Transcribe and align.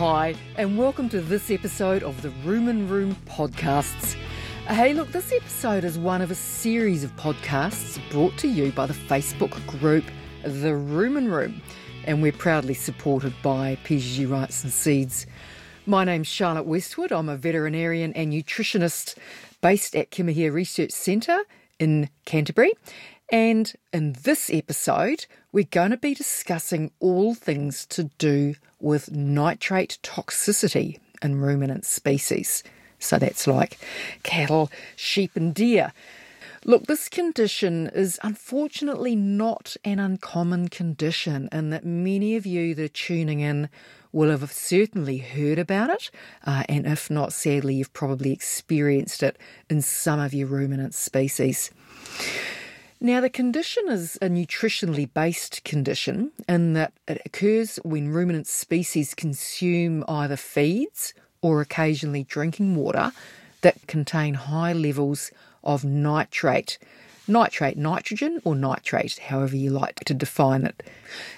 Hi, 0.00 0.34
and 0.56 0.78
welcome 0.78 1.10
to 1.10 1.20
this 1.20 1.50
episode 1.50 2.02
of 2.02 2.22
the 2.22 2.30
Rumen 2.42 2.88
Room 2.88 3.14
podcasts. 3.26 4.14
Hey, 4.66 4.94
look, 4.94 5.12
this 5.12 5.30
episode 5.30 5.84
is 5.84 5.98
one 5.98 6.22
of 6.22 6.30
a 6.30 6.34
series 6.34 7.04
of 7.04 7.14
podcasts 7.16 8.00
brought 8.10 8.34
to 8.38 8.48
you 8.48 8.72
by 8.72 8.86
the 8.86 8.94
Facebook 8.94 9.54
group 9.66 10.04
The 10.42 10.70
Rumen 10.70 11.30
Room, 11.30 11.60
and 12.04 12.22
we're 12.22 12.32
proudly 12.32 12.72
supported 12.72 13.34
by 13.42 13.76
PGG 13.84 14.64
and 14.64 14.72
Seeds. 14.72 15.26
My 15.84 16.04
name's 16.04 16.28
Charlotte 16.28 16.64
Westwood. 16.64 17.12
I'm 17.12 17.28
a 17.28 17.36
veterinarian 17.36 18.14
and 18.14 18.32
nutritionist 18.32 19.18
based 19.60 19.94
at 19.94 20.10
Kimihia 20.10 20.50
Research 20.50 20.92
Centre 20.92 21.40
in 21.78 22.08
Canterbury. 22.24 22.72
And 23.30 23.70
in 23.92 24.14
this 24.22 24.48
episode, 24.50 25.26
we're 25.52 25.64
going 25.70 25.90
to 25.90 25.98
be 25.98 26.14
discussing 26.14 26.90
all 27.00 27.34
things 27.34 27.84
to 27.88 28.04
do 28.04 28.54
with 28.80 29.10
nitrate 29.10 29.98
toxicity 30.02 30.98
in 31.22 31.40
ruminant 31.40 31.84
species. 31.84 32.62
So 32.98 33.18
that's 33.18 33.46
like 33.46 33.78
cattle, 34.22 34.70
sheep, 34.96 35.32
and 35.34 35.54
deer. 35.54 35.92
Look, 36.64 36.86
this 36.86 37.08
condition 37.08 37.88
is 37.94 38.20
unfortunately 38.22 39.16
not 39.16 39.76
an 39.82 39.98
uncommon 39.98 40.68
condition, 40.68 41.48
and 41.50 41.72
that 41.72 41.86
many 41.86 42.36
of 42.36 42.44
you 42.44 42.74
that 42.74 42.84
are 42.84 42.88
tuning 42.88 43.40
in 43.40 43.70
will 44.12 44.30
have 44.30 44.52
certainly 44.52 45.18
heard 45.18 45.58
about 45.58 45.88
it, 45.88 46.10
uh, 46.44 46.64
and 46.68 46.86
if 46.86 47.08
not, 47.08 47.32
sadly, 47.32 47.76
you've 47.76 47.92
probably 47.94 48.32
experienced 48.32 49.22
it 49.22 49.38
in 49.70 49.80
some 49.80 50.18
of 50.20 50.34
your 50.34 50.48
ruminant 50.48 50.94
species. 50.94 51.70
Now, 53.02 53.22
the 53.22 53.30
condition 53.30 53.88
is 53.88 54.18
a 54.20 54.26
nutritionally 54.26 55.08
based 55.12 55.64
condition 55.64 56.32
in 56.46 56.74
that 56.74 56.92
it 57.08 57.22
occurs 57.24 57.76
when 57.82 58.12
ruminant 58.12 58.46
species 58.46 59.14
consume 59.14 60.04
either 60.06 60.36
feeds 60.36 61.14
or 61.40 61.62
occasionally 61.62 62.24
drinking 62.24 62.74
water 62.74 63.12
that 63.62 63.86
contain 63.86 64.34
high 64.34 64.74
levels 64.74 65.30
of 65.64 65.82
nitrate. 65.82 66.78
Nitrate, 67.26 67.78
nitrogen, 67.78 68.42
or 68.44 68.54
nitrate, 68.54 69.18
however 69.18 69.56
you 69.56 69.70
like 69.70 70.00
to 70.00 70.12
define 70.12 70.64
it. 70.64 70.82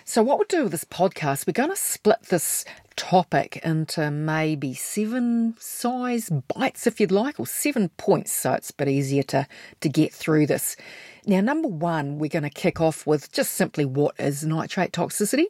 So, 0.05 0.21
what 0.21 0.39
we'll 0.39 0.47
do 0.49 0.65
with 0.65 0.73
this 0.73 0.85
podcast, 0.85 1.47
we're 1.47 1.53
going 1.53 1.71
to 1.71 1.77
split 1.77 2.23
this 2.25 2.65
topic 2.97 3.61
into 3.65 4.11
maybe 4.11 4.75
seven 4.75 5.55
size 5.59 6.31
bites, 6.31 6.87
if 6.87 7.01
you'd 7.01 7.13
like, 7.13 7.39
or 7.41 7.47
seven 7.47 7.89
points, 7.91 8.33
so 8.33 8.53
it's 8.53 8.71
a 8.71 8.75
bit 8.75 8.89
easier 8.89 9.23
to, 9.25 9.47
to 9.81 9.89
get 9.89 10.13
through 10.13 10.47
this. 10.47 10.77
Now, 11.27 11.41
number 11.41 11.69
one, 11.69 12.19
we're 12.19 12.29
going 12.29 12.43
to 12.43 12.51
kick 12.51 12.81
off 12.81 13.07
with 13.07 13.31
just 13.33 13.53
simply 13.53 13.85
what 13.85 14.15
is 14.19 14.45
nitrate 14.45 14.93
toxicity. 14.93 15.45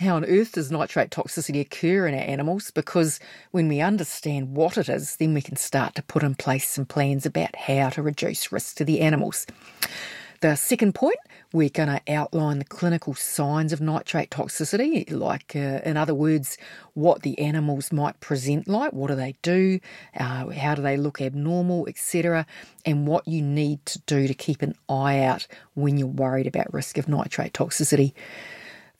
How 0.00 0.16
on 0.16 0.24
earth 0.24 0.52
does 0.52 0.70
nitrate 0.70 1.10
toxicity 1.10 1.60
occur 1.60 2.06
in 2.06 2.14
our 2.14 2.20
animals? 2.20 2.70
Because 2.70 3.20
when 3.52 3.68
we 3.68 3.80
understand 3.80 4.56
what 4.56 4.76
it 4.76 4.88
is, 4.88 5.16
then 5.16 5.34
we 5.34 5.42
can 5.42 5.56
start 5.56 5.94
to 5.94 6.02
put 6.02 6.22
in 6.22 6.34
place 6.34 6.68
some 6.68 6.84
plans 6.84 7.24
about 7.24 7.54
how 7.56 7.90
to 7.90 8.02
reduce 8.02 8.50
risk 8.52 8.76
to 8.76 8.84
the 8.84 9.00
animals. 9.00 9.46
The 10.44 10.56
second 10.56 10.94
point, 10.94 11.16
we're 11.54 11.70
going 11.70 11.88
to 11.88 12.02
outline 12.06 12.58
the 12.58 12.66
clinical 12.66 13.14
signs 13.14 13.72
of 13.72 13.80
nitrate 13.80 14.28
toxicity, 14.28 15.10
like, 15.10 15.56
uh, 15.56 15.80
in 15.86 15.96
other 15.96 16.14
words, 16.14 16.58
what 16.92 17.22
the 17.22 17.38
animals 17.38 17.90
might 17.90 18.20
present 18.20 18.68
like, 18.68 18.92
what 18.92 19.08
do 19.08 19.14
they 19.14 19.36
do, 19.40 19.80
uh, 20.14 20.50
how 20.50 20.74
do 20.74 20.82
they 20.82 20.98
look 20.98 21.22
abnormal, 21.22 21.88
etc., 21.88 22.44
and 22.84 23.06
what 23.06 23.26
you 23.26 23.40
need 23.40 23.86
to 23.86 23.98
do 24.00 24.28
to 24.28 24.34
keep 24.34 24.60
an 24.60 24.74
eye 24.86 25.20
out 25.20 25.46
when 25.72 25.96
you're 25.96 26.08
worried 26.08 26.46
about 26.46 26.74
risk 26.74 26.98
of 26.98 27.08
nitrate 27.08 27.54
toxicity. 27.54 28.12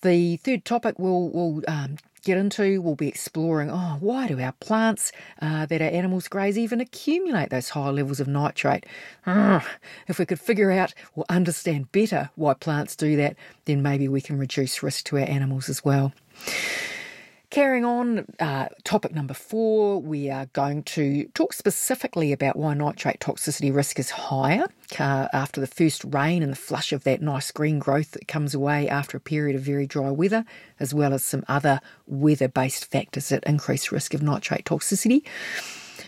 The 0.00 0.38
third 0.38 0.64
topic 0.64 0.98
will 0.98 1.28
will 1.28 1.62
um, 1.68 1.98
get 2.24 2.38
into, 2.38 2.80
we'll 2.80 2.94
be 2.94 3.08
exploring 3.08 3.70
oh, 3.70 3.96
why 4.00 4.26
do 4.26 4.40
our 4.40 4.52
plants 4.52 5.12
uh, 5.40 5.66
that 5.66 5.80
our 5.82 5.88
animals 5.88 6.28
graze 6.28 6.58
even 6.58 6.80
accumulate 6.80 7.50
those 7.50 7.70
high 7.70 7.90
levels 7.90 8.20
of 8.20 8.28
nitrate? 8.28 8.86
If 10.08 10.18
we 10.18 10.26
could 10.26 10.40
figure 10.40 10.70
out 10.70 10.94
or 11.14 11.24
understand 11.28 11.92
better 11.92 12.30
why 12.34 12.54
plants 12.54 12.96
do 12.96 13.16
that, 13.16 13.36
then 13.66 13.82
maybe 13.82 14.08
we 14.08 14.20
can 14.20 14.38
reduce 14.38 14.82
risk 14.82 15.04
to 15.06 15.18
our 15.18 15.24
animals 15.28 15.68
as 15.68 15.84
well. 15.84 16.12
Carrying 17.54 17.84
on, 17.84 18.26
uh, 18.40 18.66
topic 18.82 19.14
number 19.14 19.32
four, 19.32 20.02
we 20.02 20.28
are 20.28 20.46
going 20.54 20.82
to 20.82 21.26
talk 21.34 21.52
specifically 21.52 22.32
about 22.32 22.56
why 22.56 22.74
nitrate 22.74 23.20
toxicity 23.20 23.72
risk 23.72 24.00
is 24.00 24.10
higher 24.10 24.66
uh, 24.98 25.28
after 25.32 25.60
the 25.60 25.68
first 25.68 26.02
rain 26.02 26.42
and 26.42 26.50
the 26.50 26.56
flush 26.56 26.92
of 26.92 27.04
that 27.04 27.22
nice 27.22 27.52
green 27.52 27.78
growth 27.78 28.10
that 28.10 28.26
comes 28.26 28.56
away 28.56 28.88
after 28.88 29.16
a 29.16 29.20
period 29.20 29.54
of 29.54 29.62
very 29.62 29.86
dry 29.86 30.10
weather, 30.10 30.44
as 30.80 30.92
well 30.92 31.14
as 31.14 31.22
some 31.22 31.44
other 31.46 31.80
weather 32.08 32.48
based 32.48 32.86
factors 32.86 33.28
that 33.28 33.44
increase 33.44 33.92
risk 33.92 34.14
of 34.14 34.20
nitrate 34.20 34.64
toxicity. 34.64 35.22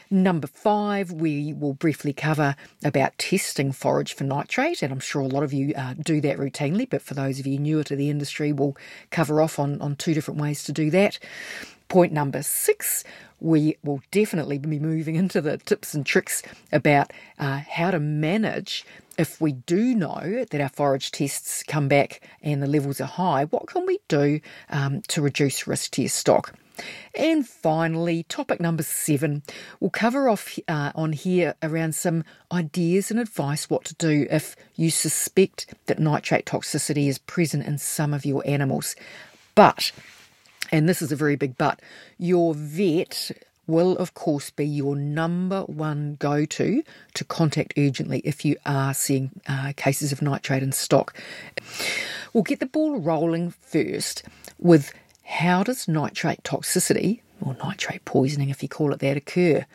Number 0.08 0.46
five, 0.46 1.10
we 1.10 1.52
will 1.52 1.74
briefly 1.74 2.12
cover 2.12 2.54
about 2.84 3.18
testing 3.18 3.72
forage 3.72 4.14
for 4.14 4.22
nitrate, 4.22 4.82
and 4.82 4.92
I'm 4.92 5.00
sure 5.00 5.22
a 5.22 5.26
lot 5.26 5.42
of 5.42 5.52
you 5.52 5.74
uh, 5.74 5.94
do 5.94 6.20
that 6.20 6.38
routinely, 6.38 6.88
but 6.88 7.02
for 7.02 7.14
those 7.14 7.40
of 7.40 7.46
you 7.46 7.58
newer 7.58 7.82
to 7.84 7.96
the 7.96 8.08
industry, 8.08 8.52
we'll 8.52 8.76
cover 9.10 9.42
off 9.42 9.58
on, 9.58 9.80
on 9.80 9.96
two 9.96 10.14
different 10.14 10.40
ways 10.40 10.62
to 10.64 10.72
do 10.72 10.90
that. 10.90 11.18
Point 11.88 12.12
number 12.12 12.42
six, 12.42 13.02
we 13.40 13.76
will 13.82 14.00
definitely 14.12 14.58
be 14.58 14.78
moving 14.78 15.16
into 15.16 15.40
the 15.40 15.58
tips 15.58 15.94
and 15.94 16.06
tricks 16.06 16.42
about 16.72 17.12
uh, 17.38 17.62
how 17.68 17.90
to 17.90 17.98
manage 17.98 18.84
if 19.18 19.40
we 19.40 19.52
do 19.52 19.94
know 19.94 20.44
that 20.50 20.60
our 20.60 20.68
forage 20.68 21.10
tests 21.10 21.62
come 21.62 21.88
back 21.88 22.20
and 22.42 22.62
the 22.62 22.66
levels 22.66 23.00
are 23.00 23.04
high, 23.06 23.44
what 23.46 23.66
can 23.66 23.86
we 23.86 23.98
do 24.08 24.40
um, 24.68 25.02
to 25.08 25.22
reduce 25.22 25.66
risk 25.66 25.92
to 25.92 26.02
your 26.02 26.10
stock? 26.10 26.54
And 27.14 27.46
finally, 27.46 28.24
topic 28.24 28.60
number 28.60 28.82
seven, 28.82 29.42
we'll 29.80 29.90
cover 29.90 30.28
off 30.28 30.58
uh, 30.68 30.92
on 30.94 31.12
here 31.12 31.54
around 31.62 31.94
some 31.94 32.24
ideas 32.52 33.10
and 33.10 33.18
advice 33.18 33.70
what 33.70 33.84
to 33.84 33.94
do 33.94 34.26
if 34.30 34.56
you 34.74 34.90
suspect 34.90 35.74
that 35.86 35.98
nitrate 35.98 36.46
toxicity 36.46 37.08
is 37.08 37.18
present 37.18 37.66
in 37.66 37.78
some 37.78 38.12
of 38.12 38.24
your 38.24 38.42
animals. 38.46 38.96
But, 39.54 39.92
and 40.70 40.88
this 40.88 41.00
is 41.02 41.12
a 41.12 41.16
very 41.16 41.36
big 41.36 41.56
but, 41.56 41.80
your 42.18 42.54
vet 42.54 43.30
will, 43.66 43.96
of 43.96 44.14
course, 44.14 44.50
be 44.50 44.66
your 44.66 44.94
number 44.94 45.62
one 45.62 46.16
go 46.18 46.44
to 46.44 46.82
to 47.14 47.24
contact 47.24 47.74
urgently 47.76 48.20
if 48.24 48.44
you 48.44 48.56
are 48.64 48.94
seeing 48.94 49.30
uh, 49.48 49.72
cases 49.76 50.12
of 50.12 50.22
nitrate 50.22 50.62
in 50.62 50.72
stock. 50.72 51.14
We'll 52.32 52.44
get 52.44 52.60
the 52.60 52.66
ball 52.66 53.00
rolling 53.00 53.50
first 53.50 54.22
with 54.58 54.92
how 55.26 55.62
does 55.64 55.88
nitrate 55.88 56.42
toxicity, 56.44 57.20
or 57.40 57.56
nitrate 57.62 58.04
poisoning 58.04 58.48
if 58.48 58.62
you 58.62 58.68
call 58.68 58.92
it 58.92 59.00
that, 59.00 59.16
occur? 59.16 59.66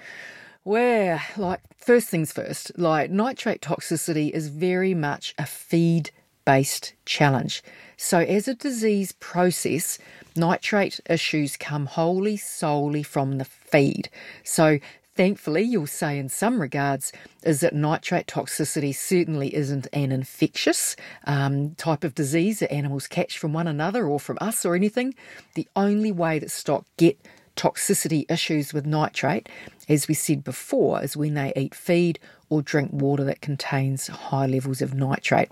Well, 0.63 1.19
like, 1.37 1.59
first 1.77 2.07
things 2.07 2.31
first, 2.31 2.71
like, 2.77 3.11
nitrate 3.11 3.61
toxicity 3.61 4.31
is 4.31 4.47
very 4.47 4.93
much 4.93 5.35
a 5.37 5.45
feed 5.45 6.11
based 6.45 6.93
challenge. 7.05 7.61
So, 7.97 8.19
as 8.19 8.47
a 8.47 8.55
disease 8.55 9.11
process, 9.11 9.99
nitrate 10.35 10.99
issues 11.09 11.57
come 11.57 11.85
wholly 11.85 12.37
solely 12.37 13.03
from 13.03 13.37
the 13.37 13.45
feed. 13.45 14.09
So, 14.43 14.79
thankfully, 15.21 15.61
you'll 15.61 15.85
say 15.85 16.17
in 16.17 16.27
some 16.27 16.59
regards, 16.59 17.13
is 17.43 17.59
that 17.59 17.75
nitrate 17.75 18.25
toxicity 18.25 18.91
certainly 18.95 19.53
isn't 19.53 19.85
an 19.93 20.11
infectious 20.11 20.95
um, 21.27 21.75
type 21.75 22.03
of 22.03 22.15
disease 22.15 22.57
that 22.57 22.73
animals 22.73 23.05
catch 23.05 23.37
from 23.37 23.53
one 23.53 23.67
another 23.67 24.07
or 24.07 24.19
from 24.19 24.35
us 24.41 24.65
or 24.65 24.73
anything. 24.73 25.13
The 25.53 25.67
only 25.75 26.11
way 26.11 26.39
that 26.39 26.49
stock 26.49 26.85
get 26.97 27.19
toxicity 27.55 28.25
issues 28.31 28.73
with 28.73 28.87
nitrate, 28.87 29.47
as 29.87 30.07
we 30.07 30.15
said 30.15 30.43
before, 30.43 31.03
is 31.03 31.15
when 31.15 31.35
they 31.35 31.53
eat 31.55 31.75
feed 31.75 32.17
or 32.49 32.63
drink 32.63 32.89
water 32.91 33.23
that 33.25 33.41
contains 33.41 34.07
high 34.07 34.47
levels 34.47 34.81
of 34.81 34.95
nitrate. 34.95 35.51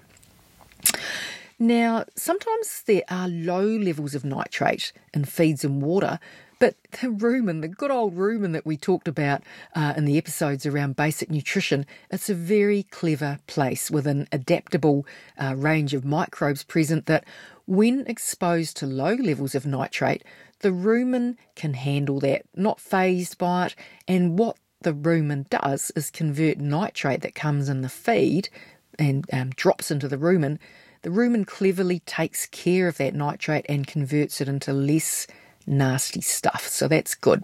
Now, 1.59 2.05
sometimes 2.15 2.81
there 2.87 3.03
are 3.07 3.27
low 3.27 3.67
levels 3.67 4.15
of 4.15 4.25
nitrate 4.25 4.93
in 5.13 5.25
feeds 5.25 5.63
and 5.63 5.79
water 5.79 6.17
but 6.59 6.75
the 6.91 7.07
rumen, 7.07 7.61
the 7.61 7.67
good 7.67 7.89
old 7.91 8.15
rumen 8.15 8.53
that 8.53 8.65
we 8.65 8.77
talked 8.77 9.07
about 9.07 9.41
uh, 9.75 9.93
in 9.95 10.05
the 10.05 10.17
episodes 10.17 10.65
around 10.65 10.95
basic 10.95 11.31
nutrition, 11.31 11.85
it's 12.11 12.29
a 12.29 12.35
very 12.35 12.83
clever 12.83 13.39
place 13.47 13.89
with 13.89 14.05
an 14.05 14.27
adaptable 14.31 15.05
uh, 15.37 15.55
range 15.57 15.93
of 15.93 16.05
microbes 16.05 16.63
present 16.63 17.05
that, 17.05 17.25
when 17.65 18.05
exposed 18.07 18.75
to 18.77 18.85
low 18.85 19.13
levels 19.13 19.55
of 19.55 19.65
nitrate, 19.65 20.23
the 20.59 20.69
rumen 20.69 21.37
can 21.55 21.73
handle 21.75 22.19
that, 22.19 22.41
not 22.55 22.79
phased 22.79 23.37
by 23.37 23.67
it. 23.67 23.75
And 24.07 24.37
what 24.37 24.57
the 24.81 24.93
rumen 24.93 25.49
does 25.49 25.91
is 25.95 26.09
convert 26.09 26.57
nitrate 26.57 27.21
that 27.21 27.35
comes 27.35 27.69
in 27.69 27.81
the 27.81 27.89
feed 27.89 28.49
and 28.97 29.25
um, 29.31 29.51
drops 29.51 29.91
into 29.91 30.07
the 30.07 30.17
rumen. 30.17 30.57
The 31.03 31.09
rumen 31.09 31.45
cleverly 31.45 31.99
takes 31.99 32.45
care 32.47 32.87
of 32.87 32.97
that 32.97 33.13
nitrate 33.13 33.65
and 33.69 33.87
converts 33.87 34.41
it 34.41 34.49
into 34.49 34.73
less 34.73 35.27
nasty 35.69 36.21
stuff. 36.21 36.67
So 36.67 36.87
that's 36.87 37.15
good. 37.15 37.43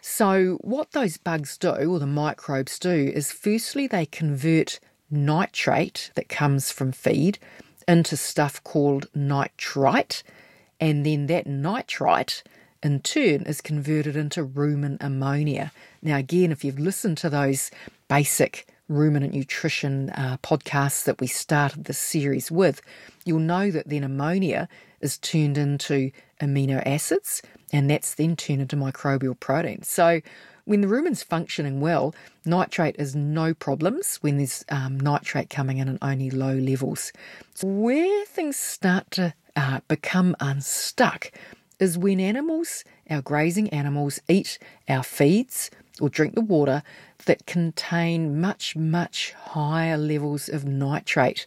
So, 0.00 0.58
what 0.60 0.92
those 0.92 1.16
bugs 1.16 1.58
do, 1.58 1.70
or 1.70 1.98
the 1.98 2.06
microbes 2.06 2.78
do, 2.78 3.12
is 3.14 3.32
firstly 3.32 3.86
they 3.86 4.06
convert 4.06 4.78
nitrate 5.10 6.10
that 6.14 6.28
comes 6.28 6.70
from 6.70 6.92
feed 6.92 7.38
into 7.88 8.16
stuff 8.16 8.62
called 8.62 9.08
nitrite, 9.14 10.22
and 10.80 11.04
then 11.04 11.26
that 11.26 11.46
nitrite 11.46 12.42
in 12.82 13.00
turn 13.00 13.42
is 13.42 13.60
converted 13.60 14.16
into 14.16 14.44
rumen 14.44 14.96
ammonia. 15.00 15.72
Now, 16.02 16.18
again, 16.18 16.52
if 16.52 16.64
you've 16.64 16.78
listened 16.78 17.18
to 17.18 17.30
those 17.30 17.70
basic 18.08 18.66
ruminant 18.88 19.34
nutrition 19.34 20.10
uh, 20.10 20.36
podcasts 20.42 21.04
that 21.04 21.20
we 21.20 21.26
started 21.26 21.84
this 21.84 21.98
series 21.98 22.50
with, 22.50 22.80
you'll 23.24 23.40
know 23.40 23.70
that 23.70 23.88
then 23.88 24.04
ammonia 24.04 24.68
is 25.00 25.18
turned 25.18 25.58
into 25.58 26.10
amino 26.40 26.82
acids 26.86 27.42
and 27.72 27.90
that's 27.90 28.14
then 28.14 28.36
turned 28.36 28.60
into 28.62 28.76
microbial 28.76 29.38
protein. 29.38 29.82
So 29.82 30.20
when 30.64 30.80
the 30.80 30.88
rumen's 30.88 31.22
functioning 31.22 31.80
well, 31.80 32.14
nitrate 32.44 32.96
is 32.98 33.14
no 33.14 33.54
problems 33.54 34.16
when 34.16 34.36
there's 34.36 34.64
um, 34.68 34.98
nitrate 34.98 35.48
coming 35.48 35.78
in 35.78 35.88
at 35.88 35.98
only 36.02 36.30
low 36.30 36.54
levels. 36.54 37.12
So 37.54 37.68
where 37.68 38.24
things 38.26 38.56
start 38.56 39.10
to 39.12 39.34
uh, 39.54 39.80
become 39.88 40.36
unstuck 40.40 41.30
is 41.78 41.96
when 41.96 42.20
animals, 42.20 42.84
our 43.08 43.22
grazing 43.22 43.68
animals, 43.70 44.20
eat 44.28 44.58
our 44.88 45.02
feeds 45.02 45.70
or 46.00 46.08
drink 46.08 46.34
the 46.34 46.40
water 46.40 46.82
that 47.26 47.46
contain 47.46 48.40
much, 48.40 48.76
much 48.76 49.32
higher 49.32 49.96
levels 49.96 50.48
of 50.48 50.64
nitrate. 50.64 51.46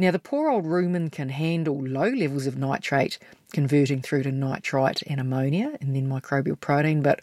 Now, 0.00 0.10
the 0.10 0.18
poor 0.18 0.48
old 0.48 0.64
rumen 0.64 1.12
can 1.12 1.28
handle 1.28 1.78
low 1.78 2.08
levels 2.08 2.46
of 2.46 2.56
nitrate, 2.56 3.18
converting 3.52 4.00
through 4.00 4.22
to 4.22 4.32
nitrite 4.32 5.02
and 5.02 5.20
ammonia 5.20 5.76
and 5.78 5.94
then 5.94 6.08
microbial 6.08 6.58
protein, 6.58 7.02
but 7.02 7.20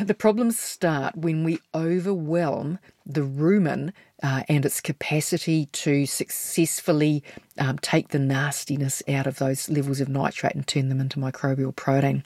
the 0.00 0.14
problems 0.14 0.56
start 0.56 1.16
when 1.16 1.42
we 1.42 1.58
overwhelm 1.74 2.78
the 3.04 3.22
rumen 3.22 3.92
uh, 4.22 4.44
and 4.48 4.64
its 4.64 4.80
capacity 4.80 5.66
to 5.72 6.06
successfully 6.06 7.24
um, 7.58 7.76
take 7.80 8.10
the 8.10 8.20
nastiness 8.20 9.02
out 9.08 9.26
of 9.26 9.38
those 9.40 9.68
levels 9.68 10.00
of 10.00 10.08
nitrate 10.08 10.54
and 10.54 10.64
turn 10.68 10.88
them 10.88 11.00
into 11.00 11.18
microbial 11.18 11.74
protein. 11.74 12.22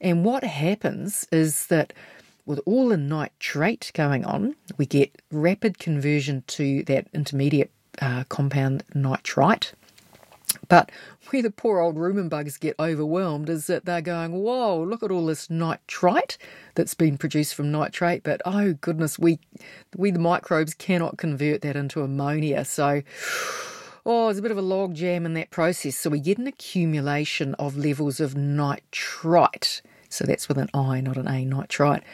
And 0.00 0.24
what 0.24 0.42
happens 0.42 1.24
is 1.30 1.68
that 1.68 1.92
with 2.44 2.60
all 2.66 2.88
the 2.88 2.96
nitrate 2.96 3.92
going 3.94 4.24
on, 4.24 4.56
we 4.76 4.86
get 4.86 5.22
rapid 5.30 5.78
conversion 5.78 6.42
to 6.48 6.82
that 6.84 7.06
intermediate 7.12 7.70
uh, 8.00 8.24
compound 8.28 8.84
nitrite. 8.94 9.72
But 10.68 10.90
where 11.30 11.42
the 11.42 11.50
poor 11.50 11.80
old 11.80 11.96
rumen 11.96 12.28
bugs 12.28 12.56
get 12.56 12.76
overwhelmed 12.78 13.48
is 13.48 13.66
that 13.66 13.84
they're 13.84 14.00
going, 14.00 14.32
whoa, 14.32 14.82
look 14.82 15.02
at 15.02 15.10
all 15.10 15.26
this 15.26 15.50
nitrite 15.50 16.38
that's 16.74 16.94
been 16.94 17.18
produced 17.18 17.54
from 17.54 17.72
nitrate, 17.72 18.22
but 18.22 18.40
oh 18.44 18.74
goodness, 18.74 19.18
we 19.18 19.38
we 19.96 20.10
the 20.10 20.18
microbes 20.18 20.74
cannot 20.74 21.18
convert 21.18 21.62
that 21.62 21.76
into 21.76 22.02
ammonia. 22.02 22.64
So 22.64 23.02
oh, 24.04 24.26
there's 24.26 24.38
a 24.38 24.42
bit 24.42 24.52
of 24.52 24.58
a 24.58 24.62
log 24.62 24.94
jam 24.94 25.26
in 25.26 25.34
that 25.34 25.50
process. 25.50 25.96
So 25.96 26.10
we 26.10 26.20
get 26.20 26.38
an 26.38 26.46
accumulation 26.46 27.54
of 27.54 27.76
levels 27.76 28.20
of 28.20 28.36
nitrite. 28.36 29.82
So 30.08 30.24
that's 30.24 30.48
with 30.48 30.58
an 30.58 30.70
I, 30.72 31.00
not 31.00 31.16
an 31.16 31.28
A, 31.28 31.44
nitrite. 31.44 32.04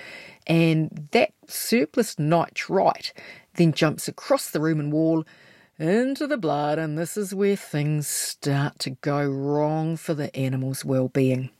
And 0.46 1.08
that 1.12 1.32
surplus 1.46 2.18
nitrite 2.18 3.12
then 3.54 3.72
jumps 3.72 4.08
across 4.08 4.50
the 4.50 4.58
rumen 4.58 4.90
wall 4.90 5.24
into 5.78 6.26
the 6.26 6.36
blood, 6.36 6.78
and 6.78 6.98
this 6.98 7.16
is 7.16 7.34
where 7.34 7.56
things 7.56 8.06
start 8.06 8.78
to 8.80 8.90
go 8.90 9.24
wrong 9.24 9.96
for 9.96 10.14
the 10.14 10.34
animal's 10.36 10.84
well-being. 10.84 11.50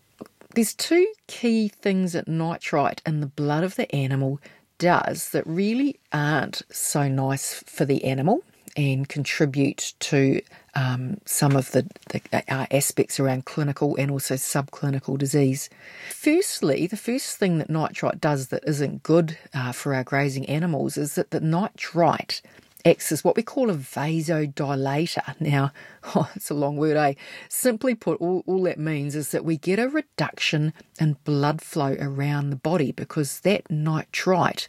There's 0.55 0.75
two 0.75 1.07
key 1.27 1.69
things 1.69 2.13
that 2.13 2.29
nitrite 2.29 3.01
in 3.07 3.21
the 3.21 3.27
blood 3.27 3.65
of 3.65 3.77
the 3.77 3.93
animal 3.95 4.39
does 4.79 5.31
that 5.31 5.47
really 5.47 5.99
aren't 6.13 6.63
so 6.71 7.09
nice 7.09 7.55
for 7.67 7.85
the 7.85 8.05
animal 8.05 8.43
and 8.77 9.09
contribute 9.09 9.95
to 10.01 10.41
um, 10.75 11.19
some 11.25 11.57
of 11.57 11.71
the, 11.73 11.87
the 12.09 12.23
uh, 12.49 12.67
aspects 12.71 13.21
around 13.21 13.45
clinical 13.45 13.95
and 13.97 14.11
also 14.11 14.35
subclinical 14.35 15.19
disease. 15.19 15.69
Firstly, 16.11 16.87
the 16.87 16.97
first 16.97 17.37
thing 17.37 17.59
that 17.59 17.69
nitrite 17.71 18.21
does 18.21 18.49
that 18.49 18.65
isn't 18.67 19.03
good 19.03 19.37
uh, 19.55 19.73
for 19.73 19.95
our 19.95 20.05
grazing 20.05 20.47
animals 20.47 20.97
is 20.97 21.15
that 21.15 21.31
the 21.31 21.41
nitrite 21.41 22.41
acts 22.85 23.13
as 23.13 23.25
what 23.25 23.37
we 23.37 23.43
call 23.43 23.71
a 23.71 23.75
vasodilator. 23.75 25.41
Now, 25.41 25.73
oh, 26.15 26.31
it's 26.35 26.51
a 26.51 26.55
long 26.55 26.77
word, 26.77 26.97
eh? 26.97 27.15
Simply 27.49 27.95
put, 27.95 28.21
all, 28.21 28.43
all 28.47 28.63
that 28.65 28.79
means 28.79 29.15
is 29.15 29.31
that 29.31 29.45
we 29.45 29.57
get 29.57 29.79
a 29.79 29.89
reduction 29.89 30.73
in 31.01 31.17
blood 31.25 31.61
flow 31.61 31.97
around 31.99 32.51
the 32.51 32.57
body 32.57 32.93
because 32.93 33.41
that 33.41 33.71
nitrite 33.71 34.69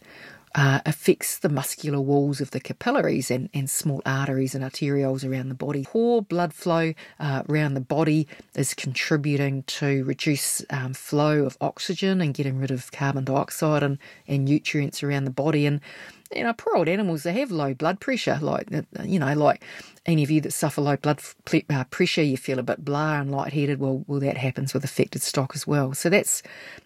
uh, 0.54 0.80
affects 0.86 1.38
the 1.38 1.48
muscular 1.48 2.00
walls 2.00 2.40
of 2.40 2.52
the 2.52 2.60
capillaries 2.60 3.30
and, 3.30 3.48
and 3.52 3.68
small 3.68 4.00
arteries 4.06 4.54
and 4.54 4.64
arterioles 4.64 5.28
around 5.28 5.48
the 5.48 5.54
body. 5.54 5.84
Poor 5.84 6.22
blood 6.22 6.54
flow 6.54 6.94
uh, 7.18 7.42
around 7.48 7.74
the 7.74 7.80
body 7.80 8.28
is 8.54 8.72
contributing 8.72 9.64
to 9.64 10.04
reduce 10.04 10.64
um, 10.70 10.94
flow 10.94 11.44
of 11.44 11.56
oxygen 11.60 12.20
and 12.20 12.34
getting 12.34 12.58
rid 12.58 12.70
of 12.70 12.92
carbon 12.92 13.24
dioxide 13.24 13.82
and, 13.82 13.98
and 14.28 14.44
nutrients 14.44 15.02
around 15.02 15.24
the 15.24 15.30
body. 15.30 15.66
And 15.66 15.80
you 16.32 16.42
know, 16.42 16.52
poor 16.52 16.76
old 16.76 16.88
animals, 16.88 17.22
they 17.22 17.32
have 17.32 17.50
low 17.50 17.74
blood 17.74 18.00
pressure. 18.00 18.38
Like, 18.40 18.68
you 19.02 19.18
know, 19.18 19.34
like 19.34 19.62
any 20.06 20.22
of 20.22 20.30
you 20.30 20.40
that 20.42 20.52
suffer 20.52 20.80
low 20.80 20.96
blood 20.96 21.20
uh, 21.70 21.84
pressure, 21.84 22.22
you 22.22 22.36
feel 22.36 22.58
a 22.58 22.62
bit 22.62 22.84
blah 22.84 23.20
and 23.20 23.30
lightheaded. 23.30 23.80
Well, 23.80 24.04
well, 24.06 24.20
that 24.20 24.36
happens 24.36 24.74
with 24.74 24.84
affected 24.84 25.22
stock 25.22 25.52
as 25.54 25.66
well. 25.66 25.94
So 25.94 26.08
that's 26.08 26.42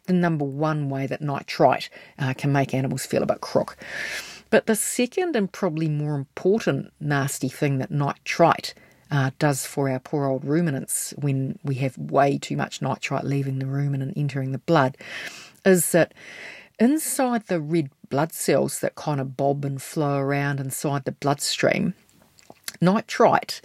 the 0.06 0.12
number 0.12 0.44
one 0.44 0.88
way 0.88 1.06
that 1.06 1.20
nitrite 1.20 1.88
uh, 2.18 2.34
can 2.34 2.52
make 2.52 2.74
animals 2.74 3.06
feel 3.06 3.22
a 3.22 3.26
bit 3.26 3.40
crook. 3.40 3.76
But 4.50 4.66
the 4.66 4.76
second 4.76 5.36
and 5.36 5.50
probably 5.50 5.88
more 5.88 6.14
important 6.14 6.92
nasty 7.00 7.48
thing 7.48 7.78
that 7.78 7.90
nitrite 7.90 8.74
uh, 9.10 9.30
does 9.38 9.66
for 9.66 9.88
our 9.88 9.98
poor 9.98 10.26
old 10.26 10.44
ruminants 10.44 11.14
when 11.18 11.58
we 11.62 11.76
have 11.76 11.96
way 11.96 12.38
too 12.38 12.56
much 12.56 12.82
nitrite 12.82 13.24
leaving 13.24 13.58
the 13.58 13.66
rumen 13.66 14.02
and 14.02 14.12
entering 14.16 14.52
the 14.52 14.58
blood 14.58 14.96
is 15.64 15.92
that 15.92 16.14
inside 16.78 17.46
the 17.46 17.60
red 17.60 17.90
blood 18.08 18.32
cells 18.32 18.80
that 18.80 18.94
kind 18.94 19.20
of 19.20 19.36
bob 19.36 19.64
and 19.64 19.80
flow 19.80 20.16
around 20.16 20.60
inside 20.60 21.04
the 21.04 21.12
bloodstream, 21.12 21.94
nitrite 22.80 23.60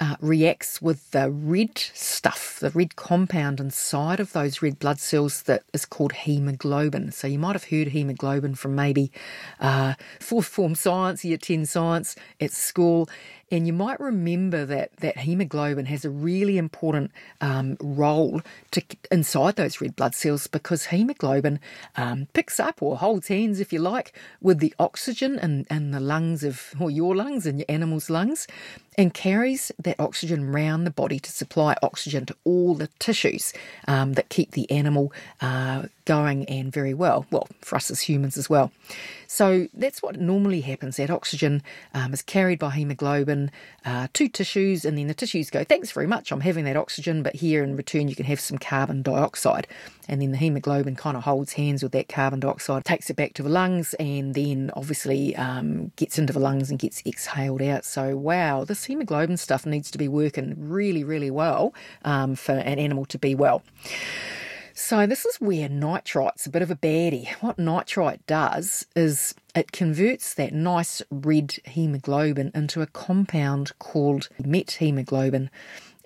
uh, 0.00 0.16
reacts 0.20 0.80
with 0.80 1.10
the 1.10 1.30
red 1.30 1.76
stuff, 1.76 2.58
the 2.60 2.70
red 2.70 2.94
compound 2.94 3.58
inside 3.58 4.20
of 4.20 4.32
those 4.32 4.62
red 4.62 4.78
blood 4.78 5.00
cells 5.00 5.42
that 5.42 5.64
is 5.72 5.84
called 5.84 6.12
hemoglobin. 6.12 7.10
So 7.10 7.26
you 7.26 7.38
might 7.38 7.54
have 7.54 7.64
heard 7.64 7.88
hemoglobin 7.88 8.54
from 8.54 8.76
maybe 8.76 9.10
uh, 9.58 9.94
fourth 10.20 10.46
form 10.46 10.74
science, 10.74 11.24
year 11.24 11.36
10 11.36 11.66
science 11.66 12.14
at 12.40 12.52
school. 12.52 13.08
And 13.50 13.66
you 13.66 13.72
might 13.72 13.98
remember 13.98 14.64
that 14.66 14.96
that 14.98 15.18
hemoglobin 15.18 15.86
has 15.86 16.04
a 16.04 16.10
really 16.10 16.58
important 16.58 17.10
um, 17.40 17.76
role 17.80 18.42
to 18.72 18.82
inside 19.10 19.56
those 19.56 19.80
red 19.80 19.96
blood 19.96 20.14
cells 20.14 20.46
because 20.46 20.86
hemoglobin 20.86 21.60
um, 21.96 22.28
picks 22.32 22.60
up 22.60 22.82
or 22.82 22.98
holds 22.98 23.28
hands, 23.28 23.60
if 23.60 23.72
you 23.72 23.78
like, 23.78 24.12
with 24.40 24.58
the 24.58 24.74
oxygen 24.78 25.38
and 25.38 25.66
and 25.70 25.94
the 25.94 26.00
lungs 26.00 26.44
of 26.44 26.74
or 26.78 26.90
your 26.90 27.16
lungs 27.16 27.46
and 27.46 27.58
your 27.58 27.66
animal's 27.68 28.10
lungs, 28.10 28.46
and 28.98 29.14
carries 29.14 29.72
that 29.78 29.98
oxygen 29.98 30.48
around 30.50 30.84
the 30.84 30.90
body 30.90 31.18
to 31.20 31.32
supply 31.32 31.74
oxygen 31.82 32.26
to 32.26 32.36
all 32.44 32.74
the 32.74 32.88
tissues 32.98 33.54
um, 33.86 34.14
that 34.14 34.28
keep 34.28 34.50
the 34.50 34.70
animal 34.70 35.12
uh, 35.40 35.84
going 36.08 36.46
and 36.46 36.72
very 36.72 36.94
well. 36.94 37.26
Well, 37.30 37.46
for 37.60 37.76
us 37.76 37.90
as 37.90 38.00
humans 38.00 38.38
as 38.38 38.48
well. 38.48 38.72
So 39.26 39.68
that's 39.74 40.02
what 40.02 40.18
normally 40.18 40.62
happens. 40.62 40.96
That 40.96 41.10
oxygen 41.10 41.62
um, 41.92 42.14
is 42.14 42.22
carried 42.22 42.58
by 42.58 42.70
hemoglobin 42.70 43.50
uh, 43.84 44.08
to 44.14 44.26
tissues, 44.26 44.86
and 44.86 44.96
then 44.96 45.06
the 45.06 45.12
tissues 45.12 45.50
go, 45.50 45.64
Thanks 45.64 45.92
very 45.92 46.06
much, 46.06 46.32
I'm 46.32 46.40
having 46.40 46.64
that 46.64 46.78
oxygen, 46.78 47.22
but 47.22 47.36
here 47.36 47.62
in 47.62 47.76
return 47.76 48.08
you 48.08 48.16
can 48.16 48.24
have 48.24 48.40
some 48.40 48.56
carbon 48.56 49.02
dioxide. 49.02 49.66
And 50.08 50.22
then 50.22 50.30
the 50.30 50.38
hemoglobin 50.38 50.96
kind 50.96 51.14
of 51.14 51.24
holds 51.24 51.52
hands 51.52 51.82
with 51.82 51.92
that 51.92 52.08
carbon 52.08 52.40
dioxide, 52.40 52.86
takes 52.86 53.10
it 53.10 53.16
back 53.16 53.34
to 53.34 53.42
the 53.42 53.50
lungs, 53.50 53.92
and 54.00 54.34
then 54.34 54.70
obviously 54.74 55.36
um, 55.36 55.92
gets 55.96 56.18
into 56.18 56.32
the 56.32 56.40
lungs 56.40 56.70
and 56.70 56.78
gets 56.78 57.02
exhaled 57.04 57.60
out. 57.60 57.84
So, 57.84 58.16
wow, 58.16 58.64
this 58.64 58.86
hemoglobin 58.86 59.36
stuff 59.36 59.66
needs 59.66 59.90
to 59.90 59.98
be 59.98 60.08
working 60.08 60.54
really, 60.56 61.04
really 61.04 61.30
well 61.30 61.74
um, 62.02 62.34
for 62.34 62.52
an 62.52 62.78
animal 62.78 63.04
to 63.04 63.18
be 63.18 63.34
well. 63.34 63.62
So, 64.80 65.06
this 65.06 65.26
is 65.26 65.40
where 65.40 65.68
nitrite's 65.68 66.46
a 66.46 66.50
bit 66.50 66.62
of 66.62 66.70
a 66.70 66.76
baddie. 66.76 67.28
What 67.40 67.58
nitrite 67.58 68.24
does 68.28 68.86
is 68.94 69.34
it 69.52 69.72
converts 69.72 70.34
that 70.34 70.54
nice 70.54 71.02
red 71.10 71.56
hemoglobin 71.64 72.52
into 72.54 72.80
a 72.80 72.86
compound 72.86 73.72
called 73.80 74.28
methemoglobin. 74.40 75.50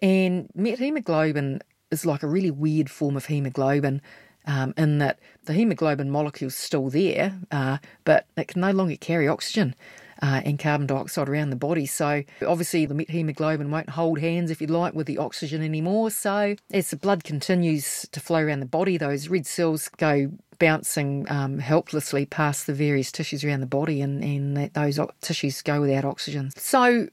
And 0.00 0.48
methemoglobin 0.56 1.60
is 1.90 2.06
like 2.06 2.22
a 2.22 2.26
really 2.26 2.50
weird 2.50 2.90
form 2.90 3.14
of 3.14 3.26
hemoglobin 3.26 4.00
um, 4.46 4.72
in 4.78 4.96
that 4.98 5.18
the 5.44 5.52
hemoglobin 5.52 6.10
molecule's 6.10 6.56
still 6.56 6.88
there, 6.88 7.38
uh, 7.50 7.76
but 8.06 8.24
it 8.38 8.48
can 8.48 8.62
no 8.62 8.70
longer 8.70 8.96
carry 8.96 9.28
oxygen 9.28 9.74
uh, 10.22 10.40
and 10.44 10.58
carbon 10.58 10.86
dioxide 10.86 11.28
around 11.28 11.50
the 11.50 11.56
body. 11.56 11.84
So 11.84 12.22
obviously 12.46 12.86
the 12.86 13.04
hemoglobin 13.08 13.70
won't 13.70 13.90
hold 13.90 14.20
hands, 14.20 14.50
if 14.50 14.60
you 14.60 14.68
like, 14.68 14.94
with 14.94 15.08
the 15.08 15.18
oxygen 15.18 15.62
anymore. 15.62 16.10
So 16.10 16.54
as 16.72 16.90
the 16.90 16.96
blood 16.96 17.24
continues 17.24 18.08
to 18.12 18.20
flow 18.20 18.40
around 18.40 18.60
the 18.60 18.66
body, 18.66 18.96
those 18.96 19.28
red 19.28 19.46
cells 19.46 19.88
go 19.88 20.30
bouncing 20.58 21.26
um, 21.28 21.58
helplessly 21.58 22.24
past 22.24 22.68
the 22.68 22.74
various 22.74 23.10
tissues 23.10 23.44
around 23.44 23.60
the 23.60 23.66
body, 23.66 24.00
and, 24.00 24.22
and 24.22 24.72
those 24.74 25.00
tissues 25.20 25.60
go 25.60 25.80
without 25.80 26.04
oxygen. 26.04 26.52
So 26.56 27.08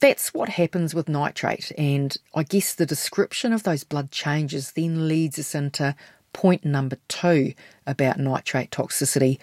that's 0.00 0.34
what 0.34 0.48
happens 0.48 0.92
with 0.92 1.08
nitrate. 1.08 1.70
And 1.78 2.16
I 2.34 2.42
guess 2.42 2.74
the 2.74 2.86
description 2.86 3.52
of 3.52 3.62
those 3.62 3.84
blood 3.84 4.10
changes 4.10 4.72
then 4.72 5.06
leads 5.06 5.38
us 5.38 5.54
into 5.54 5.94
point 6.32 6.64
number 6.64 6.96
two 7.06 7.54
about 7.86 8.18
nitrate 8.18 8.70
toxicity. 8.70 9.38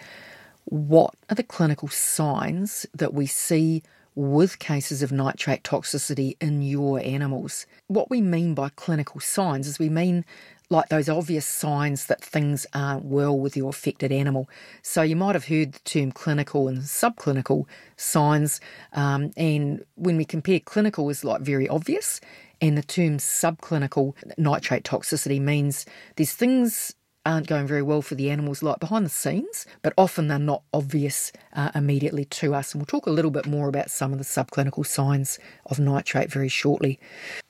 What 0.70 1.14
are 1.30 1.34
the 1.34 1.42
clinical 1.42 1.88
signs 1.88 2.84
that 2.92 3.14
we 3.14 3.24
see 3.24 3.82
with 4.14 4.58
cases 4.58 5.02
of 5.02 5.10
nitrate 5.10 5.62
toxicity 5.62 6.36
in 6.42 6.60
your 6.60 7.00
animals? 7.00 7.64
What 7.86 8.10
we 8.10 8.20
mean 8.20 8.52
by 8.54 8.68
clinical 8.76 9.18
signs 9.18 9.66
is 9.66 9.78
we 9.78 9.88
mean 9.88 10.26
like 10.68 10.90
those 10.90 11.08
obvious 11.08 11.46
signs 11.46 12.04
that 12.06 12.22
things 12.22 12.66
aren't 12.74 13.06
well 13.06 13.38
with 13.38 13.56
your 13.56 13.70
affected 13.70 14.12
animal. 14.12 14.46
So 14.82 15.00
you 15.00 15.16
might 15.16 15.34
have 15.34 15.46
heard 15.46 15.72
the 15.72 15.78
term 15.80 16.12
clinical 16.12 16.68
and 16.68 16.82
subclinical 16.82 17.64
signs, 17.96 18.60
um, 18.92 19.30
and 19.38 19.82
when 19.94 20.18
we 20.18 20.26
compare 20.26 20.60
clinical 20.60 21.08
is 21.08 21.24
like 21.24 21.40
very 21.40 21.66
obvious, 21.66 22.20
and 22.60 22.76
the 22.76 22.82
term 22.82 23.16
subclinical 23.16 24.12
nitrate 24.36 24.84
toxicity 24.84 25.40
means 25.40 25.86
there's 26.16 26.32
things 26.32 26.94
aren't 27.28 27.46
going 27.46 27.66
very 27.66 27.82
well 27.82 28.02
for 28.02 28.14
the 28.14 28.30
animals, 28.30 28.62
like 28.62 28.80
behind 28.80 29.04
the 29.04 29.10
scenes, 29.10 29.66
but 29.82 29.92
often 29.98 30.28
they're 30.28 30.38
not 30.38 30.62
obvious 30.72 31.30
uh, 31.52 31.70
immediately 31.74 32.24
to 32.24 32.54
us. 32.54 32.72
And 32.72 32.80
we'll 32.80 32.86
talk 32.86 33.06
a 33.06 33.10
little 33.10 33.30
bit 33.30 33.46
more 33.46 33.68
about 33.68 33.90
some 33.90 34.12
of 34.12 34.18
the 34.18 34.24
subclinical 34.24 34.86
signs 34.86 35.38
of 35.66 35.78
nitrate 35.78 36.32
very 36.32 36.48
shortly. 36.48 36.98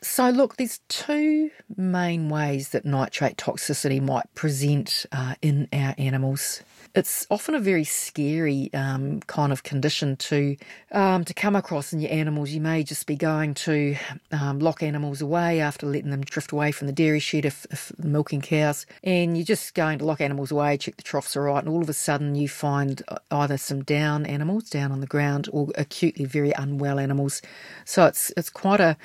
So, 0.03 0.31
look, 0.31 0.57
there's 0.57 0.81
two 0.89 1.51
main 1.77 2.29
ways 2.29 2.71
that 2.71 2.85
nitrate 2.85 3.37
toxicity 3.37 4.03
might 4.03 4.33
present 4.35 5.07
uh, 5.13 5.37
in 5.41 5.69
our 5.73 5.95
animals 5.97 6.63
it's 6.95 7.27
often 7.31 7.55
a 7.55 7.61
very 7.61 7.85
scary 7.85 8.71
um, 8.75 9.21
kind 9.21 9.53
of 9.53 9.63
condition 9.63 10.17
to 10.17 10.57
um, 10.93 11.25
to 11.25 11.35
come 11.35 11.57
across 11.57 11.93
in 11.93 12.01
your 12.01 12.13
animals. 12.13 12.51
You 12.51 12.61
may 12.61 12.83
just 12.83 13.07
be 13.07 13.17
going 13.17 13.55
to 13.55 13.97
um, 14.33 14.59
lock 14.59 14.83
animals 14.83 15.21
away 15.21 15.61
after 15.61 15.87
letting 15.87 16.11
them 16.11 16.23
drift 16.23 16.53
away 16.53 16.73
from 16.73 16.87
the 16.87 16.93
dairy 16.93 17.21
shed 17.21 17.45
if, 17.45 17.67
if 17.71 17.93
milking 17.99 18.41
cows, 18.41 18.87
and 19.05 19.37
you're 19.37 19.45
just 19.45 19.75
going 19.75 19.99
to 19.99 20.05
lock 20.05 20.21
animals 20.21 20.51
away, 20.51 20.77
check 20.77 20.97
the 20.97 21.03
troughs 21.03 21.37
are 21.37 21.43
right, 21.43 21.63
and 21.63 21.69
all 21.69 21.83
of 21.83 21.89
a 21.89 21.95
sudden 21.95 22.35
you 22.35 22.49
find 22.49 23.03
uh, 23.09 23.19
either 23.31 23.59
some 23.59 23.83
down 23.85 24.27
animals 24.27 24.71
down 24.71 24.93
on 24.93 25.01
the 25.01 25.07
ground 25.07 25.49
or 25.53 25.69
acutely 25.77 26.25
very 26.25 26.53
unwell 26.53 26.99
animals. 26.99 27.43
So 27.85 28.07
it's 28.07 28.33
it's 28.37 28.51
quite 28.51 28.81
a 28.81 28.97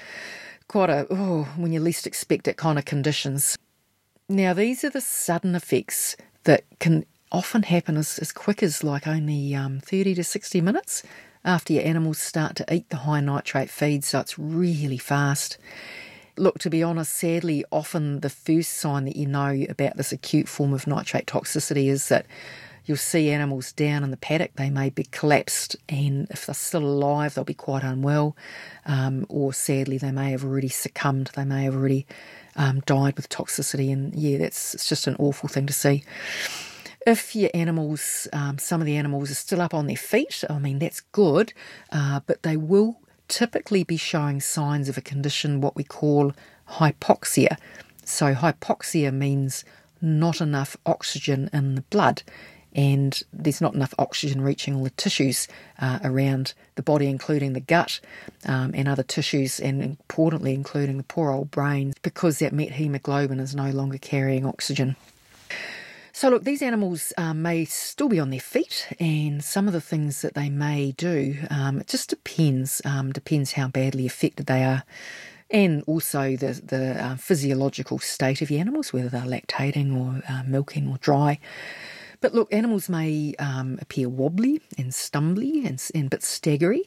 quite 0.67 0.89
a 0.89 1.05
oh, 1.09 1.43
when 1.57 1.71
you 1.71 1.79
least 1.79 2.07
expect 2.07 2.47
it 2.47 2.57
kind 2.57 2.79
of 2.79 2.85
conditions. 2.85 3.57
Now 4.29 4.53
these 4.53 4.83
are 4.83 4.89
the 4.89 5.01
sudden 5.01 5.53
effects 5.53 6.15
that 6.45 6.63
can 6.79 7.05
often 7.33 7.63
happen 7.63 7.97
as, 7.97 8.19
as 8.19 8.31
quick 8.31 8.61
as 8.61 8.83
like 8.83 9.07
only 9.07 9.55
um, 9.55 9.79
30 9.79 10.15
to 10.15 10.23
60 10.23 10.61
minutes 10.61 11.03
after 11.43 11.73
your 11.73 11.83
animals 11.83 12.19
start 12.19 12.55
to 12.55 12.73
eat 12.73 12.89
the 12.89 12.97
high 12.97 13.19
nitrate 13.19 13.69
feed, 13.69 14.03
so 14.03 14.19
it's 14.19 14.39
really 14.39 14.97
fast. 14.97 15.57
Look, 16.37 16.59
to 16.59 16.69
be 16.69 16.81
honest, 16.81 17.13
sadly, 17.13 17.65
often 17.69 18.21
the 18.21 18.29
first 18.29 18.73
sign 18.73 19.05
that 19.05 19.15
you 19.15 19.27
know 19.27 19.65
about 19.67 19.97
this 19.97 20.11
acute 20.11 20.47
form 20.47 20.73
of 20.73 20.87
nitrate 20.87 21.25
toxicity 21.25 21.87
is 21.87 22.07
that 22.07 22.25
you'll 22.85 22.97
see 22.97 23.29
animals 23.29 23.71
down 23.73 24.03
in 24.03 24.11
the 24.11 24.17
paddock. 24.17 24.53
They 24.55 24.69
may 24.69 24.89
be 24.89 25.03
collapsed, 25.03 25.75
and 25.89 26.27
if 26.29 26.45
they're 26.45 26.55
still 26.55 26.85
alive, 26.85 27.33
they'll 27.33 27.43
be 27.43 27.53
quite 27.53 27.83
unwell, 27.83 28.37
um, 28.85 29.25
or 29.27 29.53
sadly, 29.53 29.97
they 29.97 30.11
may 30.11 30.31
have 30.31 30.45
already 30.45 30.69
succumbed. 30.69 31.31
They 31.35 31.45
may 31.45 31.63
have 31.65 31.75
already 31.75 32.05
um, 32.55 32.79
died 32.81 33.17
with 33.17 33.29
toxicity, 33.29 33.91
and 33.91 34.15
yeah, 34.15 34.37
that's 34.37 34.73
it's 34.73 34.87
just 34.87 35.07
an 35.07 35.17
awful 35.19 35.49
thing 35.49 35.67
to 35.67 35.73
see. 35.73 36.03
If 37.05 37.35
your 37.35 37.49
animals, 37.53 38.29
um, 38.31 38.57
some 38.57 38.79
of 38.79 38.85
the 38.85 38.95
animals 38.95 39.29
are 39.29 39.35
still 39.35 39.61
up 39.61 39.73
on 39.73 39.87
their 39.87 39.97
feet, 39.97 40.43
I 40.49 40.57
mean, 40.57 40.79
that's 40.79 41.01
good, 41.01 41.53
uh, 41.91 42.21
but 42.25 42.43
they 42.43 42.55
will 42.55 42.99
typically 43.27 43.83
be 43.83 43.97
showing 43.97 44.39
signs 44.39 44.87
of 44.87 44.97
a 44.97 45.01
condition, 45.01 45.59
what 45.59 45.75
we 45.75 45.83
call 45.83 46.31
hypoxia. 46.69 47.57
So, 48.05 48.33
hypoxia 48.33 49.13
means 49.13 49.65
not 50.01 50.39
enough 50.39 50.77
oxygen 50.85 51.49
in 51.51 51.75
the 51.75 51.81
blood, 51.81 52.23
and 52.73 53.21
there's 53.33 53.61
not 53.61 53.75
enough 53.75 53.93
oxygen 53.99 54.39
reaching 54.39 54.75
all 54.75 54.83
the 54.83 54.89
tissues 54.91 55.47
uh, 55.79 55.99
around 56.05 56.53
the 56.75 56.83
body, 56.83 57.07
including 57.07 57.51
the 57.51 57.59
gut 57.59 57.99
um, 58.45 58.71
and 58.73 58.87
other 58.87 59.03
tissues, 59.03 59.59
and 59.59 59.83
importantly, 59.83 60.53
including 60.53 60.97
the 60.97 61.03
poor 61.03 61.31
old 61.31 61.51
brain, 61.51 61.93
because 62.01 62.39
that 62.39 62.53
methemoglobin 62.53 63.41
is 63.41 63.53
no 63.53 63.71
longer 63.71 63.97
carrying 63.97 64.45
oxygen. 64.45 64.95
So, 66.15 66.29
look, 66.29 66.43
these 66.43 66.61
animals 66.61 67.11
um, 67.17 67.41
may 67.41 67.65
still 67.65 68.07
be 68.07 68.19
on 68.19 68.29
their 68.29 68.39
feet, 68.39 68.87
and 68.99 69.43
some 69.43 69.65
of 69.65 69.73
the 69.73 69.81
things 69.81 70.21
that 70.21 70.35
they 70.35 70.47
may 70.47 70.91
do, 70.91 71.37
um, 71.49 71.79
it 71.79 71.87
just 71.87 72.11
depends. 72.11 72.83
Um, 72.85 73.11
depends 73.11 73.53
how 73.53 73.67
badly 73.67 74.05
affected 74.05 74.45
they 74.45 74.63
are, 74.63 74.83
and 75.49 75.83
also 75.87 76.37
the 76.37 76.61
the 76.63 77.03
uh, 77.03 77.15
physiological 77.15 77.97
state 77.97 78.43
of 78.43 78.47
the 78.47 78.59
animals, 78.59 78.93
whether 78.93 79.09
they're 79.09 79.21
lactating 79.21 79.97
or 79.97 80.21
uh, 80.31 80.43
milking 80.45 80.87
or 80.87 80.97
dry. 80.99 81.39
But 82.21 82.35
look, 82.35 82.53
animals 82.53 82.89
may 82.89 83.33
um, 83.39 83.79
appear 83.81 84.07
wobbly 84.07 84.61
and 84.77 84.91
stumbly 84.91 85.65
and, 85.65 85.83
and 85.95 86.11
bit 86.11 86.21
staggery, 86.21 86.81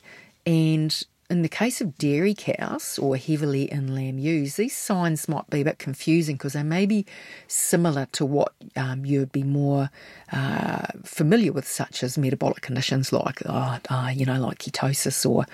and 0.47 1.02
in 1.28 1.42
the 1.42 1.49
case 1.49 1.80
of 1.80 1.99
dairy 1.99 2.35
cows 2.37 2.99
or 2.99 3.16
heavily 3.16 3.71
in 3.71 3.95
lamb 3.95 4.18
ewes, 4.18 4.56
these 4.56 4.76
signs 4.76 5.28
might 5.28 5.49
be 5.50 5.62
a 5.62 5.64
bit 5.64 5.78
confusing 5.78 6.37
because 6.37 6.52
they 6.52 6.62
may 6.62 6.87
be 6.87 7.04
similar 7.49 8.06
to 8.12 8.25
what 8.25 8.52
um, 8.76 9.04
you 9.04 9.21
would 9.21 9.33
be 9.33 9.42
more 9.42 9.90
uh, 10.33 10.87
familiar 11.04 11.52
with, 11.52 11.66
such 11.66 12.02
as 12.02 12.16
metabolic 12.16 12.61
conditions 12.61 13.12
like, 13.12 13.45
uh, 13.47 13.78
uh, 13.88 14.11
you 14.14 14.25
know, 14.25 14.40
like 14.40 14.59
ketosis 14.59 15.28
or 15.28 15.47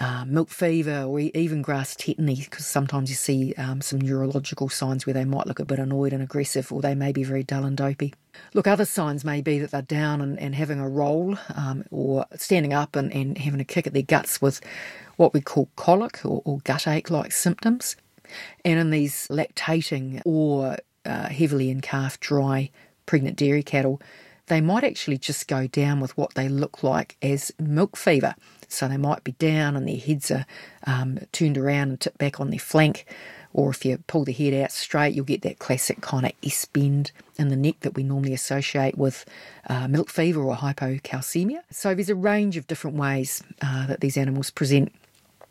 uh, 0.00 0.24
milk 0.26 0.48
fever 0.48 1.02
or 1.02 1.20
even 1.20 1.60
grass 1.60 1.94
tetany, 1.94 2.44
because 2.44 2.66
sometimes 2.66 3.10
you 3.10 3.16
see 3.16 3.52
um, 3.58 3.82
some 3.82 4.00
neurological 4.00 4.68
signs 4.70 5.04
where 5.04 5.12
they 5.12 5.26
might 5.26 5.46
look 5.46 5.60
a 5.60 5.64
bit 5.64 5.78
annoyed 5.78 6.12
and 6.12 6.22
aggressive, 6.22 6.72
or 6.72 6.80
they 6.80 6.94
may 6.94 7.12
be 7.12 7.22
very 7.22 7.42
dull 7.42 7.64
and 7.64 7.76
dopey. 7.76 8.14
Look, 8.54 8.66
other 8.66 8.86
signs 8.86 9.24
may 9.24 9.42
be 9.42 9.58
that 9.58 9.72
they're 9.72 9.82
down 9.82 10.22
and, 10.22 10.38
and 10.40 10.54
having 10.54 10.80
a 10.80 10.88
roll 10.88 11.36
um, 11.54 11.84
or 11.90 12.24
standing 12.36 12.72
up 12.72 12.96
and, 12.96 13.12
and 13.12 13.36
having 13.36 13.60
a 13.60 13.64
kick 13.64 13.86
at 13.86 13.92
their 13.92 14.02
guts 14.02 14.40
with 14.40 14.60
what 15.16 15.34
we 15.34 15.42
call 15.42 15.68
colic 15.76 16.24
or, 16.24 16.40
or 16.46 16.60
gut 16.60 16.88
ache 16.88 17.10
like 17.10 17.30
symptoms. 17.30 17.94
And 18.64 18.78
in 18.78 18.90
these 18.90 19.28
lactating 19.28 20.22
or 20.24 20.78
uh, 21.04 21.28
heavily 21.28 21.68
in 21.68 21.82
calf 21.82 22.18
dry 22.20 22.70
pregnant 23.04 23.36
dairy 23.36 23.62
cattle, 23.62 24.00
they 24.46 24.62
might 24.62 24.84
actually 24.84 25.18
just 25.18 25.46
go 25.46 25.66
down 25.66 26.00
with 26.00 26.16
what 26.16 26.34
they 26.34 26.48
look 26.48 26.82
like 26.82 27.16
as 27.20 27.52
milk 27.58 27.96
fever. 27.96 28.34
So 28.72 28.88
they 28.88 28.96
might 28.96 29.24
be 29.24 29.32
down 29.32 29.76
and 29.76 29.86
their 29.86 29.96
heads 29.96 30.30
are 30.30 30.46
um, 30.86 31.18
turned 31.32 31.58
around 31.58 31.88
and 31.88 32.00
tipped 32.00 32.18
back 32.18 32.40
on 32.40 32.50
their 32.50 32.58
flank. 32.58 33.06
Or 33.52 33.70
if 33.70 33.84
you 33.84 33.98
pull 34.06 34.24
the 34.24 34.32
head 34.32 34.54
out 34.54 34.70
straight, 34.70 35.14
you'll 35.14 35.24
get 35.24 35.42
that 35.42 35.58
classic 35.58 36.00
kind 36.00 36.24
of 36.24 36.32
S 36.44 36.64
bend 36.66 37.10
in 37.36 37.48
the 37.48 37.56
neck 37.56 37.80
that 37.80 37.96
we 37.96 38.04
normally 38.04 38.32
associate 38.32 38.96
with 38.96 39.24
uh, 39.68 39.88
milk 39.88 40.08
fever 40.08 40.40
or 40.40 40.54
hypocalcemia. 40.54 41.62
So 41.70 41.92
there's 41.94 42.08
a 42.08 42.14
range 42.14 42.56
of 42.56 42.68
different 42.68 42.96
ways 42.96 43.42
uh, 43.60 43.88
that 43.88 44.00
these 44.00 44.16
animals 44.16 44.50
present. 44.50 44.92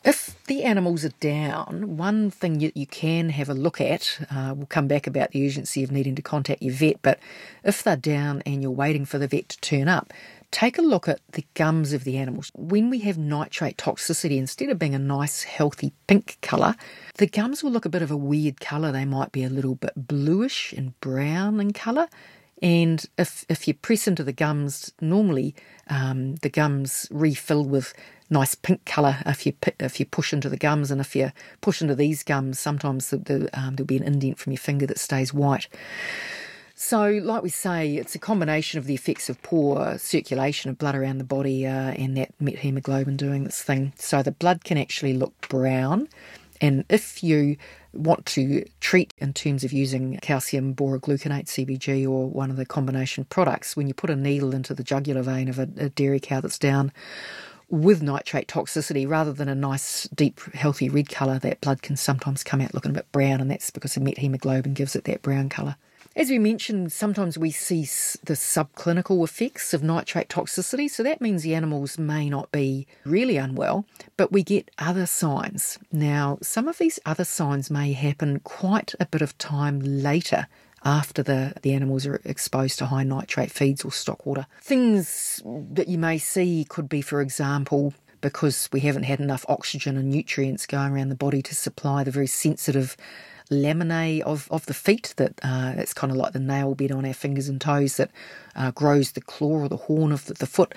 If 0.06 0.42
the 0.46 0.64
animals 0.64 1.04
are 1.04 1.12
down, 1.20 1.98
one 1.98 2.32
thing 2.32 2.62
you, 2.62 2.72
you 2.74 2.88
can 2.88 3.28
have 3.32 3.50
a 3.50 3.54
look 3.54 3.82
at, 3.82 4.26
uh, 4.32 4.54
we'll 4.56 4.66
come 4.66 4.88
back 4.88 5.06
about 5.06 5.32
the 5.32 5.46
urgency 5.46 5.84
of 5.84 5.92
needing 5.92 6.16
to 6.16 6.22
contact 6.22 6.62
your 6.62 6.74
vet, 6.74 7.02
but 7.02 7.20
if 7.66 7.84
they're 7.84 7.98
down 7.98 8.42
and 8.46 8.62
you're 8.62 8.72
waiting 8.72 9.04
for 9.04 9.18
the 9.18 9.28
vet 9.28 9.50
to 9.50 9.60
turn 9.60 9.90
up, 9.90 10.14
take 10.52 10.78
a 10.78 10.82
look 10.82 11.08
at 11.08 11.20
the 11.32 11.46
gums 11.54 11.94
of 11.94 12.04
the 12.04 12.18
animals. 12.18 12.52
When 12.56 12.90
we 12.90 13.00
have 13.00 13.18
nitrate 13.18 13.78
toxicity, 13.78 14.38
instead 14.38 14.70
of 14.70 14.80
being 14.80 14.96
a 14.96 15.00
nice, 15.00 15.44
healthy 15.44 15.94
pink 16.08 16.38
colour, 16.42 16.76
the 17.18 17.28
gums 17.28 17.64
will 17.64 17.72
look 17.72 17.86
a 17.86 17.90
bit 17.90 18.02
of 18.02 18.12
a 18.12 18.18
weird 18.18 18.60
colour. 18.60 18.92
They 18.92 19.06
might 19.06 19.32
be 19.32 19.44
a 19.44 19.50
little 19.50 19.76
bit 19.76 19.94
bluish 19.96 20.74
and 20.74 21.00
brown 21.02 21.60
in 21.60 21.74
colour. 21.74 22.08
And 22.62 23.06
if, 23.18 23.46
if 23.48 23.68
you 23.68 23.74
press 23.74 24.08
into 24.08 24.24
the 24.24 24.34
gums, 24.34 24.92
normally 25.00 25.56
um, 25.88 26.36
the 26.38 26.50
gums 26.50 27.08
refill 27.10 27.64
with 27.64 27.94
nice 28.30 28.54
pink 28.54 28.86
colour 28.86 29.18
if 29.26 29.46
you 29.46 29.54
if 29.80 30.00
you 30.00 30.06
push 30.06 30.34
into 30.34 30.50
the 30.50 30.58
gums, 30.58 30.92
and 30.92 31.02
if 31.02 31.16
you 31.16 31.32
push 31.62 31.82
into 31.82 31.96
these 31.96 32.24
gums, 32.24 32.60
sometimes 32.60 33.10
the, 33.10 33.18
the, 33.18 33.60
um, 33.60 33.76
there'll 33.76 33.88
be 33.88 33.98
an 33.98 34.04
indent 34.04 34.38
from 34.40 34.52
your 34.52 34.60
finger 34.60 34.86
that 34.86 35.00
stays 35.00 35.34
white. 35.34 35.68
So, 36.82 37.10
like 37.10 37.44
we 37.44 37.50
say, 37.50 37.98
it's 37.98 38.16
a 38.16 38.20
combination 38.20 38.80
of 38.80 38.86
the 38.86 38.94
effects 38.94 39.28
of 39.28 39.42
poor 39.44 39.98
circulation 39.98 40.70
of 40.70 40.78
blood 40.78 40.96
around 40.96 41.18
the 41.18 41.26
body 41.26 41.68
uh, 41.68 41.92
and 41.92 42.16
that 42.16 42.34
methemoglobin 42.40 43.18
doing 43.18 43.44
this 43.44 43.62
thing. 43.62 43.92
So, 43.98 44.24
the 44.24 44.32
blood 44.32 44.64
can 44.64 44.78
actually 44.78 45.12
look 45.12 45.34
brown. 45.50 46.08
And 46.62 46.86
if 46.88 47.22
you 47.22 47.58
want 47.92 48.26
to 48.28 48.64
treat 48.80 49.14
in 49.18 49.34
terms 49.34 49.66
of 49.66 49.74
using 49.74 50.20
calcium 50.22 50.74
borogluconate 50.74 51.48
CBG 51.48 52.10
or 52.10 52.30
one 52.30 52.50
of 52.50 52.56
the 52.56 52.66
combination 52.66 53.26
products, 53.26 53.76
when 53.76 53.88
you 53.90 53.94
put 53.94 54.10
a 54.10 54.16
needle 54.16 54.56
into 54.56 54.74
the 54.74 54.84
jugular 54.84 55.22
vein 55.22 55.50
of 55.50 55.60
a, 55.60 55.68
a 55.76 55.90
dairy 55.90 56.22
cow 56.22 56.40
that's 56.40 56.58
down 56.58 56.94
with 57.68 58.02
nitrate 58.02 58.48
toxicity, 58.48 59.06
rather 59.06 59.34
than 59.34 59.50
a 59.50 59.54
nice, 59.54 60.08
deep, 60.16 60.40
healthy 60.54 60.88
red 60.88 61.10
colour, 61.10 61.40
that 61.40 61.60
blood 61.60 61.82
can 61.82 61.98
sometimes 61.98 62.42
come 62.42 62.62
out 62.62 62.74
looking 62.74 62.92
a 62.92 62.94
bit 62.94 63.12
brown, 63.12 63.42
and 63.42 63.52
that's 63.52 63.70
because 63.70 63.96
the 63.96 64.00
methemoglobin 64.00 64.74
gives 64.74 64.96
it 64.96 65.04
that 65.04 65.22
brown 65.22 65.50
colour. 65.50 65.76
As 66.20 66.30
we 66.30 66.38
mentioned, 66.38 66.92
sometimes 66.92 67.38
we 67.38 67.50
see 67.50 67.84
the 68.26 68.34
subclinical 68.34 69.24
effects 69.24 69.74
of 69.74 69.82
nitrate 69.82 70.28
toxicity, 70.28 70.90
so 70.90 71.02
that 71.02 71.22
means 71.22 71.44
the 71.44 71.56
animals 71.56 71.98
may 71.98 72.30
not 72.30 72.52
be 72.52 72.88
really 73.06 73.38
unwell, 73.38 73.86
but 74.18 74.30
we 74.30 74.44
get 74.44 74.70
other 74.78 75.06
signs. 75.06 75.80
Now, 75.94 76.38
some 76.42 76.68
of 76.68 76.78
these 76.78 77.00
other 77.06 77.24
signs 77.24 77.72
may 77.72 77.94
happen 77.94 78.42
quite 78.42 78.94
a 79.00 79.06
bit 79.06 79.22
of 79.22 79.38
time 79.38 79.80
later 79.80 80.48
after 80.84 81.24
the, 81.24 81.54
the 81.62 81.74
animals 81.74 82.06
are 82.06 82.20
exposed 82.26 82.80
to 82.80 82.88
high 82.88 83.04
nitrate 83.04 83.50
feeds 83.50 83.86
or 83.86 83.92
stock 83.94 84.26
water. 84.26 84.46
Things 84.62 85.42
that 85.72 85.88
you 85.88 85.98
may 85.98 86.18
see 86.18 86.66
could 86.68 86.90
be, 86.90 87.02
for 87.02 87.22
example, 87.22 87.94
because 88.20 88.68
we 88.74 88.82
haven't 88.82 89.04
had 89.04 89.22
enough 89.22 89.46
oxygen 89.48 89.96
and 89.96 90.10
nutrients 90.10 90.66
going 90.66 90.92
around 90.92 91.08
the 91.08 91.16
body 91.16 91.42
to 91.44 91.56
supply 91.56 92.04
the 92.04 92.12
very 92.12 92.28
sensitive 92.28 92.98
laminae 93.52 94.22
of, 94.22 94.48
of 94.52 94.66
the 94.68 94.74
feet 94.74 95.14
that 95.18 95.34
uh, 95.44 95.74
it's 95.78 95.94
kind 95.94 96.12
of 96.12 96.18
like 96.18 96.34
the 96.34 96.40
nail 96.40 96.76
bed 96.76 96.92
on 96.92 97.06
our 97.06 97.14
fingers 97.14 97.50
and 97.50 97.60
toes 97.60 97.98
that 97.98 98.12
uh, 98.56 98.72
grows 98.72 99.14
the 99.14 99.22
claw 99.22 99.62
or 99.62 99.70
the 99.70 99.78
horn 99.78 100.12
of 100.12 100.26
the, 100.26 100.34
the 100.36 100.46
foot 100.46 100.74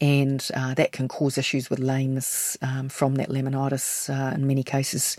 and 0.00 0.50
uh, 0.54 0.74
that 0.74 0.92
can 0.92 1.08
cause 1.08 1.38
issues 1.38 1.70
with 1.70 1.78
lameness 1.78 2.56
um, 2.62 2.88
from 2.88 3.14
that 3.16 3.28
laminitis 3.28 4.10
uh, 4.10 4.34
in 4.34 4.46
many 4.46 4.62
cases 4.62 5.16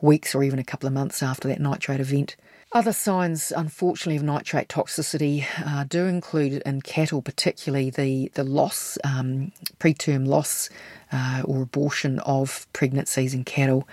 weeks 0.00 0.34
or 0.34 0.42
even 0.42 0.58
a 0.58 0.64
couple 0.64 0.86
of 0.86 0.92
months 0.92 1.22
after 1.22 1.48
that 1.48 1.60
nitrate 1.60 2.00
event. 2.00 2.36
Other 2.72 2.92
signs, 2.92 3.50
unfortunately, 3.50 4.16
of 4.16 4.22
nitrate 4.22 4.68
toxicity 4.68 5.46
uh, 5.64 5.84
do 5.84 6.04
include 6.04 6.60
in 6.66 6.82
cattle, 6.82 7.22
particularly 7.22 7.88
the 7.88 8.30
the 8.34 8.44
loss, 8.44 8.98
um, 9.04 9.52
preterm 9.78 10.26
loss 10.26 10.68
uh, 11.10 11.40
or 11.46 11.62
abortion 11.62 12.18
of 12.20 12.66
pregnancies 12.74 13.32
in 13.32 13.44
cattle. 13.44 13.88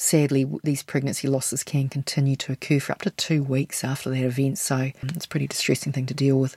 Sadly, 0.00 0.46
these 0.64 0.82
pregnancy 0.82 1.28
losses 1.28 1.62
can 1.62 1.90
continue 1.90 2.34
to 2.36 2.52
occur 2.52 2.80
for 2.80 2.92
up 2.92 3.02
to 3.02 3.10
two 3.10 3.42
weeks 3.42 3.84
after 3.84 4.08
that 4.08 4.24
event, 4.24 4.56
so 4.56 4.76
um, 4.76 4.92
it's 5.02 5.26
a 5.26 5.28
pretty 5.28 5.46
distressing 5.46 5.92
thing 5.92 6.06
to 6.06 6.14
deal 6.14 6.40
with. 6.40 6.56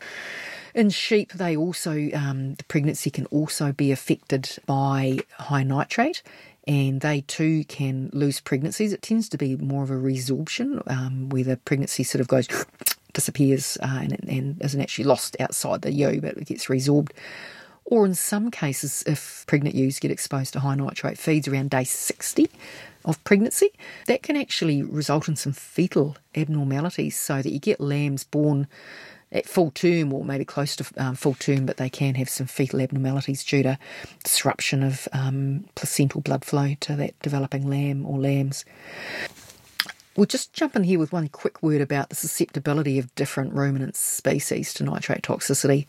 In 0.73 0.89
sheep, 0.89 1.33
they 1.33 1.53
also 1.57 2.09
um, 2.13 2.55
the 2.55 2.63
pregnancy 2.63 3.11
can 3.11 3.25
also 3.25 3.73
be 3.73 3.91
affected 3.91 4.49
by 4.65 5.19
high 5.37 5.63
nitrate, 5.63 6.23
and 6.67 7.01
they 7.01 7.19
too 7.19 7.65
can 7.65 8.09
lose 8.13 8.39
pregnancies. 8.39 8.93
It 8.93 9.01
tends 9.01 9.27
to 9.27 9.37
be 9.37 9.57
more 9.57 9.83
of 9.83 9.91
a 9.91 9.95
resorption, 9.95 10.81
um, 10.89 11.27
where 11.27 11.43
the 11.43 11.57
pregnancy 11.57 12.05
sort 12.05 12.21
of 12.21 12.29
goes 12.29 12.47
disappears 13.11 13.77
uh, 13.83 13.99
and, 14.03 14.23
and 14.25 14.61
isn't 14.63 14.79
actually 14.79 15.03
lost 15.03 15.35
outside 15.41 15.81
the 15.81 15.91
ewe, 15.91 16.21
but 16.21 16.37
it 16.37 16.45
gets 16.45 16.67
resorbed. 16.67 17.11
Or 17.83 18.05
in 18.05 18.15
some 18.15 18.51
cases, 18.51 19.03
if 19.05 19.43
pregnant 19.47 19.75
ewes 19.75 19.99
get 19.99 20.11
exposed 20.11 20.53
to 20.53 20.61
high 20.61 20.75
nitrate 20.75 21.17
feeds 21.17 21.49
around 21.49 21.71
day 21.71 21.83
60, 21.83 22.49
of 23.05 23.23
pregnancy, 23.23 23.71
that 24.07 24.23
can 24.23 24.35
actually 24.35 24.81
result 24.81 25.27
in 25.27 25.35
some 25.35 25.53
fetal 25.53 26.15
abnormalities 26.35 27.17
so 27.17 27.41
that 27.41 27.51
you 27.51 27.59
get 27.59 27.79
lambs 27.79 28.23
born 28.23 28.67
at 29.31 29.47
full 29.47 29.71
term 29.71 30.13
or 30.13 30.23
maybe 30.23 30.45
close 30.45 30.75
to 30.75 30.85
um, 30.97 31.15
full 31.15 31.33
term, 31.33 31.65
but 31.65 31.77
they 31.77 31.89
can 31.89 32.15
have 32.15 32.29
some 32.29 32.47
fetal 32.47 32.79
abnormalities 32.79 33.43
due 33.43 33.63
to 33.63 33.77
disruption 34.23 34.83
of 34.83 35.07
um, 35.11 35.65
placental 35.75 36.21
blood 36.21 36.45
flow 36.45 36.75
to 36.79 36.95
that 36.95 37.19
developing 37.21 37.67
lamb 37.69 38.05
or 38.05 38.19
lambs. 38.19 38.63
We'll 40.15 40.27
just 40.27 40.53
jump 40.53 40.75
in 40.75 40.83
here 40.83 40.99
with 40.99 41.11
one 41.11 41.27
quick 41.27 41.63
word 41.63 41.81
about 41.81 42.09
the 42.09 42.15
susceptibility 42.15 42.99
of 42.99 43.13
different 43.15 43.53
ruminant 43.53 43.95
species 43.95 44.71
to 44.75 44.83
nitrate 44.83 45.23
toxicity. 45.23 45.87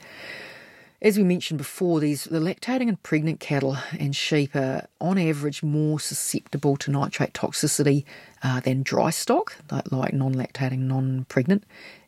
As 1.05 1.19
we 1.19 1.23
mentioned 1.23 1.59
before, 1.59 2.01
these 2.01 2.25
the 2.25 2.39
lactating 2.39 2.89
and 2.89 3.01
pregnant 3.03 3.39
cattle 3.39 3.77
and 3.99 4.17
sheep 4.17 4.57
are 4.57 4.89
on 5.03 5.19
average 5.19 5.63
more 5.63 6.01
susceptible 6.01 6.79
to 6.79 6.91
nitrate 6.91 7.35
toxicity 7.35 8.07
uh, 8.43 8.61
than 8.61 8.83
dry 8.83 9.11
stock, 9.11 9.55
like, 9.71 9.93
like 9.93 10.15
non-lactating, 10.15 10.79
non-pregnant. 10.79 11.65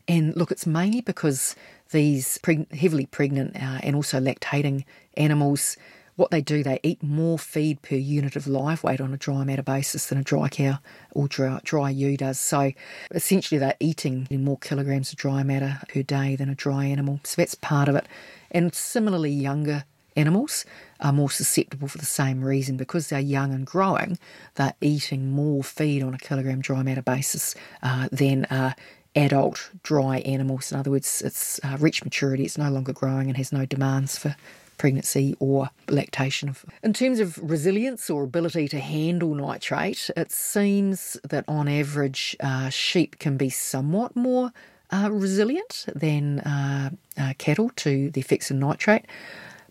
And 0.09 0.35
look, 0.35 0.51
it's 0.51 0.67
mainly 0.67 1.03
because 1.03 1.55
these 1.91 2.39
preg- 2.39 2.73
heavily 2.73 3.05
pregnant 3.05 3.55
uh, 3.57 3.81
and 3.83 3.95
also 3.95 4.19
lactating 4.19 4.87
animals, 5.15 5.77
what 6.15 6.31
they 6.31 6.41
do, 6.41 6.63
they 6.63 6.81
eat 6.83 7.03
more 7.03 7.39
feed 7.39 7.83
per 7.83 7.97
unit 7.97 8.35
of 8.35 8.47
live 8.47 8.83
weight 8.83 9.03
on 9.03 9.13
a 9.13 9.19
dry 9.19 9.45
matter 9.45 9.63
basis 9.63 10.07
than 10.07 10.17
a 10.17 10.25
dry 10.25 10.49
cow 10.49 10.79
or 11.11 11.29
dry, 11.29 11.61
dry 11.65 11.91
ewe 11.91 12.17
does. 12.17 12.41
So 12.41 12.73
essentially, 13.11 13.59
they're 13.59 13.77
eating 13.79 14.27
more 14.31 14.57
kilograms 14.57 15.13
of 15.13 15.19
dry 15.19 15.43
matter 15.43 15.81
per 15.87 16.03
day 16.03 16.35
than 16.35 16.49
a 16.49 16.55
dry 16.55 16.87
animal. 16.87 17.21
So 17.25 17.43
that's 17.43 17.55
part 17.57 17.91
of 17.91 17.97
it. 17.97 18.07
And 18.51 18.75
similarly, 18.75 19.31
younger 19.31 19.85
animals 20.17 20.65
are 21.01 21.13
more 21.13 21.31
susceptible 21.31 21.89
for 21.89 21.99
the 21.99 22.07
same 22.07 22.43
reason 22.43 22.77
because 22.77 23.09
they're 23.09 23.21
young 23.21 23.53
and 23.53 23.67
growing, 23.67 24.19
they're 24.55 24.75
eating 24.81 25.31
more 25.31 25.63
feed 25.63 26.03
on 26.03 26.15
a 26.15 26.19
kilogram 26.19 26.61
dry 26.61 26.83
matter 26.83 27.03
basis 27.03 27.55
uh, 27.83 28.09
than 28.11 28.47
uh, 28.47 28.73
adult 29.15 29.71
dry 29.83 30.19
animals. 30.19 30.73
In 30.73 30.79
other 30.79 30.91
words, 30.91 31.23
it's 31.23 31.61
uh, 31.63 31.77
reached 31.79 32.05
maturity, 32.05 32.45
it's 32.45 32.59
no 32.59 32.71
longer 32.71 32.93
growing 32.93 33.29
and 33.29 33.37
has 33.37 33.53
no 33.53 33.67
demands 33.67 34.19
for 34.19 34.37
pregnancy 34.79 35.37
or 35.39 35.71
lactation. 35.89 36.55
In 36.83 36.93
terms 36.93 37.19
of 37.19 37.39
resilience 37.43 38.11
or 38.11 38.25
ability 38.25 38.69
to 38.69 38.79
handle 38.79 39.35
nitrate, 39.35 40.11
it 40.17 40.31
seems 40.31 41.17
that 41.25 41.45
on 41.49 41.67
average, 41.67 42.37
uh, 42.41 42.69
sheep 42.69 43.19
can 43.19 43.37
be 43.37 43.49
somewhat 43.49 44.15
more 44.15 44.53
uh, 44.91 45.11
resilient 45.11 45.87
than 45.95 46.41
uh, 46.41 46.91
uh, 47.19 47.33
cattle 47.39 47.71
to 47.77 48.11
the 48.11 48.21
effects 48.21 48.51
of 48.51 48.57
nitrate. 48.57 49.07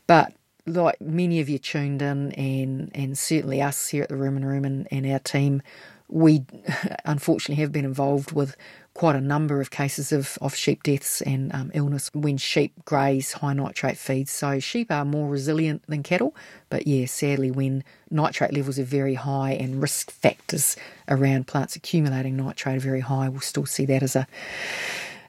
But 0.08 0.34
like 0.66 1.00
many 1.00 1.40
of 1.40 1.50
you 1.50 1.60
tuned 1.60 2.02
in, 2.02 2.32
and, 2.34 2.92
and 2.94 3.18
certainly 3.18 3.62
us 3.62 3.90
here 3.90 4.04
at 4.04 4.10
the 4.10 4.16
Rumen 4.16 4.44
Room 4.44 4.66
and, 4.66 4.88
and 4.92 5.06
our 5.06 5.20
team, 5.20 5.62
we 6.08 6.44
unfortunately 7.06 7.62
have 7.62 7.72
been 7.72 7.86
involved 7.86 8.32
with 8.32 8.56
quite 8.96 9.16
a 9.16 9.22
number 9.22 9.60
of 9.60 9.72
cases 9.72 10.12
of, 10.12 10.38
of 10.42 10.56
sheep 10.56 10.82
deaths 10.82 11.22
and 11.22 11.54
um, 11.54 11.70
illness 11.74 12.10
when 12.14 12.38
sheep 12.38 12.74
graze 12.86 13.34
high 13.34 13.54
nitrate 13.54 13.98
feeds. 13.98 14.32
So 14.32 14.60
sheep 14.60 14.90
are 14.90 15.06
more 15.06 15.30
resilient 15.30 15.84
than 15.88 16.02
cattle, 16.02 16.34
but 16.70 16.88
yeah, 16.88 17.06
sadly, 17.06 17.52
when 17.52 17.84
nitrate 18.10 18.54
levels 18.54 18.80
are 18.80 18.84
very 18.84 19.16
high 19.16 19.52
and 19.52 19.82
risk 19.82 20.12
factors 20.12 20.78
around 21.10 21.46
plants 21.46 21.76
accumulating 21.76 22.38
nitrate 22.38 22.78
are 22.78 22.80
very 22.80 23.02
high, 23.02 23.28
we'll 23.28 23.42
still 23.42 23.66
see 23.66 23.86
that 23.86 24.02
as 24.02 24.16
a 24.16 24.26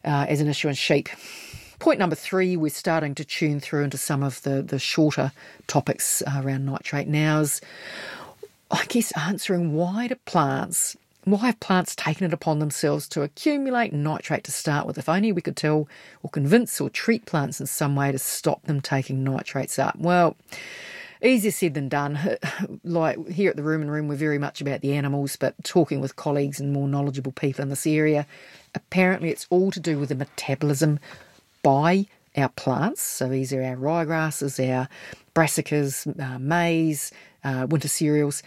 uh, 0.04 0.24
as 0.28 0.40
an 0.40 0.46
issue 0.46 0.68
in 0.68 0.74
sheep. 0.74 1.08
Point 1.80 1.98
number 1.98 2.14
three, 2.14 2.56
we're 2.56 2.70
starting 2.70 3.14
to 3.16 3.24
tune 3.24 3.58
through 3.58 3.82
into 3.82 3.98
some 3.98 4.22
of 4.22 4.40
the, 4.42 4.62
the 4.62 4.78
shorter 4.78 5.32
topics 5.66 6.22
around 6.22 6.64
nitrate 6.64 7.08
now 7.08 7.40
is, 7.40 7.60
I 8.70 8.84
guess, 8.86 9.12
answering 9.16 9.74
why 9.74 10.06
do 10.06 10.14
plants, 10.24 10.96
why 11.26 11.46
have 11.46 11.58
plants 11.58 11.96
taken 11.96 12.24
it 12.24 12.32
upon 12.32 12.60
themselves 12.60 13.08
to 13.08 13.22
accumulate 13.22 13.92
nitrate 13.92 14.44
to 14.44 14.52
start 14.52 14.86
with? 14.86 14.96
If 14.96 15.08
only 15.08 15.32
we 15.32 15.42
could 15.42 15.56
tell 15.56 15.88
or 16.22 16.30
convince 16.30 16.80
or 16.80 16.88
treat 16.88 17.26
plants 17.26 17.60
in 17.60 17.66
some 17.66 17.96
way 17.96 18.12
to 18.12 18.18
stop 18.18 18.62
them 18.62 18.80
taking 18.80 19.24
nitrates 19.24 19.76
up. 19.76 19.96
Well, 19.98 20.36
easier 21.20 21.50
said 21.50 21.74
than 21.74 21.88
done. 21.88 22.36
Like 22.84 23.28
here 23.28 23.50
at 23.50 23.56
the 23.56 23.62
Rumen 23.62 23.90
Room, 23.90 24.06
we're 24.06 24.14
very 24.14 24.38
much 24.38 24.60
about 24.60 24.82
the 24.82 24.94
animals, 24.94 25.34
but 25.34 25.54
talking 25.64 26.00
with 26.00 26.14
colleagues 26.14 26.60
and 26.60 26.72
more 26.72 26.86
knowledgeable 26.86 27.32
people 27.32 27.62
in 27.62 27.68
this 27.70 27.86
area, 27.88 28.24
apparently 28.76 29.30
it's 29.30 29.48
all 29.50 29.72
to 29.72 29.80
do 29.80 29.98
with 29.98 30.10
the 30.10 30.14
metabolism 30.14 31.00
by 31.64 32.06
our 32.36 32.50
plants. 32.50 33.02
So 33.02 33.28
these 33.28 33.52
are 33.52 33.62
our 33.64 33.74
ryegrasses, 33.74 34.64
our 34.72 34.88
brassicas, 35.34 36.06
uh, 36.20 36.38
maize, 36.38 37.10
uh, 37.42 37.66
winter 37.68 37.88
cereals. 37.88 38.44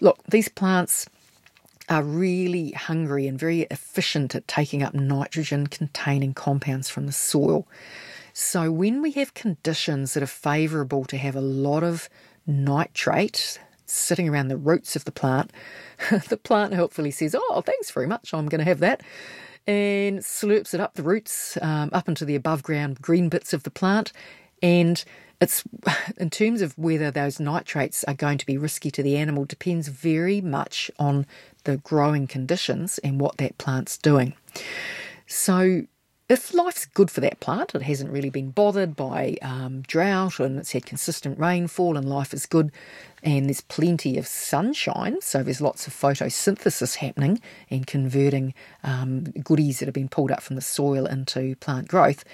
Look, 0.00 0.18
these 0.28 0.48
plants 0.48 1.06
are 1.88 2.02
really 2.02 2.72
hungry 2.72 3.26
and 3.26 3.38
very 3.38 3.62
efficient 3.62 4.34
at 4.34 4.48
taking 4.48 4.82
up 4.82 4.94
nitrogen 4.94 5.66
containing 5.66 6.34
compounds 6.34 6.88
from 6.88 7.06
the 7.06 7.12
soil. 7.12 7.66
So, 8.32 8.70
when 8.70 9.00
we 9.00 9.12
have 9.12 9.34
conditions 9.34 10.14
that 10.14 10.22
are 10.22 10.26
favourable 10.26 11.04
to 11.06 11.16
have 11.16 11.36
a 11.36 11.40
lot 11.40 11.82
of 11.82 12.08
nitrate 12.46 13.58
sitting 13.86 14.28
around 14.28 14.48
the 14.48 14.56
roots 14.56 14.96
of 14.96 15.04
the 15.04 15.12
plant, 15.12 15.52
the 16.28 16.36
plant 16.36 16.74
helpfully 16.74 17.10
says, 17.10 17.34
Oh, 17.38 17.62
thanks 17.64 17.90
very 17.90 18.06
much, 18.06 18.34
I'm 18.34 18.48
going 18.48 18.58
to 18.58 18.64
have 18.64 18.80
that 18.80 19.02
and 19.66 20.20
slurps 20.20 20.74
it 20.74 20.80
up 20.80 20.94
the 20.94 21.02
roots, 21.02 21.58
um, 21.60 21.90
up 21.92 22.08
into 22.08 22.24
the 22.24 22.36
above 22.36 22.62
ground 22.62 23.00
green 23.00 23.28
bits 23.28 23.52
of 23.52 23.64
the 23.64 23.70
plant. 23.70 24.12
And 24.62 25.02
it's 25.40 25.64
in 26.16 26.30
terms 26.30 26.62
of 26.62 26.76
whether 26.78 27.10
those 27.10 27.40
nitrates 27.40 28.04
are 28.04 28.14
going 28.14 28.38
to 28.38 28.46
be 28.46 28.56
risky 28.56 28.90
to 28.92 29.02
the 29.02 29.16
animal 29.16 29.44
depends 29.44 29.88
very 29.88 30.40
much 30.40 30.90
on 30.98 31.26
the 31.66 31.76
growing 31.78 32.26
conditions 32.26 32.98
and 32.98 33.20
what 33.20 33.36
that 33.36 33.58
plant's 33.58 33.98
doing. 33.98 34.34
So 35.26 35.82
if 36.28 36.52
life's 36.52 36.86
good 36.86 37.10
for 37.10 37.20
that 37.20 37.38
plant, 37.38 37.74
it 37.74 37.82
hasn't 37.82 38.10
really 38.10 38.30
been 38.30 38.50
bothered 38.50 38.96
by 38.96 39.36
um, 39.42 39.82
drought 39.82 40.40
and 40.40 40.58
it's 40.58 40.72
had 40.72 40.84
consistent 40.84 41.38
rainfall 41.38 41.96
and 41.96 42.08
life 42.08 42.34
is 42.34 42.46
good 42.46 42.72
and 43.22 43.46
there's 43.46 43.60
plenty 43.60 44.18
of 44.18 44.26
sunshine, 44.26 45.20
so 45.20 45.42
there's 45.42 45.60
lots 45.60 45.86
of 45.86 45.92
photosynthesis 45.92 46.96
happening 46.96 47.40
and 47.70 47.86
converting 47.86 48.54
um, 48.84 49.24
goodies 49.42 49.78
that 49.78 49.86
have 49.86 49.94
been 49.94 50.08
pulled 50.08 50.30
up 50.30 50.42
from 50.42 50.56
the 50.56 50.62
soil 50.62 51.06
into 51.06 51.56
plant 51.56 51.88
growth, 51.88 52.24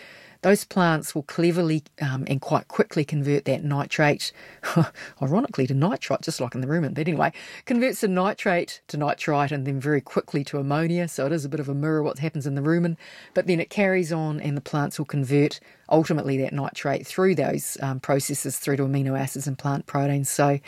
those 0.42 0.64
plants 0.64 1.14
will 1.14 1.22
cleverly 1.22 1.84
um, 2.00 2.24
and 2.26 2.40
quite 2.40 2.68
quickly 2.68 3.04
convert 3.04 3.44
that 3.44 3.62
nitrate, 3.62 4.32
ironically, 5.22 5.66
to 5.68 5.74
nitrite, 5.74 6.22
just 6.22 6.40
like 6.40 6.54
in 6.54 6.60
the 6.60 6.66
rumen. 6.66 6.94
But 6.94 7.08
anyway, 7.08 7.32
converts 7.64 8.00
the 8.00 8.08
nitrate 8.08 8.82
to 8.88 8.96
nitrite 8.96 9.52
and 9.52 9.66
then 9.66 9.80
very 9.80 10.00
quickly 10.00 10.42
to 10.44 10.58
ammonia. 10.58 11.06
So 11.06 11.26
it 11.26 11.32
is 11.32 11.44
a 11.44 11.48
bit 11.48 11.60
of 11.60 11.68
a 11.68 11.74
mirror 11.74 12.02
what 12.02 12.18
happens 12.18 12.46
in 12.46 12.56
the 12.56 12.60
rumen. 12.60 12.96
But 13.34 13.46
then 13.46 13.60
it 13.60 13.70
carries 13.70 14.12
on 14.12 14.40
and 14.40 14.56
the 14.56 14.60
plants 14.60 14.98
will 14.98 15.06
convert 15.06 15.60
ultimately 15.88 16.36
that 16.38 16.52
nitrate 16.52 17.06
through 17.06 17.36
those 17.36 17.76
um, 17.80 18.00
processes 18.00 18.58
through 18.58 18.76
to 18.78 18.82
amino 18.82 19.18
acids 19.18 19.46
and 19.46 19.56
plant 19.56 19.86
proteins. 19.86 20.28
So 20.28 20.58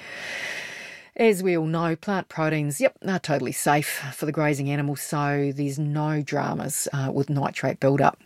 as 1.17 1.43
we 1.43 1.57
all 1.57 1.67
know, 1.67 1.97
plant 1.97 2.29
proteins, 2.29 2.81
yep, 2.81 2.97
are 3.07 3.19
totally 3.19 3.53
safe 3.53 4.03
for 4.13 4.27
the 4.27 4.33
grazing 4.33 4.71
animals, 4.71 5.01
so 5.01 5.53
there's 5.55 5.79
no 5.79 6.23
dramas 6.23 6.89
uh, 6.93 7.11
with 7.13 7.31
nitrate 7.31 7.79
buildup. 7.79 8.19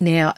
Now, 0.00 0.34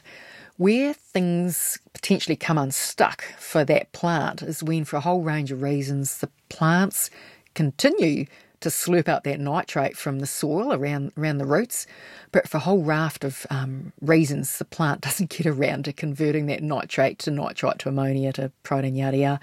where 0.56 0.94
things 0.94 1.78
potentially 1.92 2.36
come 2.36 2.58
unstuck 2.58 3.24
for 3.38 3.64
that 3.64 3.92
plant 3.92 4.42
is 4.42 4.62
when, 4.62 4.84
for 4.84 4.96
a 4.96 5.00
whole 5.00 5.22
range 5.22 5.52
of 5.52 5.62
reasons, 5.62 6.18
the 6.18 6.30
plants 6.48 7.10
continue 7.54 8.26
to 8.60 8.68
slurp 8.70 9.06
out 9.06 9.24
that 9.24 9.38
nitrate 9.38 9.96
from 9.96 10.18
the 10.20 10.26
soil 10.26 10.72
around 10.72 11.12
around 11.18 11.38
the 11.38 11.46
roots, 11.46 11.86
but 12.32 12.48
for 12.48 12.56
a 12.56 12.60
whole 12.60 12.82
raft 12.82 13.22
of 13.22 13.46
um, 13.50 13.92
reasons, 14.00 14.58
the 14.58 14.64
plant 14.64 15.00
doesn't 15.02 15.30
get 15.30 15.46
around 15.46 15.84
to 15.84 15.92
converting 15.92 16.46
that 16.46 16.62
nitrate 16.62 17.18
to 17.20 17.30
nitrite 17.30 17.78
to 17.80 17.88
ammonia 17.88 18.32
to 18.32 18.50
protein 18.62 18.96
yada 18.96 19.16
yada. 19.16 19.40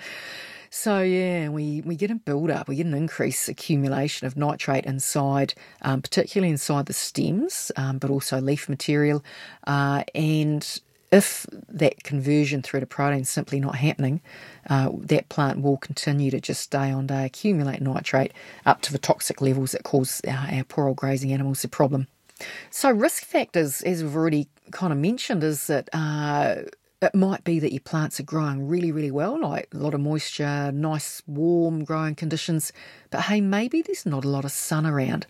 So 0.75 1.01
yeah, 1.01 1.49
we, 1.49 1.81
we 1.81 1.95
get 1.95 2.09
a 2.09 2.15
build 2.15 2.49
up, 2.49 2.67
we 2.67 2.77
get 2.77 2.87
an 2.87 2.95
increased 2.95 3.47
accumulation 3.47 4.25
of 4.25 4.35
nitrate 4.35 4.85
inside, 4.85 5.53
um, 5.83 6.01
particularly 6.01 6.49
inside 6.49 6.87
the 6.87 6.93
stems, 6.93 7.71
um, 7.75 7.99
but 7.99 8.09
also 8.09 8.41
leaf 8.41 8.67
material. 8.67 9.23
Uh, 9.67 10.03
and 10.15 10.81
if 11.11 11.45
that 11.69 12.03
conversion 12.03 12.63
through 12.63 12.79
to 12.79 12.87
protein 12.87 13.21
is 13.21 13.29
simply 13.29 13.59
not 13.59 13.75
happening, 13.75 14.19
uh, 14.67 14.89
that 14.95 15.29
plant 15.29 15.61
will 15.61 15.77
continue 15.77 16.31
to 16.31 16.41
just 16.41 16.71
day 16.71 16.89
on 16.89 17.05
day 17.05 17.23
accumulate 17.23 17.79
nitrate 17.79 18.33
up 18.65 18.81
to 18.81 18.91
the 18.91 18.97
toxic 18.97 19.41
levels 19.41 19.73
that 19.73 19.83
cause 19.83 20.21
our, 20.27 20.47
our 20.51 20.63
poor 20.63 20.87
old 20.87 20.97
grazing 20.97 21.31
animals 21.31 21.63
a 21.63 21.67
problem. 21.67 22.07
So, 22.71 22.89
risk 22.89 23.25
factors, 23.25 23.83
as 23.83 24.01
we've 24.01 24.15
already 24.15 24.47
kind 24.71 24.91
of 24.91 24.97
mentioned, 24.97 25.43
is 25.43 25.67
that 25.67 25.87
uh, 25.93 26.63
it 27.03 27.15
might 27.15 27.43
be 27.43 27.59
that 27.59 27.71
your 27.71 27.81
plants 27.81 28.19
are 28.19 28.23
growing 28.23 28.67
really, 28.67 28.91
really 28.91 29.11
well, 29.11 29.39
like 29.39 29.67
a 29.73 29.77
lot 29.77 29.93
of 29.93 30.01
moisture, 30.01 30.71
nice 30.71 31.21
warm 31.27 31.83
growing 31.83 32.15
conditions, 32.15 32.71
but 33.09 33.21
hey, 33.21 33.41
maybe 33.41 33.81
there's 33.81 34.05
not 34.05 34.25
a 34.25 34.29
lot 34.29 34.45
of 34.45 34.51
sun 34.51 34.85
around. 34.85 35.25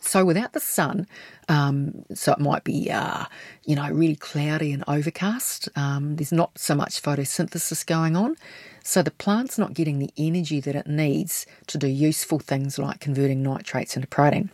So 0.00 0.24
without 0.24 0.52
the 0.52 0.60
sun, 0.60 1.06
um, 1.48 2.04
so 2.12 2.32
it 2.32 2.40
might 2.40 2.64
be, 2.64 2.90
uh, 2.90 3.26
you 3.64 3.76
know, 3.76 3.88
really 3.90 4.16
cloudy 4.16 4.72
and 4.72 4.82
overcast. 4.88 5.68
Um, 5.76 6.16
there's 6.16 6.32
not 6.32 6.58
so 6.58 6.74
much 6.74 7.00
photosynthesis 7.00 7.86
going 7.86 8.16
on. 8.16 8.36
So 8.82 9.02
the 9.02 9.12
plant's 9.12 9.58
not 9.58 9.74
getting 9.74 10.00
the 10.00 10.10
energy 10.16 10.58
that 10.60 10.74
it 10.74 10.88
needs 10.88 11.46
to 11.68 11.78
do 11.78 11.86
useful 11.86 12.40
things 12.40 12.78
like 12.78 12.98
converting 12.98 13.42
nitrates 13.42 13.94
into 13.94 14.08
protein. 14.08 14.50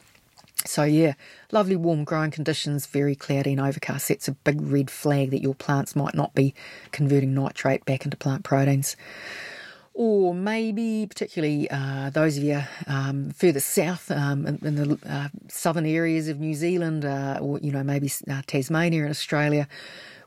So, 0.69 0.85
yeah, 0.85 1.15
lovely 1.51 1.77
warm 1.77 2.05
growing 2.05 2.31
conditions, 2.31 2.87
very 2.87 3.15
cloudy 3.15 3.53
and 3.53 3.61
overcast. 3.61 4.09
That's 4.09 4.29
a 4.29 4.33
big 4.33 4.61
red 4.61 4.91
flag 4.91 5.31
that 5.31 5.41
your 5.41 5.55
plants 5.55 5.97
might 5.97 6.15
not 6.15 6.35
be 6.35 6.55
converting 6.93 7.35
nitrate 7.35 7.85
back 7.85 8.05
into 8.05 8.17
plant 8.17 8.45
proteins. 8.45 8.95
Or 9.95 10.35
maybe, 10.35 11.07
particularly 11.07 11.69
uh, 11.71 12.11
those 12.11 12.37
of 12.37 12.45
you 12.45 12.63
um, 12.87 13.31
further 13.31 13.61
south 13.61 14.11
um, 14.11 14.47
in, 14.47 14.59
in, 14.63 14.75
the 14.77 14.99
uh, 15.09 15.29
southern 15.49 15.87
areas 15.87 16.29
of 16.29 16.39
New 16.39 16.55
Zealand, 16.55 17.05
uh, 17.05 17.39
or 17.41 17.59
you 17.59 17.73
know 17.73 17.83
maybe 17.83 18.13
uh, 18.31 18.43
Tasmania 18.47 19.03
and 19.03 19.11
Australia, 19.11 19.67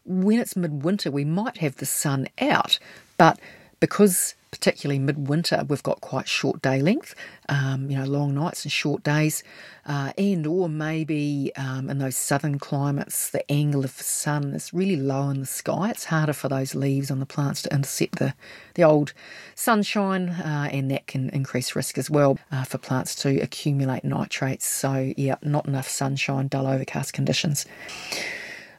when 0.03 0.39
it's 0.39 0.55
midwinter, 0.55 1.11
we 1.11 1.23
might 1.23 1.57
have 1.57 1.77
the 1.77 1.85
sun 1.85 2.27
out, 2.41 2.79
but 3.17 3.39
because 3.79 4.35
particularly 4.51 4.99
midwinter, 4.99 5.63
we've 5.67 5.81
got 5.81 6.01
quite 6.01 6.27
short 6.27 6.61
day 6.61 6.81
length, 6.81 7.15
um, 7.47 7.89
you 7.89 7.97
know, 7.97 8.05
long 8.05 8.35
nights 8.35 8.65
and 8.65 8.71
short 8.71 9.01
days, 9.01 9.43
uh, 9.85 10.11
and 10.17 10.45
or 10.45 10.67
maybe 10.67 11.51
um, 11.55 11.89
in 11.89 11.97
those 11.99 12.17
southern 12.17 12.59
climates, 12.59 13.29
the 13.29 13.49
angle 13.49 13.85
of 13.85 13.97
the 13.97 14.03
sun 14.03 14.53
is 14.53 14.73
really 14.73 14.97
low 14.97 15.29
in 15.29 15.39
the 15.39 15.45
sky. 15.45 15.89
It's 15.89 16.05
harder 16.05 16.33
for 16.33 16.49
those 16.49 16.75
leaves 16.75 17.09
on 17.09 17.19
the 17.19 17.25
plants 17.25 17.61
to 17.63 17.73
intercept 17.73 18.19
the, 18.19 18.33
the 18.75 18.83
old 18.83 19.13
sunshine, 19.55 20.29
uh, 20.29 20.69
and 20.71 20.91
that 20.91 21.07
can 21.07 21.29
increase 21.29 21.75
risk 21.75 21.97
as 21.97 22.09
well 22.09 22.37
uh, 22.51 22.65
for 22.65 22.77
plants 22.77 23.15
to 23.15 23.39
accumulate 23.39 24.03
nitrates. 24.03 24.65
So, 24.65 25.13
yeah, 25.15 25.35
not 25.41 25.65
enough 25.65 25.87
sunshine, 25.87 26.47
dull 26.49 26.67
overcast 26.67 27.13
conditions. 27.13 27.65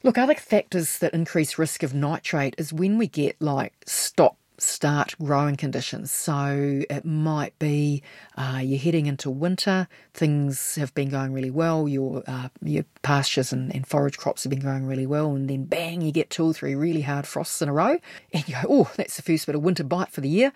Look, 0.04 0.18
other 0.18 0.34
factors 0.34 0.98
that 0.98 1.14
increase 1.14 1.58
risk 1.58 1.82
of 1.82 1.94
nitrate 1.94 2.56
is 2.58 2.72
when 2.72 2.98
we 2.98 3.06
get 3.06 3.40
like 3.40 3.72
stop 3.86 4.36
start 4.58 5.14
growing 5.18 5.56
conditions. 5.56 6.10
So 6.10 6.82
it 6.88 7.04
might 7.04 7.58
be 7.58 8.02
uh, 8.36 8.60
you're 8.62 8.78
heading 8.78 9.06
into 9.06 9.30
winter, 9.30 9.88
things 10.14 10.74
have 10.76 10.94
been 10.94 11.08
going 11.08 11.32
really 11.32 11.50
well, 11.50 11.88
your 11.88 12.22
uh, 12.26 12.48
your 12.62 12.84
pastures 13.02 13.52
and, 13.52 13.74
and, 13.74 13.86
forage 13.86 14.16
crops 14.16 14.44
have 14.44 14.50
been 14.50 14.60
growing 14.60 14.86
really 14.86 15.06
well, 15.06 15.34
and 15.34 15.50
then 15.50 15.64
bang, 15.64 16.00
you 16.00 16.12
get 16.12 16.30
two 16.30 16.44
or 16.44 16.52
three 16.52 16.74
really 16.74 17.02
hard 17.02 17.26
frosts 17.26 17.60
in 17.60 17.68
a 17.68 17.72
row, 17.72 17.98
and 18.32 18.48
you 18.48 18.54
go, 18.54 18.68
oh, 18.68 18.90
that's 18.96 19.16
the 19.16 19.22
first 19.22 19.46
bit 19.46 19.54
of 19.54 19.62
winter 19.62 19.84
bite 19.84 20.10
for 20.10 20.20
the 20.20 20.28
year. 20.28 20.52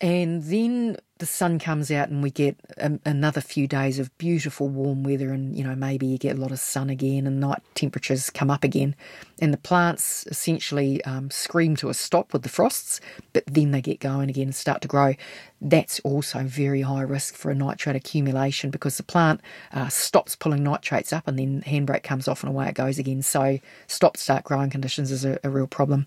And 0.00 0.42
then 0.44 0.96
the 1.18 1.26
sun 1.26 1.58
comes 1.58 1.90
out 1.90 2.08
and 2.08 2.22
we 2.22 2.30
get 2.30 2.56
a, 2.78 2.98
another 3.04 3.42
few 3.42 3.66
days 3.66 3.98
of 3.98 4.16
beautiful 4.16 4.68
warm 4.68 5.04
weather 5.04 5.30
and 5.30 5.54
you 5.54 5.62
know 5.62 5.74
maybe 5.74 6.06
you 6.06 6.16
get 6.16 6.38
a 6.38 6.40
lot 6.40 6.50
of 6.50 6.58
sun 6.58 6.88
again 6.88 7.26
and 7.26 7.38
night 7.38 7.62
temperatures 7.74 8.30
come 8.30 8.50
up 8.50 8.64
again. 8.64 8.96
And 9.42 9.52
the 9.52 9.58
plants 9.58 10.26
essentially 10.28 11.04
um, 11.04 11.30
scream 11.30 11.76
to 11.76 11.90
a 11.90 11.94
stop 11.94 12.32
with 12.32 12.42
the 12.42 12.48
frosts 12.48 13.02
but 13.34 13.44
then 13.46 13.72
they 13.72 13.82
get 13.82 14.00
going 14.00 14.30
again 14.30 14.44
and 14.44 14.54
start 14.54 14.80
to 14.82 14.88
grow. 14.88 15.14
That's 15.60 16.00
also 16.00 16.44
very 16.44 16.80
high 16.80 17.02
risk 17.02 17.34
for 17.34 17.50
a 17.50 17.54
nitrate 17.54 17.96
accumulation 17.96 18.70
because 18.70 18.96
the 18.96 19.02
plant 19.02 19.42
uh, 19.72 19.88
stops 19.88 20.34
pulling 20.34 20.62
nitrates 20.62 21.12
up 21.12 21.28
and 21.28 21.38
then 21.38 21.62
handbrake 21.66 22.02
comes 22.02 22.26
off 22.26 22.42
and 22.42 22.50
away 22.50 22.68
it 22.68 22.74
goes 22.74 22.98
again. 22.98 23.20
So 23.20 23.58
stop 23.86 24.16
start 24.16 24.44
growing 24.44 24.70
conditions 24.70 25.10
is 25.10 25.26
a, 25.26 25.38
a 25.44 25.50
real 25.50 25.66
problem 25.66 26.06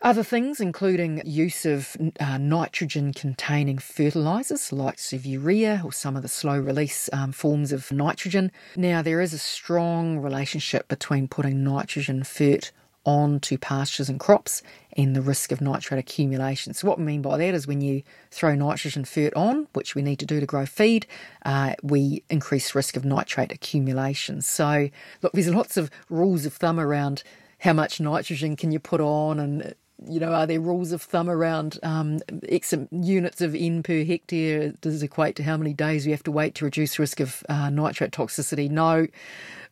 other 0.00 0.22
things, 0.22 0.60
including 0.60 1.22
use 1.24 1.66
of 1.66 1.96
uh, 2.20 2.38
nitrogen 2.38 3.12
containing 3.12 3.78
fertilisers, 3.78 4.72
like 4.72 4.98
urea 5.10 5.82
or 5.84 5.92
some 5.92 6.14
of 6.14 6.22
the 6.22 6.28
slow 6.28 6.58
release 6.58 7.10
um, 7.12 7.32
forms 7.32 7.72
of 7.72 7.90
nitrogen. 7.90 8.52
Now, 8.76 9.02
there 9.02 9.20
is 9.20 9.32
a 9.32 9.38
strong 9.38 10.18
relationship 10.18 10.86
between 10.86 11.26
putting 11.26 11.64
nitrogen 11.64 12.22
fert 12.22 12.70
onto 13.04 13.56
pastures 13.56 14.08
and 14.08 14.20
crops 14.20 14.62
and 14.96 15.16
the 15.16 15.22
risk 15.22 15.50
of 15.50 15.60
nitrate 15.60 15.98
accumulation. 15.98 16.74
So, 16.74 16.86
what 16.86 16.98
we 16.98 17.04
mean 17.04 17.22
by 17.22 17.36
that 17.36 17.54
is 17.54 17.66
when 17.66 17.80
you 17.80 18.02
throw 18.30 18.54
nitrogen 18.54 19.02
fert 19.02 19.36
on, 19.36 19.66
which 19.72 19.96
we 19.96 20.02
need 20.02 20.20
to 20.20 20.26
do 20.26 20.38
to 20.38 20.46
grow 20.46 20.64
feed, 20.64 21.06
uh, 21.44 21.74
we 21.82 22.22
increase 22.30 22.74
risk 22.74 22.96
of 22.96 23.04
nitrate 23.04 23.50
accumulation. 23.50 24.42
So, 24.42 24.90
look, 25.22 25.32
there's 25.32 25.48
lots 25.48 25.76
of 25.76 25.90
rules 26.08 26.46
of 26.46 26.52
thumb 26.52 26.78
around 26.78 27.24
how 27.60 27.72
much 27.72 28.00
nitrogen 28.00 28.54
can 28.54 28.70
you 28.70 28.78
put 28.78 29.00
on 29.00 29.40
and 29.40 29.74
you 30.06 30.20
know, 30.20 30.32
are 30.32 30.46
there 30.46 30.60
rules 30.60 30.92
of 30.92 31.02
thumb 31.02 31.28
around 31.28 31.78
um, 31.82 32.20
X 32.48 32.72
units 32.90 33.40
of 33.40 33.54
N 33.54 33.82
per 33.82 34.04
hectare? 34.04 34.72
Does 34.80 35.02
it 35.02 35.06
equate 35.06 35.36
to 35.36 35.42
how 35.42 35.56
many 35.56 35.74
days 35.74 36.06
you 36.06 36.12
have 36.12 36.22
to 36.24 36.30
wait 36.30 36.54
to 36.56 36.64
reduce 36.64 36.98
risk 36.98 37.20
of 37.20 37.42
uh, 37.48 37.70
nitrate 37.70 38.12
toxicity? 38.12 38.70
No, 38.70 39.08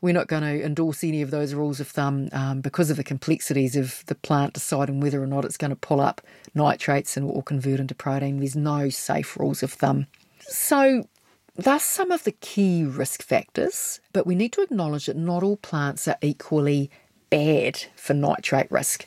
we're 0.01 0.15
not 0.15 0.27
going 0.27 0.43
to 0.43 0.65
endorse 0.65 1.05
any 1.05 1.23
of 1.23 1.31
those 1.31 1.55
rules 1.55 1.81
of 1.81 1.89
thumb 1.89 2.29
um, 2.33 2.61
because 2.61 2.91
of 2.91 2.97
the 2.97 3.05
complexities 3.05 3.77
of 3.77 4.05
the 4.07 4.15
plant 4.15 4.55
deciding 4.55 5.01
whether 5.01 5.23
or 5.23 5.27
not 5.27 5.45
it's 5.45 5.57
going 5.57 5.71
to 5.71 5.77
pull 5.77 6.01
up 6.01 6.21
nitrates 6.55 7.17
and 7.17 7.31
or 7.31 7.43
convert 7.43 7.79
into 7.79 7.95
protein. 7.95 8.39
There's 8.39 8.57
no 8.57 8.89
safe 8.89 9.37
rules 9.37 9.63
of 9.63 9.73
thumb. 9.73 10.07
So, 10.41 11.09
thus 11.55 11.85
some 11.85 12.11
of 12.11 12.25
the 12.25 12.33
key 12.33 12.85
risk 12.85 13.23
factors, 13.23 14.01
but 14.13 14.27
we 14.27 14.35
need 14.35 14.53
to 14.55 14.63
acknowledge 14.63 15.07
that 15.07 15.17
not 15.17 15.43
all 15.43 15.57
plants 15.57 16.09
are 16.09 16.19
equally 16.21 16.91
bad 17.31 17.85
for 17.97 18.15
nitrate 18.15 18.71
risk. 18.71 19.07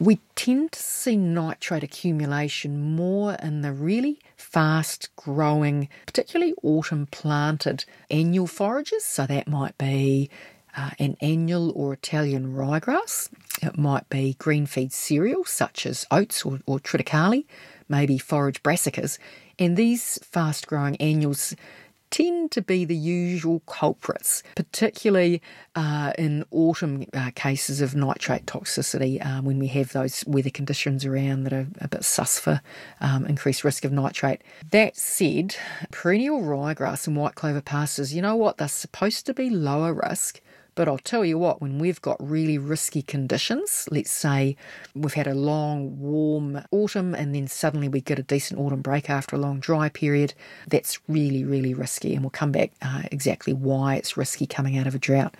We 0.00 0.20
tend 0.34 0.72
to 0.72 0.82
see 0.82 1.16
nitrate 1.16 1.84
accumulation 1.84 2.96
more 2.96 3.34
in 3.34 3.60
the 3.60 3.72
really 3.72 4.18
fast 4.36 5.14
growing, 5.14 5.88
particularly 6.04 6.54
autumn 6.62 7.06
planted 7.06 7.84
annual 8.10 8.48
forages. 8.48 9.04
So 9.04 9.26
that 9.26 9.46
might 9.46 9.78
be 9.78 10.30
uh, 10.76 10.90
an 10.98 11.16
annual 11.20 11.70
or 11.76 11.92
Italian 11.92 12.54
ryegrass. 12.54 13.30
It 13.62 13.78
might 13.78 14.08
be 14.08 14.34
green 14.34 14.66
feed 14.66 14.92
cereals 14.92 15.50
such 15.50 15.86
as 15.86 16.06
oats 16.10 16.44
or, 16.44 16.58
or 16.66 16.80
triticale, 16.80 17.44
maybe 17.88 18.18
forage 18.18 18.62
brassicas. 18.64 19.18
And 19.60 19.76
these 19.76 20.18
fast 20.24 20.66
growing 20.66 20.96
annuals 20.96 21.54
tend 22.14 22.52
to 22.52 22.62
be 22.62 22.84
the 22.84 22.94
usual 22.94 23.58
culprits, 23.66 24.44
particularly 24.54 25.42
uh, 25.74 26.12
in 26.16 26.44
autumn 26.52 27.04
uh, 27.12 27.32
cases 27.34 27.80
of 27.80 27.96
nitrate 27.96 28.46
toxicity 28.46 29.20
uh, 29.24 29.42
when 29.42 29.58
we 29.58 29.66
have 29.66 29.92
those 29.92 30.24
weather 30.24 30.50
conditions 30.50 31.04
around 31.04 31.42
that 31.42 31.52
are 31.52 31.66
a 31.80 31.88
bit 31.88 32.04
sus 32.04 32.38
for 32.38 32.60
um, 33.00 33.26
increased 33.26 33.64
risk 33.64 33.84
of 33.84 33.90
nitrate. 33.90 34.42
That 34.70 34.96
said, 34.96 35.56
perennial 35.90 36.40
ryegrass 36.40 37.08
and 37.08 37.16
white 37.16 37.34
clover 37.34 37.60
pastures, 37.60 38.14
you 38.14 38.22
know 38.22 38.36
what? 38.36 38.58
They're 38.58 38.68
supposed 38.68 39.26
to 39.26 39.34
be 39.34 39.50
lower 39.50 39.92
risk 39.92 40.40
But 40.74 40.88
I'll 40.88 40.98
tell 40.98 41.24
you 41.24 41.38
what, 41.38 41.60
when 41.60 41.78
we've 41.78 42.00
got 42.00 42.16
really 42.20 42.58
risky 42.58 43.02
conditions, 43.02 43.88
let's 43.90 44.10
say 44.10 44.56
we've 44.94 45.14
had 45.14 45.26
a 45.26 45.34
long, 45.34 45.98
warm 45.98 46.64
autumn 46.70 47.14
and 47.14 47.34
then 47.34 47.46
suddenly 47.46 47.88
we 47.88 48.00
get 48.00 48.18
a 48.18 48.22
decent 48.22 48.58
autumn 48.58 48.82
break 48.82 49.08
after 49.08 49.36
a 49.36 49.38
long 49.38 49.60
dry 49.60 49.88
period, 49.88 50.34
that's 50.66 50.98
really, 51.08 51.44
really 51.44 51.74
risky. 51.74 52.14
And 52.14 52.22
we'll 52.22 52.30
come 52.30 52.52
back 52.52 52.72
uh, 52.82 53.02
exactly 53.12 53.52
why 53.52 53.94
it's 53.94 54.16
risky 54.16 54.46
coming 54.46 54.76
out 54.76 54.86
of 54.86 54.94
a 54.94 54.98
drought. 54.98 55.34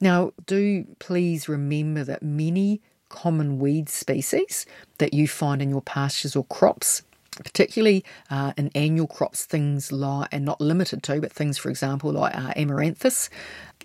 Now, 0.00 0.32
do 0.46 0.86
please 1.00 1.48
remember 1.48 2.04
that 2.04 2.22
many 2.22 2.80
common 3.08 3.58
weed 3.58 3.88
species 3.88 4.66
that 4.98 5.14
you 5.14 5.26
find 5.26 5.62
in 5.62 5.70
your 5.70 5.82
pastures 5.82 6.36
or 6.36 6.44
crops 6.44 7.02
particularly 7.44 8.04
uh, 8.30 8.52
in 8.56 8.70
annual 8.74 9.06
crops, 9.06 9.44
things 9.44 9.92
like, 9.92 10.28
and 10.32 10.44
not 10.44 10.60
limited 10.60 11.02
to, 11.04 11.20
but 11.20 11.32
things, 11.32 11.58
for 11.58 11.70
example, 11.70 12.12
like 12.12 12.36
uh, 12.36 12.52
amaranthus. 12.56 13.28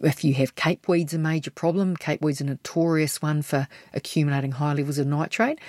If 0.01 0.23
you 0.23 0.33
have 0.35 0.55
cape 0.55 0.87
weeds, 0.87 1.13
a 1.13 1.19
major 1.19 1.51
problem. 1.51 1.95
Cape 1.95 2.21
weeds 2.21 2.41
a 2.41 2.45
notorious 2.45 3.21
one 3.21 3.41
for 3.41 3.67
accumulating 3.93 4.53
high 4.53 4.73
levels 4.73 4.97
of 4.97 5.07
nitrate. 5.07 5.59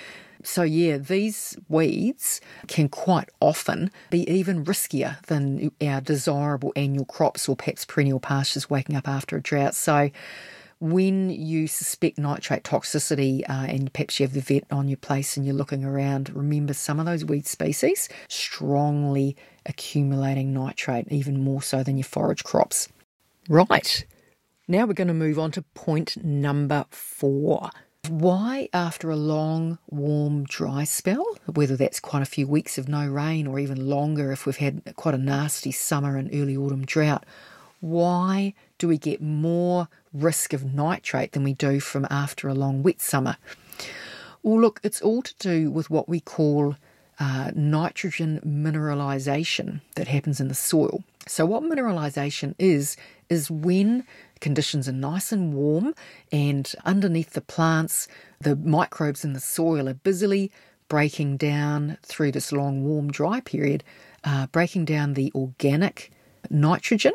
So, 0.43 0.61
yeah, 0.61 0.97
these 0.97 1.57
weeds 1.69 2.39
can 2.67 2.87
quite 2.89 3.29
often 3.39 3.89
be 4.11 4.29
even 4.29 4.63
riskier 4.63 5.19
than 5.25 5.71
our 5.81 6.01
desirable 6.01 6.71
annual 6.75 7.05
crops 7.05 7.49
or 7.49 7.55
perhaps 7.55 7.85
perennial 7.85 8.19
pastures 8.19 8.69
waking 8.69 8.95
up 8.95 9.07
after 9.07 9.37
a 9.37 9.41
drought. 9.41 9.73
So, 9.73 10.11
when 10.79 11.29
you 11.29 11.67
suspect 11.67 12.17
nitrate 12.17 12.63
toxicity 12.63 13.41
uh, 13.49 13.65
and 13.67 13.91
perhaps 13.93 14.19
you 14.19 14.25
have 14.25 14.33
the 14.33 14.41
vet 14.41 14.65
on 14.71 14.87
your 14.87 14.97
place 14.97 15.37
and 15.37 15.45
you're 15.45 15.55
looking 15.55 15.85
around, 15.85 16.35
remember 16.35 16.73
some 16.73 16.99
of 16.99 17.05
those 17.05 17.23
weed 17.23 17.47
species 17.47 18.09
strongly 18.27 19.35
accumulating 19.65 20.53
nitrate, 20.53 21.07
even 21.11 21.43
more 21.43 21.61
so 21.61 21.83
than 21.83 21.97
your 21.97 22.03
forage 22.03 22.43
crops. 22.43 22.89
Right, 23.47 24.05
now 24.67 24.85
we're 24.85 24.93
going 24.93 25.07
to 25.07 25.13
move 25.13 25.39
on 25.39 25.51
to 25.51 25.61
point 25.61 26.23
number 26.23 26.85
four. 26.89 27.69
Why, 28.09 28.69
after 28.73 29.09
a 29.09 29.15
long, 29.15 29.79
warm, 29.89 30.43
dry 30.43 30.83
spell, 30.83 31.25
whether 31.51 31.75
that's 31.75 31.99
quite 31.99 32.21
a 32.21 32.25
few 32.25 32.47
weeks 32.47 32.77
of 32.77 32.87
no 32.87 33.07
rain 33.07 33.47
or 33.47 33.59
even 33.59 33.87
longer 33.87 34.31
if 34.31 34.45
we've 34.45 34.57
had 34.57 34.93
quite 34.95 35.15
a 35.15 35.19
nasty 35.19 35.71
summer 35.71 36.15
and 36.17 36.29
early 36.33 36.55
autumn 36.55 36.85
drought, 36.85 37.25
why 37.79 38.53
do 38.77 38.87
we 38.87 38.97
get 38.97 39.21
more 39.21 39.87
risk 40.13 40.53
of 40.53 40.73
nitrate 40.73 41.31
than 41.31 41.43
we 41.43 41.53
do 41.53 41.79
from 41.79 42.07
after 42.09 42.47
a 42.47 42.53
long 42.53 42.83
wet 42.83 43.01
summer? 43.01 43.37
Well, 44.43 44.59
look, 44.59 44.79
it's 44.83 45.01
all 45.01 45.21
to 45.21 45.33
do 45.39 45.71
with 45.71 45.89
what 45.89 46.07
we 46.07 46.19
call 46.19 46.75
uh, 47.19 47.51
nitrogen 47.55 48.39
mineralization 48.45 49.81
that 49.95 50.07
happens 50.07 50.39
in 50.39 50.49
the 50.49 50.55
soil. 50.55 51.03
So, 51.27 51.45
what 51.45 51.63
mineralization 51.63 52.53
is, 52.59 52.97
is 53.29 53.49
when 53.49 54.05
conditions 54.41 54.87
are 54.87 54.93
nice 54.93 55.31
and 55.31 55.53
warm 55.53 55.95
and 56.31 56.71
underneath 56.85 57.31
the 57.31 57.41
plants, 57.41 58.07
the 58.39 58.55
microbes 58.55 59.23
in 59.23 59.33
the 59.33 59.39
soil 59.39 59.89
are 59.89 59.95
busily 59.95 60.51
breaking 60.87 61.37
down 61.37 61.97
through 62.03 62.31
this 62.31 62.51
long, 62.51 62.83
warm, 62.83 63.11
dry 63.11 63.39
period, 63.39 63.83
uh, 64.23 64.45
breaking 64.47 64.85
down 64.85 65.13
the 65.13 65.31
organic 65.33 66.11
nitrogen 66.51 67.13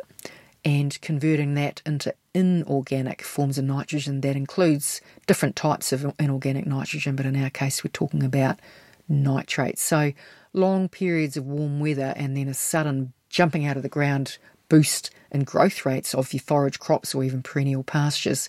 and 0.64 1.00
converting 1.00 1.54
that 1.54 1.82
into 1.86 2.14
inorganic 2.34 3.22
forms 3.22 3.58
of 3.58 3.64
nitrogen 3.64 4.20
that 4.20 4.36
includes 4.36 5.00
different 5.26 5.56
types 5.56 5.92
of 5.92 6.14
inorganic 6.18 6.66
nitrogen, 6.66 7.16
but 7.16 7.26
in 7.26 7.42
our 7.42 7.50
case, 7.50 7.82
we're 7.82 7.90
talking 7.90 8.22
about 8.22 8.60
nitrates. 9.08 9.82
So, 9.82 10.12
long 10.52 10.88
periods 10.88 11.36
of 11.36 11.46
warm 11.46 11.80
weather 11.80 12.12
and 12.16 12.36
then 12.36 12.48
a 12.48 12.54
sudden 12.54 13.12
jumping 13.28 13.64
out 13.64 13.76
of 13.76 13.82
the 13.82 13.88
ground 13.88 14.38
boost 14.68 15.10
in 15.30 15.44
growth 15.44 15.86
rates 15.86 16.14
of 16.14 16.32
your 16.32 16.40
forage 16.40 16.78
crops 16.78 17.14
or 17.14 17.22
even 17.24 17.42
perennial 17.42 17.82
pastures 17.82 18.48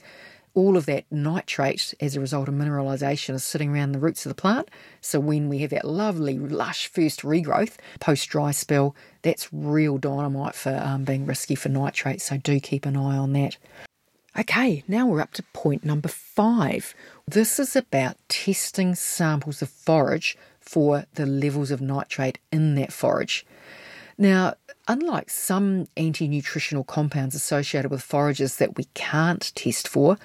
all 0.53 0.77
of 0.77 0.85
that 0.85 1.05
nitrate 1.11 1.93
as 1.99 2.15
a 2.15 2.19
result 2.19 2.47
of 2.47 2.53
mineralisation 2.53 3.33
is 3.33 3.43
sitting 3.43 3.71
around 3.71 3.91
the 3.91 3.99
roots 3.99 4.25
of 4.25 4.29
the 4.29 4.41
plant. 4.41 4.69
So 4.99 5.19
when 5.19 5.49
we 5.49 5.59
have 5.59 5.69
that 5.71 5.85
lovely, 5.85 6.37
lush 6.37 6.87
first 6.87 7.21
regrowth 7.21 7.75
post 7.99 8.29
dry 8.29 8.51
spell, 8.51 8.95
that's 9.21 9.51
real 9.53 9.97
dynamite 9.97 10.55
for 10.55 10.75
um, 10.83 11.03
being 11.03 11.25
risky 11.25 11.55
for 11.55 11.69
nitrate. 11.69 12.21
So 12.21 12.37
do 12.37 12.59
keep 12.59 12.85
an 12.85 12.97
eye 12.97 13.17
on 13.17 13.33
that. 13.33 13.57
Okay, 14.37 14.83
now 14.87 15.07
we're 15.07 15.21
up 15.21 15.33
to 15.33 15.43
point 15.53 15.83
number 15.83 16.07
five. 16.07 16.93
This 17.27 17.59
is 17.59 17.75
about 17.75 18.17
testing 18.29 18.95
samples 18.95 19.61
of 19.61 19.69
forage 19.69 20.37
for 20.59 21.05
the 21.15 21.25
levels 21.25 21.69
of 21.69 21.81
nitrate 21.81 22.39
in 22.51 22.75
that 22.75 22.93
forage. 22.93 23.45
Now, 24.17 24.53
unlike 24.91 25.29
some 25.29 25.87
anti 25.95 26.27
nutritional 26.27 26.83
compounds 26.83 27.33
associated 27.33 27.89
with 27.89 28.03
forages 28.03 28.57
that 28.57 28.75
we 28.75 28.83
can't 28.93 29.55
test 29.55 29.87
for, 29.87 30.17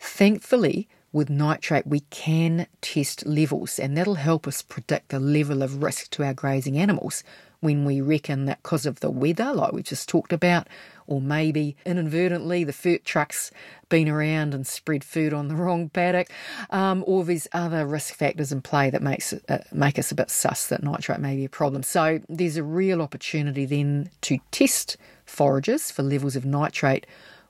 thankfully, 0.00 0.88
with 1.12 1.28
nitrate, 1.28 1.86
we 1.86 2.00
can 2.00 2.66
test 2.80 3.26
levels, 3.26 3.78
and 3.78 3.96
that'll 3.96 4.14
help 4.14 4.48
us 4.48 4.62
predict 4.62 5.10
the 5.10 5.20
level 5.20 5.62
of 5.62 5.82
risk 5.82 6.10
to 6.10 6.24
our 6.24 6.32
grazing 6.32 6.78
animals 6.78 7.22
when 7.60 7.84
we 7.84 8.00
reckon 8.00 8.46
that 8.46 8.62
because 8.62 8.86
of 8.86 9.00
the 9.00 9.10
weather, 9.10 9.52
like 9.52 9.72
we 9.72 9.82
just 9.82 10.08
talked 10.08 10.32
about, 10.32 10.66
or 11.06 11.20
maybe 11.20 11.76
inadvertently 11.84 12.64
the 12.64 12.72
fert 12.72 13.04
truck's 13.04 13.50
been 13.88 14.08
around 14.08 14.54
and 14.54 14.66
spread 14.66 15.04
food 15.04 15.32
on 15.32 15.48
the 15.48 15.54
wrong 15.54 15.88
paddock, 15.88 16.28
um, 16.70 17.04
or 17.06 17.24
these 17.24 17.46
other 17.52 17.86
risk 17.86 18.14
factors 18.14 18.52
in 18.52 18.60
play 18.60 18.90
that 18.90 19.02
makes 19.02 19.32
uh, 19.32 19.58
make 19.72 19.98
us 19.98 20.10
a 20.10 20.14
bit 20.14 20.30
sus 20.30 20.66
that 20.68 20.82
nitrate 20.82 21.20
may 21.20 21.36
be 21.36 21.44
a 21.44 21.48
problem. 21.48 21.82
So 21.82 22.20
there's 22.28 22.56
a 22.56 22.64
real 22.64 23.00
opportunity 23.02 23.64
then 23.64 24.10
to 24.22 24.38
test 24.50 24.96
forages 25.24 25.90
for 25.90 26.02
levels 26.02 26.36
of 26.36 26.44
nitrate 26.44 27.06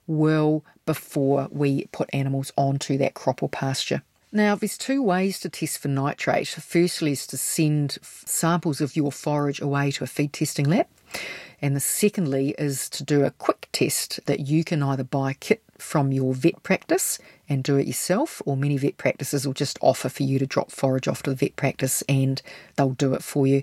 well 0.07 0.64
before 0.85 1.49
we 1.51 1.87
put 1.92 2.09
animals 2.12 2.53
onto 2.57 2.97
that 2.99 3.14
crop 3.14 3.42
or 3.42 3.49
pasture. 3.49 4.03
Now, 4.33 4.55
there's 4.55 4.77
two 4.77 5.03
ways 5.03 5.38
to 5.40 5.49
test 5.49 5.79
for 5.79 5.88
nitrate. 5.88 6.49
Firstly, 6.49 7.12
is 7.12 7.27
to 7.29 7.37
send 7.37 7.99
samples 8.03 8.81
of 8.81 8.97
your 8.97 9.12
forage 9.12 9.61
away 9.61 9.90
to 9.92 10.05
a 10.05 10.07
feed 10.07 10.33
testing 10.33 10.69
lab. 10.69 10.87
And 11.61 11.75
the 11.75 11.81
secondly 11.81 12.55
is 12.59 12.88
to 12.90 13.03
do 13.03 13.25
a 13.25 13.31
quick 13.31 13.69
test 13.73 14.21
that 14.27 14.40
you 14.40 14.64
can 14.64 14.83
either 14.83 15.05
buy 15.05 15.33
kit 15.33 15.62
from 15.79 16.12
your 16.12 16.35
vet 16.35 16.62
practice 16.62 17.19
and 17.49 17.62
do 17.62 17.77
it 17.77 17.87
yourself, 17.87 18.43
or 18.45 18.57
many 18.57 18.77
vet 18.77 18.97
practices 18.97 19.47
will 19.47 19.55
just 19.55 19.79
offer 19.81 20.09
for 20.09 20.23
you 20.25 20.39
to 20.39 20.47
drop 20.47 20.71
forage 20.71 21.07
off 21.07 21.23
to 21.23 21.31
the 21.31 21.37
vet 21.37 21.57
practice 21.57 22.03
and 22.09 22.43
they'll 22.77 22.91
do 22.91 23.15
it 23.15 23.23
for 23.23 23.47
you. 23.47 23.62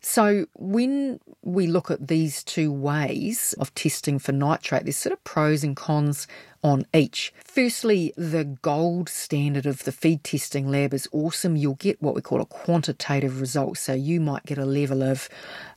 So, 0.00 0.46
when 0.54 1.20
we 1.42 1.68
look 1.68 1.90
at 1.90 2.08
these 2.08 2.42
two 2.42 2.72
ways 2.72 3.54
of 3.58 3.72
testing 3.74 4.18
for 4.18 4.32
nitrate, 4.32 4.84
there's 4.84 4.96
sort 4.96 5.12
of 5.12 5.22
pros 5.22 5.62
and 5.62 5.76
cons 5.76 6.26
on 6.64 6.86
each. 6.94 7.32
Firstly, 7.44 8.12
the 8.16 8.44
gold 8.44 9.08
standard 9.08 9.66
of 9.66 9.84
the 9.84 9.92
feed 9.92 10.22
testing 10.22 10.70
lab 10.70 10.94
is 10.94 11.08
awesome. 11.12 11.56
You'll 11.56 11.74
get 11.74 12.00
what 12.00 12.14
we 12.14 12.20
call 12.20 12.40
a 12.40 12.46
quantitative 12.46 13.40
result. 13.40 13.78
So 13.78 13.94
you 13.94 14.20
might 14.20 14.46
get 14.46 14.58
a 14.58 14.64
level 14.64 15.02
of 15.02 15.28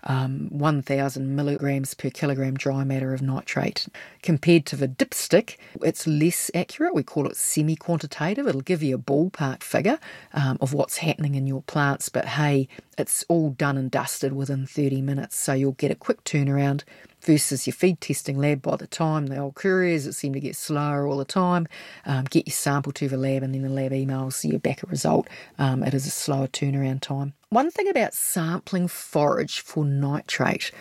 um, 0.04 0.48
1,000 0.52 1.36
milligrams 1.36 1.94
per 1.94 2.10
kilogram 2.10 2.56
dry 2.56 2.84
matter 2.84 3.14
of 3.14 3.22
nitrate. 3.22 3.88
Compared 4.22 4.66
to 4.68 4.76
the 4.76 4.88
dipstick, 4.88 5.58
it's 5.82 6.08
less 6.08 6.52
accurate. 6.54 6.96
We 6.96 7.04
call 7.04 7.28
it 7.28 7.38
semi 7.38 7.76
quantitative. 7.76 8.48
It'll 8.48 8.62
give 8.62 8.84
you 8.84 8.96
a 8.96 9.00
ballpark 9.00 9.64
figure 9.64 10.00
um, 10.34 10.58
of 10.62 10.74
what's 10.74 10.98
happening 10.98 11.36
in 11.36 11.48
your 11.48 11.62
plants, 11.64 12.10
but 12.10 12.26
hey, 12.26 12.68
it's 12.98 13.26
all 13.28 13.50
done 13.52 13.78
and 13.78 13.92
dusted 13.92 14.34
within 14.34 14.66
30 14.66 15.02
minutes. 15.02 15.36
So 15.38 15.54
you'll 15.54 15.74
get 15.74 15.92
a 15.92 15.96
quick 15.96 16.24
turnaround 16.24 16.84
versus 17.26 17.66
your 17.66 17.74
feed 17.74 18.00
testing 18.00 18.38
lab 18.38 18.62
by 18.62 18.76
the 18.76 18.88
time 18.88 19.28
the 19.28 19.38
old 19.38 19.56
couriers 19.56 20.06
that 20.06 20.14
seem 20.14 20.34
to 20.34 20.40
get 20.40 20.56
slower 20.56 21.08
all 21.08 21.18
the 21.18 21.26
time 21.26 21.68
um, 22.06 22.24
get 22.26 22.48
your 22.48 22.54
sample 22.54 22.92
to 22.92 23.08
the 23.08 23.18
lab 23.18 23.42
and 23.42 23.54
then 23.54 23.64
the 23.64 23.70
lab 23.70 23.92
emails 23.92 24.44
you 24.44 24.60
back 24.60 24.84
a 24.84 24.88
result 24.88 25.28
um, 25.58 25.84
it 25.84 25.94
is 25.94 26.06
a 26.06 26.12
slower 26.12 26.48
turnaround 26.48 27.02
time 27.02 27.34
one 27.50 27.72
thing 27.72 27.88
about 27.88 28.14
sampling 28.14 28.88
forage 28.88 29.60
for 29.60 29.84
nitrate 29.84 30.72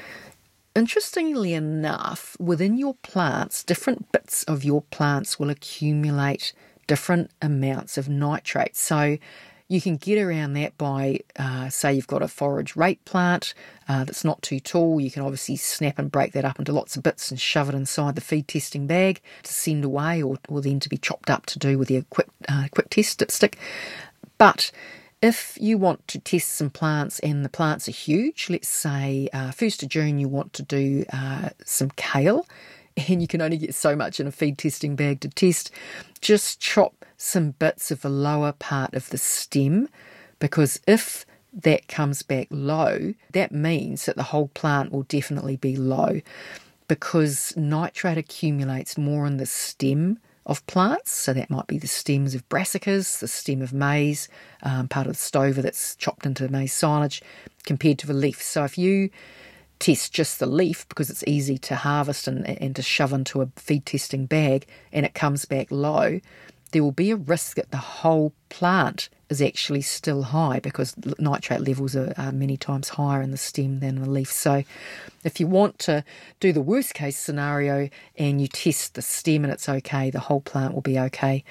interestingly 0.75 1.55
enough 1.55 2.37
within 2.41 2.77
your 2.77 2.95
plants 2.95 3.63
different 3.63 4.11
bits 4.13 4.43
of 4.45 4.65
your 4.65 4.83
plants 4.83 5.39
will 5.39 5.51
accumulate 5.51 6.53
different 6.87 7.31
amounts 7.41 7.97
of 7.97 8.09
nitrate 8.09 8.77
so 8.77 9.17
you 9.69 9.81
can 9.81 9.97
get 9.97 10.23
around 10.23 10.53
that 10.55 10.77
by, 10.77 11.21
uh, 11.39 11.71
say, 11.71 11.95
you've 11.95 12.07
got 12.07 12.23
a 12.23 12.29
forage 12.29 12.77
rape 12.77 13.05
plant 13.05 13.55
uh, 13.89 14.05
that's 14.05 14.25
not 14.25 14.43
too 14.43 14.61
tall. 14.61 15.01
You 15.01 15.11
can 15.11 15.23
obviously 15.23 15.57
snap 15.57 15.99
and 15.99 16.13
break 16.13 16.33
that 16.33 16.45
up 16.45 16.59
into 16.59 16.73
lots 16.73 16.97
of 16.97 17.03
bits 17.03 17.31
and 17.31 17.41
shove 17.41 17.69
it 17.71 17.75
inside 17.75 18.15
the 18.15 18.21
feed 18.21 18.47
testing 18.47 18.87
bag 18.87 19.21
to 19.43 19.53
send 19.53 19.85
away, 19.85 20.23
or, 20.23 20.37
or 20.49 20.61
then 20.61 20.81
to 20.81 20.89
be 20.89 20.99
chopped 20.99 21.31
up 21.31 21.47
to 21.47 21.59
do 21.59 21.79
with 21.79 21.91
your 21.91 22.03
quick 22.11 22.29
uh, 22.49 22.69
quick 22.71 22.91
test 22.91 23.19
dipstick. 23.21 23.55
But 24.37 24.71
if 25.25 25.57
you 25.59 25.79
want 25.79 26.07
to 26.07 26.19
test 26.19 26.51
some 26.51 26.69
plants 26.69 27.19
and 27.21 27.43
the 27.43 27.49
plants 27.49 27.89
are 27.89 27.93
huge, 27.93 28.49
let's 28.51 28.69
say 28.69 29.27
uh, 29.33 29.49
1st 29.49 29.85
of 29.85 29.89
June 29.89 30.19
you 30.19 30.29
want 30.29 30.53
to 30.53 30.63
do 30.63 31.03
uh, 31.15 31.49
some 31.65 31.89
kale 31.97 32.47
and 33.09 33.23
you 33.23 33.27
can 33.27 33.41
only 33.41 33.57
get 33.57 33.75
so 33.75 33.97
much 33.97 34.21
in 34.21 34.27
a 34.27 34.31
feed 34.31 34.59
testing 34.59 34.95
bag 34.95 35.21
to 35.21 35.31
test, 35.31 35.71
just 36.21 36.61
chop 36.61 37.07
some 37.17 37.53
bits 37.53 37.91
of 37.91 38.03
the 38.03 38.11
lower 38.11 38.53
part 38.53 38.93
of 38.93 39.09
the 39.09 39.17
stem 39.17 39.89
because 40.41 40.79
if 40.87 41.25
that 41.55 41.89
comes 41.89 42.21
back 42.21 42.47
low, 42.51 43.15
that 43.33 43.51
means 43.51 44.05
that 44.05 44.17
the 44.17 44.25
whole 44.25 44.49
plant 44.49 44.93
will 44.93 45.05
definitely 45.05 45.57
be 45.57 45.75
low. 45.75 46.21
because 46.87 47.57
nitrate 47.57 48.19
accumulates 48.19 48.99
more 48.99 49.27
in 49.27 49.39
the 49.39 49.47
stem 49.47 50.19
of 50.47 50.67
plants. 50.67 51.11
So 51.11 51.33
that 51.33 51.51
might 51.51 51.67
be 51.67 51.79
the 51.79 51.87
stems 51.87 52.35
of 52.35 52.49
brassicas, 52.49 53.21
the 53.21 53.29
stem 53.29 53.63
of 53.63 53.73
maize, 53.73 54.29
um, 54.63 54.89
part 54.89 55.07
of 55.07 55.15
the 55.15 55.19
stover 55.19 55.63
that's 55.63 55.97
chopped 55.97 56.27
into 56.27 56.49
maize 56.49 56.73
silage, 56.73 57.23
compared 57.65 57.99
to 58.01 58.07
the 58.07 58.15
leaf. 58.15 58.43
So 58.43 58.65
if 58.65 58.77
you 58.77 59.11
test 59.79 60.13
just 60.13 60.39
the 60.39 60.47
leaf 60.47 60.89
because 60.89 61.11
it's 61.11 61.25
easy 61.27 61.59
to 61.59 61.77
harvest 61.77 62.29
and, 62.29 62.47
and 62.47 62.77
to 62.77 62.83
shove 62.83 63.13
into 63.13 63.43
a 63.43 63.49
feed 63.57 63.87
testing 63.87 64.27
bag 64.27 64.67
and 64.93 65.05
it 65.05 65.15
comes 65.15 65.45
back 65.45 65.71
low, 65.71 66.21
there 66.73 66.83
will 66.83 66.93
be 66.93 67.11
a 67.11 67.17
risk 67.17 67.57
that 67.57 67.71
the 67.71 67.77
whole 67.77 68.33
plant 68.49 69.09
is 69.41 69.43
actually 69.43 69.83
still 69.83 70.23
high 70.23 70.61
because 70.61 70.95
nitrate 71.19 71.61
levels 71.61 71.95
are, 71.97 72.15
are, 72.17 72.33
many 72.33 72.57
times 72.57 72.91
higher 72.91 73.21
in 73.21 73.31
the 73.31 73.37
stem 73.37 73.81
than 73.81 74.01
the 74.01 74.09
leaf. 74.09 74.31
So, 74.31 74.65
if 75.25 75.41
you 75.41 75.47
want 75.47 75.79
to 75.81 76.05
do 76.41 76.53
the 76.53 76.61
worst 76.61 76.95
case 76.95 77.17
scenario 77.17 77.89
and 78.17 78.41
you 78.41 78.49
test 78.49 78.95
the 78.95 79.03
stem 79.03 79.45
and 79.45 79.53
it's 79.53 79.69
okay, 79.69 80.11
the 80.11 80.21
whole 80.21 80.41
plant 80.41 80.75
will 80.75 80.83
be 80.83 80.99
okay. 80.99 81.45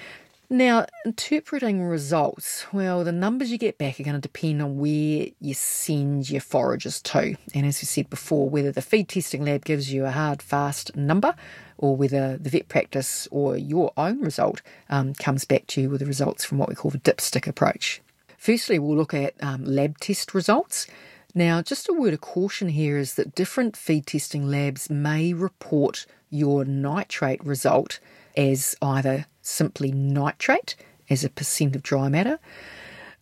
Now, 0.54 0.86
interpreting 1.04 1.82
results, 1.82 2.68
well, 2.72 3.04
the 3.04 3.12
numbers 3.12 3.50
you 3.50 3.58
get 3.58 3.80
back 3.80 4.00
are 4.00 4.04
going 4.04 4.14
to 4.14 4.22
depend 4.22 4.62
on 4.62 4.78
where 4.78 5.26
you 5.40 5.56
send 5.56 6.30
your 6.30 6.42
forages 6.42 7.02
to. 7.02 7.36
And 7.56 7.66
as 7.66 7.82
we 7.82 7.88
said 7.88 8.08
before, 8.08 8.52
whether 8.52 8.72
the 8.72 8.84
feed 8.84 9.10
testing 9.10 9.44
lab 9.44 9.66
gives 9.66 9.92
you 9.92 10.06
a 10.06 10.12
hard, 10.12 10.44
fast 10.44 10.96
number 10.96 11.34
or 11.80 11.96
whether 11.98 12.38
the 12.38 12.52
vet 12.52 12.68
practice 12.68 13.28
or 13.32 13.58
your 13.58 13.94
own 13.98 14.22
result 14.22 14.62
um, 14.92 15.16
comes 15.16 15.44
back 15.44 15.66
to 15.70 15.82
you 15.82 15.90
with 15.90 16.02
the 16.02 16.06
results 16.06 16.46
from 16.46 16.60
what 16.60 16.70
we 16.70 16.76
call 16.76 16.92
the 16.92 17.00
dipstick 17.00 17.48
approach. 17.48 18.00
Firstly, 18.38 18.78
we'll 18.78 18.96
look 18.96 19.16
at 19.16 19.34
um, 19.42 19.66
lab 19.66 19.98
test 19.98 20.36
results. 20.36 20.86
Now, 21.34 21.64
just 21.64 21.90
a 21.90 21.94
word 21.94 22.14
of 22.14 22.22
caution 22.22 22.70
here 22.70 23.00
is 23.00 23.16
that 23.16 23.34
different 23.34 23.76
feed 23.76 24.06
testing 24.06 24.48
labs 24.48 24.88
may 24.88 25.34
report 25.34 26.06
your 26.30 26.64
nitrate 26.64 27.44
result 27.44 28.00
as 28.38 28.76
either 28.84 29.26
simply 29.44 29.92
nitrate 29.92 30.76
as 31.10 31.24
a 31.24 31.30
percent 31.30 31.76
of 31.76 31.84
dry 31.84 32.10
matter. 32.10 32.40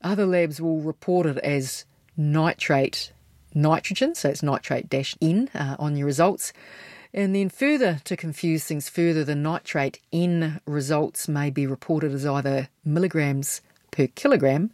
Other 0.02 0.26
labs 0.26 0.62
will 0.62 0.80
report 0.80 1.26
it 1.26 1.38
as 1.40 1.86
nitrate 2.16 3.12
nitrogen, 3.54 4.16
so 4.16 4.30
it's 4.30 4.42
nitrate 4.42 4.90
dash 4.90 5.16
N 5.22 5.50
uh, 5.54 5.76
on 5.78 5.98
your 5.98 6.06
results. 6.06 6.54
And 7.14 7.36
then 7.36 7.50
further 7.50 8.00
to 8.06 8.16
confuse 8.16 8.64
things 8.64 8.88
further, 8.88 9.26
the 9.26 9.36
nitrate 9.36 10.00
N 10.14 10.62
results 10.66 11.28
may 11.28 11.50
be 11.50 11.68
reported 11.68 12.14
as 12.14 12.26
either 12.26 12.70
milligrams 12.86 13.62
per 13.92 14.08
kilogram 14.08 14.72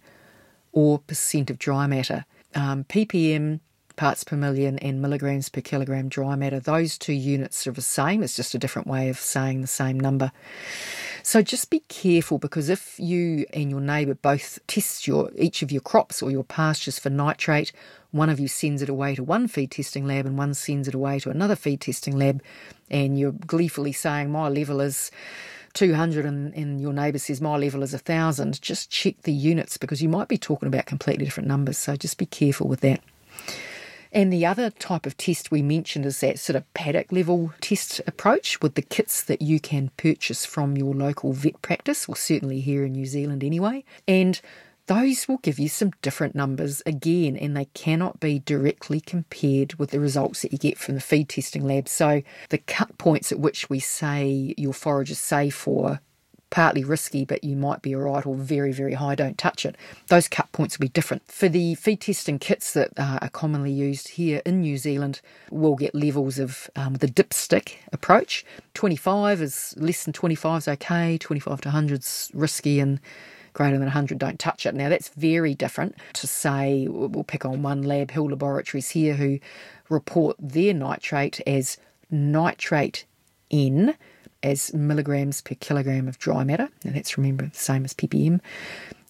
or 0.71 0.99
percent 0.99 1.49
of 1.49 1.57
dry 1.57 1.87
matter. 1.87 2.25
Um, 2.53 2.83
ppm, 2.83 3.59
parts 3.97 4.23
per 4.23 4.37
million, 4.37 4.79
and 4.79 5.01
milligrams 5.01 5.49
per 5.49 5.59
kilogram 5.59 6.07
dry 6.07 6.35
matter, 6.35 6.59
those 6.59 6.97
two 6.97 7.13
units 7.13 7.67
are 7.67 7.71
the 7.71 7.81
same. 7.81 8.23
It's 8.23 8.35
just 8.35 8.55
a 8.55 8.59
different 8.59 8.87
way 8.87 9.09
of 9.09 9.19
saying 9.19 9.59
the 9.59 9.67
same 9.67 9.99
number. 9.99 10.31
So 11.23 11.41
just 11.41 11.69
be 11.69 11.81
careful 11.89 12.37
because 12.37 12.69
if 12.69 12.97
you 12.97 13.45
and 13.51 13.69
your 13.69 13.81
neighbour 13.81 14.13
both 14.13 14.59
test 14.67 15.05
your 15.05 15.29
each 15.35 15.61
of 15.61 15.73
your 15.73 15.81
crops 15.81 16.21
or 16.21 16.31
your 16.31 16.45
pastures 16.45 16.97
for 16.97 17.09
nitrate, 17.09 17.73
one 18.11 18.29
of 18.29 18.39
you 18.39 18.47
sends 18.47 18.81
it 18.81 18.87
away 18.87 19.15
to 19.15 19.23
one 19.23 19.49
feed 19.49 19.71
testing 19.71 20.07
lab 20.07 20.25
and 20.25 20.37
one 20.37 20.53
sends 20.53 20.87
it 20.87 20.93
away 20.93 21.19
to 21.19 21.29
another 21.29 21.57
feed 21.57 21.81
testing 21.81 22.17
lab, 22.17 22.41
and 22.89 23.19
you're 23.19 23.33
gleefully 23.33 23.91
saying 23.91 24.31
my 24.31 24.47
level 24.47 24.79
is 24.79 25.11
200 25.73 26.25
and, 26.25 26.53
and 26.53 26.81
your 26.81 26.93
neighbour 26.93 27.19
says 27.19 27.41
my 27.41 27.55
level 27.55 27.83
is 27.83 27.91
1,000, 27.91 28.61
just 28.61 28.89
check 28.89 29.21
the 29.23 29.33
units 29.33 29.77
because 29.77 30.01
you 30.01 30.09
might 30.09 30.27
be 30.27 30.37
talking 30.37 30.67
about 30.67 30.85
completely 30.85 31.25
different 31.25 31.47
numbers. 31.47 31.77
So 31.77 31.95
just 31.95 32.17
be 32.17 32.25
careful 32.25 32.67
with 32.67 32.79
that. 32.81 33.01
And 34.17 34.33
the 34.33 34.47
other 34.47 34.71
type 34.71 35.05
of 35.05 35.15
test 35.15 35.51
we 35.51 35.61
mentioned 35.61 36.03
is 36.03 36.21
that 36.21 36.39
sort 36.39 36.55
of 36.55 36.73
paddock 36.73 37.11
level 37.11 37.53
test 37.61 38.01
approach 38.07 38.59
with 38.61 38.73
the 38.73 38.81
kits 38.81 39.21
that 39.21 39.43
you 39.43 39.59
can 39.59 39.91
purchase 39.95 40.43
from 40.43 40.75
your 40.75 40.95
local 40.95 41.33
vet 41.33 41.61
practice, 41.61 42.09
or 42.09 42.15
certainly 42.15 42.59
here 42.59 42.83
in 42.83 42.93
New 42.93 43.05
Zealand 43.05 43.43
anyway. 43.43 43.83
And 44.07 44.41
those 44.87 45.27
will 45.27 45.37
give 45.37 45.59
you 45.59 45.69
some 45.69 45.91
different 46.01 46.33
numbers 46.33 46.81
again, 46.87 47.37
and 47.37 47.55
they 47.55 47.65
cannot 47.75 48.19
be 48.19 48.39
directly 48.39 48.99
compared 48.99 49.75
with 49.75 49.91
the 49.91 49.99
results 49.99 50.41
that 50.41 50.51
you 50.51 50.57
get 50.57 50.79
from 50.79 50.95
the 50.95 51.01
feed 51.01 51.29
testing 51.29 51.67
lab. 51.67 51.87
So, 51.87 52.23
the 52.49 52.57
cut 52.57 52.97
points 52.97 53.31
at 53.31 53.39
which 53.39 53.69
we 53.69 53.79
say 53.79 54.55
your 54.57 54.73
forage 54.73 55.11
is 55.11 55.19
safe 55.19 55.53
for 55.53 55.99
partly 56.49 56.83
risky, 56.83 57.25
but 57.25 57.43
you 57.43 57.55
might 57.55 57.81
be 57.81 57.95
alright, 57.95 58.25
or 58.25 58.35
very, 58.35 58.71
very 58.71 58.93
high, 58.93 59.15
don't 59.15 59.37
touch 59.37 59.65
it. 59.65 59.75
Those 60.07 60.27
cut 60.27 60.51
points 60.51 60.77
will 60.77 60.85
be 60.85 60.89
different. 60.89 61.29
For 61.31 61.49
the 61.49 61.75
feed 61.75 62.01
testing 62.01 62.39
kits 62.39 62.73
that 62.73 62.91
uh, 62.97 63.19
are 63.21 63.29
commonly 63.29 63.71
used 63.71 64.09
here 64.09 64.41
in 64.45 64.61
New 64.61 64.77
Zealand, 64.77 65.21
we'll 65.51 65.75
get 65.75 65.93
levels 65.93 66.39
of 66.39 66.69
um, 66.75 66.95
the 66.95 67.07
dipstick 67.07 67.75
approach. 67.91 68.45
25 68.73 69.41
is 69.41 69.73
less 69.77 70.03
than 70.03 70.13
25 70.13 70.59
is 70.59 70.67
okay, 70.67 71.17
25 71.17 71.61
to 71.61 71.69
100 71.69 71.99
is 71.99 72.31
risky, 72.33 72.79
and 72.79 72.99
greater 73.53 73.77
than 73.77 73.87
100 73.87 74.19
don't 74.19 74.39
touch 74.39 74.65
it. 74.65 74.75
Now, 74.75 74.87
that's 74.87 75.09
very 75.09 75.55
different 75.55 75.95
to 76.13 76.27
say, 76.27 76.87
we'll 76.87 77.23
pick 77.23 77.43
on 77.43 77.63
one 77.63 77.81
lab, 77.81 78.11
Hill 78.11 78.29
Laboratories 78.29 78.91
here, 78.91 79.15
who 79.15 79.39
report 79.89 80.35
their 80.39 80.73
nitrate 80.73 81.41
as 81.47 81.77
nitrate 82.11 83.05
N 83.49 83.95
as 84.43 84.73
milligrams 84.73 85.41
per 85.41 85.55
kilogram 85.55 86.07
of 86.07 86.17
dry 86.19 86.43
matter, 86.43 86.69
and 86.83 86.95
that's 86.95 87.17
remember 87.17 87.47
the 87.47 87.57
same 87.57 87.85
as 87.85 87.93
ppm. 87.93 88.39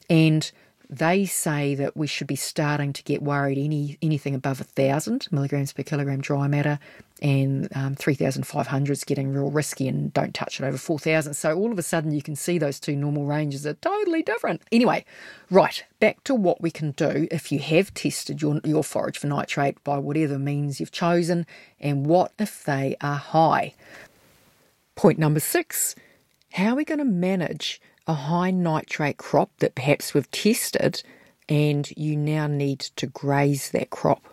And 0.10 0.52
they 0.90 1.26
say 1.26 1.76
that 1.76 1.98
we 1.98 2.08
should 2.08 2.28
be 2.28 2.38
starting 2.38 2.94
to 2.94 3.04
get 3.04 3.22
worried 3.22 3.58
any 3.58 3.98
anything 4.02 4.34
above 4.34 4.62
a 4.62 4.64
thousand 4.64 5.28
milligrams 5.32 5.74
per 5.74 5.84
kilogram 5.84 6.22
dry 6.22 6.48
matter, 6.48 6.80
and 7.22 7.68
um, 7.76 7.94
three 7.96 8.14
thousand 8.14 8.44
five 8.44 8.68
hundred 8.68 8.94
is 8.94 9.04
getting 9.04 9.34
real 9.34 9.52
risky, 9.52 9.90
and 9.90 10.14
don't 10.14 10.34
touch 10.34 10.62
it 10.62 10.64
over 10.64 10.78
four 10.78 10.98
thousand. 10.98 11.34
So 11.34 11.58
all 11.58 11.74
of 11.74 11.78
a 11.78 11.84
sudden, 11.84 12.14
you 12.14 12.22
can 12.22 12.38
see 12.38 12.58
those 12.58 12.80
two 12.80 12.96
normal 12.96 13.26
ranges 13.26 13.68
are 13.68 13.74
totally 13.74 14.24
different. 14.24 14.62
Anyway, 14.72 15.04
right 15.50 15.84
back 16.00 16.24
to 16.24 16.34
what 16.34 16.62
we 16.62 16.72
can 16.72 16.92
do 16.92 17.28
if 17.32 17.52
you 17.52 17.60
have 17.60 17.94
tested 17.94 18.42
your 18.42 18.62
your 18.64 18.84
forage 18.84 19.18
for 19.18 19.28
nitrate 19.28 19.84
by 19.84 19.98
whatever 19.98 20.40
means 20.40 20.80
you've 20.80 20.94
chosen, 20.94 21.46
and 21.82 22.06
what 22.06 22.32
if 22.40 22.64
they 22.64 22.96
are 23.02 23.18
high. 23.18 23.74
Point 24.98 25.20
number 25.20 25.40
six 25.40 25.94
how 26.54 26.70
are 26.70 26.76
we 26.76 26.84
going 26.84 26.98
to 26.98 27.06
manage 27.06 27.80
a 28.08 28.14
high 28.16 28.50
nitrate 28.50 29.18
crop 29.18 29.52
that 29.60 29.76
perhaps 29.76 30.16
we've 30.16 30.32
tested 30.32 31.04
and 31.48 31.88
you 31.96 32.16
now 32.16 32.48
need 32.48 32.80
to 32.80 33.06
graze 33.06 33.70
that 33.70 33.92
crop? 33.92 34.26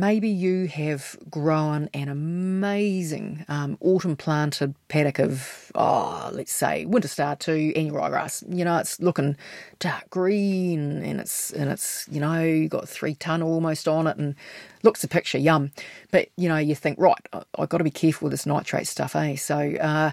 Maybe 0.00 0.28
you 0.28 0.66
have 0.68 1.16
grown 1.30 1.88
an 1.94 2.08
amazing 2.08 3.44
um, 3.48 3.78
autumn 3.80 4.14
planted 4.14 4.74
paddock 4.88 5.18
of, 5.18 5.72
oh, 5.74 6.30
let's 6.32 6.52
say 6.52 6.84
winter 6.84 7.08
star 7.08 7.34
two 7.34 7.72
annual 7.74 7.98
ryegrass. 7.98 8.44
You 8.54 8.64
know, 8.64 8.76
it's 8.76 9.00
looking 9.00 9.36
dark 9.78 10.08
green 10.10 11.02
and 11.02 11.20
it's 11.20 11.50
and 11.52 11.70
it's 11.70 12.06
you 12.10 12.20
know 12.20 12.68
got 12.68 12.88
three 12.88 13.14
ton 13.14 13.42
almost 13.42 13.88
on 13.88 14.06
it 14.06 14.16
and 14.16 14.34
looks 14.82 15.02
a 15.02 15.08
picture 15.08 15.38
yum. 15.38 15.72
But 16.10 16.28
you 16.36 16.48
know, 16.48 16.58
you 16.58 16.74
think 16.74 16.98
right, 16.98 17.18
I, 17.32 17.42
have 17.58 17.68
got 17.68 17.78
to 17.78 17.84
be 17.84 17.90
careful 17.90 18.26
with 18.26 18.32
this 18.32 18.46
nitrate 18.46 18.86
stuff, 18.86 19.16
eh? 19.16 19.36
So 19.36 19.56
uh, 19.56 20.12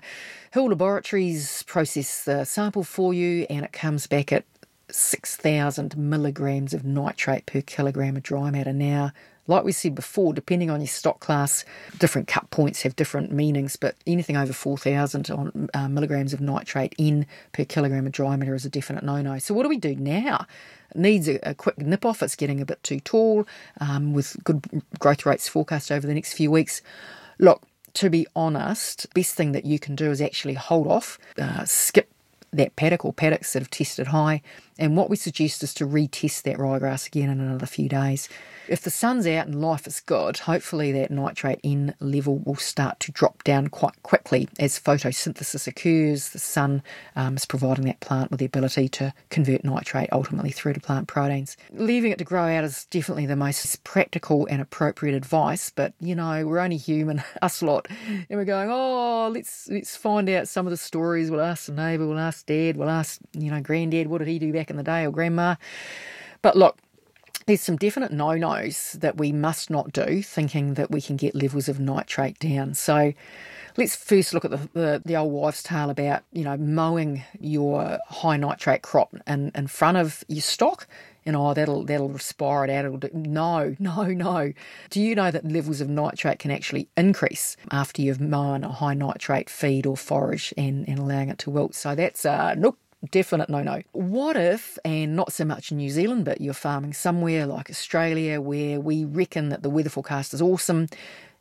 Hill 0.52 0.68
Laboratories 0.68 1.64
process 1.64 2.24
the 2.24 2.46
sample 2.46 2.84
for 2.84 3.14
you 3.14 3.46
and 3.50 3.66
it 3.66 3.74
comes 3.74 4.08
back 4.08 4.32
at 4.32 4.46
6,000 4.90 5.98
milligrams 5.98 6.74
of 6.74 6.86
nitrate 6.86 7.46
per 7.46 7.62
kilogram 7.62 8.16
of 8.16 8.24
dry 8.24 8.52
matter. 8.52 8.74
Now, 8.74 9.12
like 9.48 9.64
we 9.64 9.72
said 9.72 9.94
before, 9.96 10.34
depending 10.34 10.70
on 10.70 10.80
your 10.80 10.88
stock 10.88 11.20
class, 11.20 11.66
different 12.00 12.28
cut 12.28 12.50
points 12.50 12.82
have 12.84 12.96
different 12.96 13.32
meanings, 13.32 13.76
but 13.76 13.96
anything 14.08 14.38
over 14.38 14.54
4,000 14.54 15.30
on, 15.32 15.70
uh, 15.74 15.88
milligrams 15.88 16.34
of 16.34 16.40
nitrate 16.40 16.96
in 16.98 17.26
per 17.52 17.66
kilogram 17.66 18.06
of 18.06 18.14
dry 18.14 18.36
matter 18.36 18.56
is 18.56 18.66
a 18.66 18.70
definite 18.70 19.04
no 19.04 19.22
no. 19.22 19.38
So, 19.40 19.54
what 19.54 19.64
do 19.64 19.70
we 19.70 19.78
do 19.78 19.96
now? 19.96 20.46
It 20.92 20.98
needs 20.98 21.28
a, 21.28 21.40
a, 21.44 21.54
quick 21.54 21.78
nip 21.78 22.06
off. 22.06 22.24
It's 22.24 22.36
getting 22.36 22.62
a 22.62 22.66
bit 22.66 22.82
too 22.84 23.00
tall 23.00 23.46
um, 23.82 24.14
with 24.14 24.38
good 24.44 24.66
growth 25.00 25.26
rates 25.26 25.48
forecast 25.50 25.92
over 25.92 26.08
the 26.08 26.14
next 26.14 26.34
few 26.34 26.50
weeks. 26.50 26.82
Look, 27.40 27.64
to 27.96 28.10
be 28.10 28.26
honest, 28.36 29.14
best 29.14 29.36
thing 29.36 29.52
that 29.52 29.66
you 29.66 29.80
can 29.80 29.96
do 29.96 30.10
is 30.10 30.22
actually 30.22 30.54
hold 30.54 30.88
off, 30.88 31.20
uh, 31.38 31.66
skip 31.66 32.10
that 32.54 32.76
paddock 32.76 33.04
or 33.04 33.14
paddocks 33.14 33.54
that 33.54 33.62
have 33.62 33.70
tested 33.70 34.08
high. 34.08 34.42
And 34.80 34.96
what 34.96 35.10
we 35.10 35.16
suggest 35.16 35.64
is 35.64 35.74
to 35.76 35.88
retest 35.88 36.44
that 36.44 36.58
ryegrass 36.58 37.08
again 37.08 37.30
in 37.30 37.40
another 37.40 37.66
few 37.66 37.90
days. 37.90 38.30
If 38.68 38.82
the 38.82 38.90
sun's 38.90 39.28
out 39.28 39.48
and 39.48 39.62
life 39.62 39.86
is 39.88 40.00
good, 40.00 40.40
hopefully 40.40 40.94
that 40.94 41.12
nitrate 41.12 41.60
N 41.66 41.96
level 42.00 42.40
will 42.40 42.56
start 42.56 43.00
to 43.02 43.12
drop 43.12 43.44
down 43.44 43.68
quite 43.68 44.02
quickly 44.04 44.48
as 44.58 44.80
photosynthesis 44.80 45.68
occurs. 45.68 46.30
The 46.30 46.40
sun 46.40 46.82
um, 47.16 47.36
is 47.36 47.46
providing 47.46 47.86
that 47.86 48.00
plant 48.00 48.32
with 48.32 48.40
the 48.40 48.46
ability 48.46 48.88
to 48.90 49.14
convert 49.30 49.66
nitrate 49.66 50.10
ultimately 50.14 50.52
through 50.52 50.74
to 50.74 50.80
plant 50.80 51.10
proteins. 51.10 51.58
Leaving 51.72 52.12
it 52.12 52.20
to 52.20 52.24
grow 52.24 52.44
out 52.44 52.64
is 52.64 52.86
definitely 52.86 53.26
the 53.26 53.36
most 53.36 53.84
practical 53.84 54.46
and 54.50 54.62
appropriate 54.62 55.16
advice, 55.16 55.70
but 55.70 55.94
you 56.00 56.16
know, 56.16 56.48
we're 56.48 56.60
only 56.60 56.78
human, 56.78 57.22
us 57.42 57.62
lot, 57.62 57.88
and 58.08 58.26
we're 58.30 58.46
going, 58.46 58.70
oh, 58.72 59.30
let's 59.34 59.68
let's 59.70 59.98
find 59.98 60.30
out 60.30 60.48
some 60.48 60.66
of 60.66 60.72
the 60.72 60.78
stories. 60.78 61.30
We'll 61.30 61.42
ask 61.42 61.66
the 61.66 61.74
neighbour, 61.74 62.08
we'll 62.08 62.18
ask 62.18 62.46
dad, 62.46 62.78
we'll 62.78 62.90
ask, 62.90 63.20
you 63.34 63.52
know, 63.52 63.60
granddad, 63.60 64.08
what 64.08 64.20
did 64.20 64.30
he 64.30 64.40
do 64.40 64.54
back 64.54 64.70
in 64.70 64.78
the 64.78 64.84
day, 64.84 65.06
or 65.06 65.12
grandma. 65.12 65.56
But 66.42 66.58
look, 66.58 66.78
there's 67.46 67.62
some 67.62 67.76
definite 67.78 68.12
no 68.12 68.36
nos 68.36 68.94
that 68.94 69.18
we 69.18 69.32
must 69.32 69.70
not 69.70 69.92
do, 69.92 70.22
thinking 70.22 70.76
that 70.76 70.92
we 70.92 71.02
can 71.02 71.18
get 71.18 71.36
levels 71.36 71.68
of 71.68 71.80
nitrate 71.80 72.40
down. 72.40 72.74
So 72.74 73.14
let's 73.78 73.96
first 73.96 74.34
look 74.34 74.46
at 74.46 74.52
the, 74.52 74.70
the, 74.74 75.02
the, 75.06 75.16
old 75.16 75.32
wives' 75.32 75.64
tale 75.64 75.90
about, 75.90 76.24
you 76.32 76.44
know, 76.44 76.58
mowing 76.58 77.24
your 77.40 78.00
high 78.08 78.38
nitrate 78.38 78.82
crop 78.82 79.14
in, 79.28 79.52
in 79.56 79.68
front 79.68 79.98
of 79.98 80.24
your 80.28 80.42
stock. 80.42 80.88
And 81.26 81.38
oh, 81.38 81.54
that'll 81.54 81.86
that'll 81.86 82.10
respire 82.10 82.66
it 82.66 82.70
out. 82.70 82.84
It'll 82.84 82.98
do. 82.98 83.10
No, 83.14 83.76
no, 83.80 84.06
no. 84.08 84.52
Do 84.90 85.02
you 85.02 85.16
know 85.16 85.32
that 85.32 85.46
levels 85.46 85.80
of 85.80 85.88
nitrate 85.88 86.40
can 86.40 86.52
actually 86.52 86.90
increase 86.98 87.56
after 87.72 88.02
you've 88.02 88.20
mown 88.20 88.66
a 88.66 88.72
high 88.72 88.94
nitrate 88.94 89.50
feed 89.50 89.86
or 89.86 89.96
forage 89.96 90.54
and, 90.58 90.88
and 90.88 91.00
allowing 91.00 91.30
it 91.30 91.38
to 91.40 91.50
wilt? 91.50 91.76
So 91.76 91.96
that's 91.96 92.26
uh, 92.26 92.56
nope, 92.56 92.78
definite 93.12 93.50
no 93.50 93.62
no. 93.64 93.82
What 93.92 94.38
if, 94.38 94.78
and 94.86 95.16
not 95.16 95.34
so 95.34 95.46
much 95.46 95.72
in 95.72 95.78
New 95.78 95.90
Zealand, 95.90 96.26
but 96.26 96.42
you're 96.42 96.54
farming 96.54 96.94
somewhere 96.94 97.46
like 97.46 97.70
Australia 97.70 98.40
where 98.42 98.80
we 98.80 99.06
reckon 99.06 99.50
that 99.50 99.64
the 99.64 99.70
weather 99.70 99.90
forecast 99.90 100.34
is 100.34 100.42
awesome? 100.42 100.88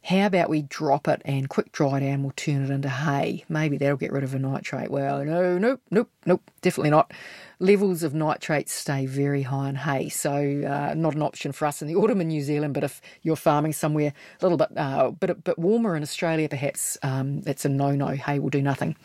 How 0.04 0.26
about 0.26 0.50
we 0.50 0.62
drop 0.62 1.06
it 1.06 1.22
and 1.24 1.48
quick 1.48 1.70
dry 1.70 2.00
it 2.00 2.18
we'll 2.18 2.32
turn 2.32 2.64
it 2.64 2.70
into 2.70 2.88
hay? 2.88 3.44
Maybe 3.48 3.76
that'll 3.76 3.96
get 3.96 4.10
rid 4.10 4.24
of 4.24 4.32
the 4.32 4.40
nitrate. 4.40 4.90
Well, 4.90 5.24
no, 5.24 5.58
nope, 5.58 5.80
nope, 5.92 6.10
nope, 6.26 6.50
definitely 6.60 6.90
not. 6.90 7.12
Levels 7.60 8.02
of 8.02 8.12
nitrate 8.12 8.68
stay 8.68 9.06
very 9.06 9.42
high 9.42 9.68
in 9.68 9.76
hay, 9.76 10.08
so 10.08 10.32
uh, 10.32 10.94
not 10.96 11.14
an 11.14 11.22
option 11.22 11.52
for 11.52 11.66
us 11.66 11.82
in 11.82 11.86
the 11.86 11.94
autumn 11.96 12.20
in 12.20 12.28
New 12.28 12.42
Zealand. 12.42 12.74
But 12.74 12.82
if 12.82 13.00
you're 13.22 13.36
farming 13.36 13.74
somewhere 13.74 14.12
a 14.40 14.44
little 14.44 14.58
bit, 14.58 14.76
uh, 14.76 15.10
bit, 15.10 15.44
bit 15.44 15.58
warmer 15.58 15.94
in 15.94 16.02
Australia, 16.02 16.48
perhaps 16.48 16.98
um, 17.04 17.42
that's 17.42 17.64
a 17.64 17.68
no-no. 17.68 18.08
Hay 18.08 18.40
will 18.40 18.50
do 18.50 18.60
nothing. 18.62 18.96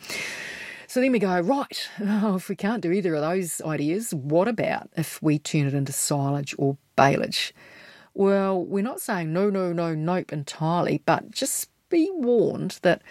So 0.88 1.02
then 1.02 1.12
we 1.12 1.18
go, 1.18 1.38
right, 1.38 1.86
oh, 2.00 2.34
if 2.36 2.48
we 2.48 2.56
can't 2.56 2.82
do 2.82 2.90
either 2.90 3.14
of 3.14 3.20
those 3.20 3.60
ideas, 3.60 4.14
what 4.14 4.48
about 4.48 4.88
if 4.96 5.22
we 5.22 5.38
turn 5.38 5.66
it 5.66 5.74
into 5.74 5.92
silage 5.92 6.54
or 6.56 6.78
baleage? 6.96 7.52
Well, 8.14 8.64
we're 8.64 8.82
not 8.82 9.02
saying 9.02 9.30
no, 9.30 9.50
no, 9.50 9.70
no, 9.74 9.94
nope 9.94 10.32
entirely, 10.32 11.02
but 11.04 11.30
just 11.30 11.68
be 11.90 12.08
warned 12.14 12.78
that 12.80 13.02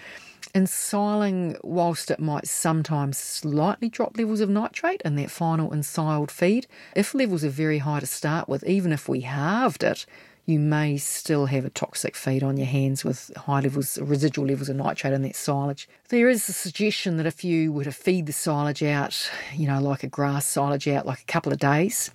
ensiling, 0.55 1.55
whilst 1.63 2.09
it 2.09 2.19
might 2.19 2.47
sometimes 2.47 3.19
slightly 3.19 3.89
drop 3.89 4.17
levels 4.17 4.39
of 4.39 4.49
nitrate 4.49 5.03
in 5.05 5.15
that 5.17 5.29
final 5.29 5.69
ensiled 5.69 6.31
feed, 6.31 6.65
if 6.95 7.13
levels 7.13 7.43
are 7.43 7.49
very 7.49 7.77
high 7.77 7.99
to 7.99 8.07
start 8.07 8.49
with, 8.49 8.63
even 8.63 8.91
if 8.91 9.07
we 9.07 9.21
halved 9.21 9.83
it, 9.83 10.07
you 10.47 10.59
may 10.59 10.95
still 10.95 11.45
have 11.47 11.65
a 11.65 11.69
toxic 11.69 12.15
feed 12.15 12.41
on 12.41 12.55
your 12.55 12.65
hands 12.65 13.03
with 13.03 13.31
high 13.35 13.59
levels, 13.59 13.97
residual 13.99 14.47
levels 14.47 14.69
of 14.69 14.77
nitrate 14.77 15.11
in 15.11 15.21
that 15.21 15.35
silage. 15.35 15.89
There 16.07 16.29
is 16.29 16.47
a 16.47 16.53
suggestion 16.53 17.17
that 17.17 17.25
if 17.25 17.43
you 17.43 17.73
were 17.73 17.83
to 17.83 17.91
feed 17.91 18.27
the 18.27 18.33
silage 18.33 18.81
out, 18.81 19.29
you 19.53 19.67
know, 19.67 19.81
like 19.81 20.03
a 20.03 20.07
grass 20.07 20.47
silage 20.47 20.87
out, 20.87 21.05
like 21.05 21.19
a 21.19 21.25
couple 21.25 21.51
of 21.51 21.59
days, 21.59 22.11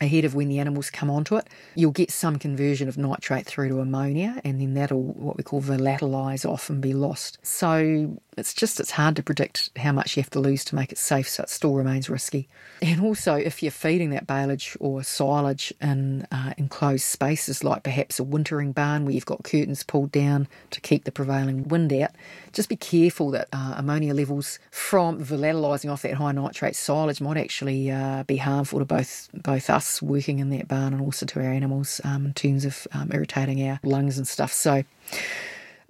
ahead 0.00 0.24
of 0.24 0.36
when 0.36 0.48
the 0.48 0.60
animals 0.60 0.88
come 0.88 1.10
onto 1.10 1.34
it, 1.34 1.48
you'll 1.74 1.90
get 1.90 2.12
some 2.12 2.38
conversion 2.38 2.88
of 2.88 2.96
nitrate 2.96 3.46
through 3.46 3.68
to 3.70 3.80
ammonia, 3.80 4.40
and 4.44 4.60
then 4.60 4.74
that'll 4.74 5.02
what 5.02 5.36
we 5.36 5.42
call 5.42 5.60
volatilise 5.60 6.48
off 6.48 6.70
and 6.70 6.80
be 6.80 6.92
lost. 6.92 7.38
So 7.42 8.20
it's 8.38 8.54
just 8.54 8.80
it's 8.80 8.92
hard 8.92 9.16
to 9.16 9.22
predict 9.22 9.70
how 9.76 9.92
much 9.92 10.16
you 10.16 10.22
have 10.22 10.30
to 10.30 10.40
lose 10.40 10.64
to 10.66 10.74
make 10.74 10.92
it 10.92 10.98
safe, 10.98 11.28
so 11.28 11.42
it 11.42 11.50
still 11.50 11.74
remains 11.74 12.08
risky. 12.08 12.48
And 12.80 13.00
also, 13.00 13.34
if 13.34 13.62
you're 13.62 13.72
feeding 13.72 14.10
that 14.10 14.26
baleage 14.26 14.76
or 14.80 15.02
silage 15.02 15.72
in 15.80 16.26
uh, 16.30 16.54
enclosed 16.56 17.04
spaces, 17.04 17.64
like 17.64 17.82
perhaps 17.82 18.18
a 18.18 18.24
wintering 18.24 18.72
barn 18.72 19.04
where 19.04 19.14
you've 19.14 19.26
got 19.26 19.42
curtains 19.44 19.82
pulled 19.82 20.12
down 20.12 20.46
to 20.70 20.80
keep 20.80 21.04
the 21.04 21.12
prevailing 21.12 21.66
wind 21.68 21.92
out, 21.92 22.10
just 22.52 22.68
be 22.68 22.76
careful 22.76 23.30
that 23.32 23.48
uh, 23.52 23.74
ammonia 23.76 24.14
levels 24.14 24.58
from 24.70 25.22
volatilizing 25.22 25.90
off 25.90 26.02
that 26.02 26.14
high 26.14 26.32
nitrate 26.32 26.76
silage 26.76 27.20
might 27.20 27.36
actually 27.36 27.90
uh, 27.90 28.22
be 28.24 28.36
harmful 28.36 28.78
to 28.78 28.84
both 28.84 29.28
both 29.34 29.68
us 29.68 30.00
working 30.00 30.38
in 30.38 30.50
that 30.50 30.68
barn 30.68 30.92
and 30.92 31.02
also 31.02 31.26
to 31.26 31.40
our 31.40 31.50
animals 31.50 32.00
um, 32.04 32.26
in 32.26 32.34
terms 32.34 32.64
of 32.64 32.86
um, 32.92 33.10
irritating 33.12 33.68
our 33.68 33.80
lungs 33.82 34.18
and 34.18 34.26
stuff. 34.28 34.52
So. 34.52 34.84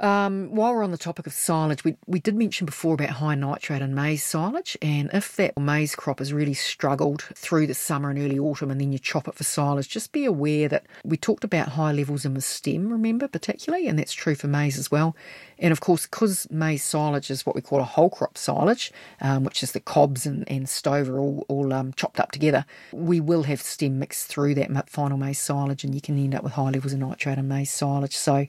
Um, 0.00 0.54
while 0.54 0.72
we're 0.74 0.84
on 0.84 0.92
the 0.92 0.98
topic 0.98 1.26
of 1.26 1.32
silage, 1.32 1.82
we, 1.82 1.96
we 2.06 2.20
did 2.20 2.36
mention 2.36 2.66
before 2.66 2.94
about 2.94 3.10
high 3.10 3.34
nitrate 3.34 3.82
in 3.82 3.94
maize 3.94 4.22
silage, 4.22 4.76
and 4.80 5.10
if 5.12 5.34
that 5.36 5.58
maize 5.58 5.96
crop 5.96 6.20
has 6.20 6.32
really 6.32 6.54
struggled 6.54 7.22
through 7.34 7.66
the 7.66 7.74
summer 7.74 8.10
and 8.10 8.18
early 8.18 8.38
autumn, 8.38 8.70
and 8.70 8.80
then 8.80 8.92
you 8.92 8.98
chop 9.00 9.26
it 9.26 9.34
for 9.34 9.42
silage, 9.42 9.88
just 9.88 10.12
be 10.12 10.24
aware 10.24 10.68
that 10.68 10.86
we 11.04 11.16
talked 11.16 11.42
about 11.42 11.70
high 11.70 11.90
levels 11.90 12.24
in 12.24 12.34
the 12.34 12.40
stem, 12.40 12.92
remember, 12.92 13.26
particularly, 13.26 13.88
and 13.88 13.98
that's 13.98 14.12
true 14.12 14.36
for 14.36 14.46
maize 14.46 14.78
as 14.78 14.90
well. 14.90 15.16
And 15.58 15.72
of 15.72 15.80
course, 15.80 16.06
because 16.06 16.48
maize 16.50 16.84
silage 16.84 17.30
is 17.30 17.44
what 17.44 17.54
we 17.54 17.60
call 17.60 17.80
a 17.80 17.84
whole 17.84 18.10
crop 18.10 18.38
silage, 18.38 18.92
um, 19.20 19.44
which 19.44 19.62
is 19.62 19.72
the 19.72 19.80
cobs 19.80 20.26
and, 20.26 20.48
and 20.48 20.68
stover 20.68 21.18
all, 21.18 21.44
all 21.48 21.72
um, 21.72 21.92
chopped 21.94 22.20
up 22.20 22.30
together, 22.30 22.64
we 22.92 23.20
will 23.20 23.42
have 23.44 23.60
stem 23.60 23.98
mixed 23.98 24.26
through 24.26 24.54
that 24.54 24.88
final 24.88 25.18
maize 25.18 25.38
silage, 25.38 25.84
and 25.84 25.94
you 25.94 26.00
can 26.00 26.18
end 26.18 26.34
up 26.34 26.42
with 26.42 26.52
high 26.52 26.70
levels 26.70 26.92
of 26.92 27.00
nitrate 27.00 27.38
in 27.38 27.48
maize 27.48 27.70
silage. 27.70 28.16
So 28.16 28.46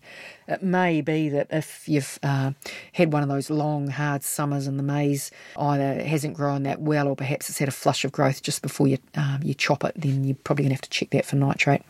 it 0.47 0.63
may 0.63 1.01
be 1.01 1.29
that 1.29 1.47
if 1.49 1.87
you've 1.87 2.19
uh, 2.23 2.51
had 2.93 3.11
one 3.11 3.23
of 3.23 3.29
those 3.29 3.49
long, 3.49 3.87
hard 3.87 4.23
summers 4.23 4.67
and 4.67 4.77
the 4.77 4.83
maize 4.83 5.31
either 5.57 6.03
hasn't 6.03 6.35
grown 6.35 6.63
that 6.63 6.81
well 6.81 7.07
or 7.07 7.15
perhaps 7.15 7.49
it's 7.49 7.59
had 7.59 7.67
a 7.67 7.71
flush 7.71 8.05
of 8.05 8.11
growth 8.11 8.41
just 8.41 8.61
before 8.61 8.87
you, 8.87 8.97
um, 9.15 9.39
you 9.43 9.53
chop 9.53 9.83
it, 9.83 9.93
then 9.95 10.23
you're 10.23 10.35
probably 10.43 10.63
going 10.63 10.69
to 10.69 10.75
have 10.75 10.81
to 10.81 10.89
check 10.89 11.09
that 11.11 11.25
for 11.25 11.35
nitrate. 11.35 11.81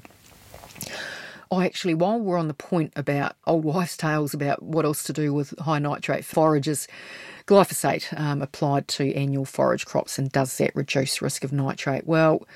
Oh, 1.51 1.61
actually, 1.61 1.95
while 1.95 2.19
we're 2.19 2.37
on 2.37 2.47
the 2.47 2.53
point 2.53 2.93
about 2.95 3.35
old 3.47 3.63
wives' 3.63 3.97
tales 3.97 4.35
about 4.35 4.61
what 4.61 4.85
else 4.85 5.01
to 5.03 5.13
do 5.13 5.33
with 5.33 5.57
high 5.57 5.79
nitrate 5.79 6.23
forages, 6.23 6.87
glyphosate 7.47 8.17
um, 8.19 8.43
applied 8.43 8.87
to 8.89 9.11
annual 9.15 9.45
forage 9.45 9.87
crops 9.87 10.19
and 10.19 10.31
does 10.31 10.55
that 10.59 10.75
reduce 10.75 11.23
risk 11.23 11.43
of 11.43 11.51
nitrate? 11.51 12.05
Well, 12.05 12.47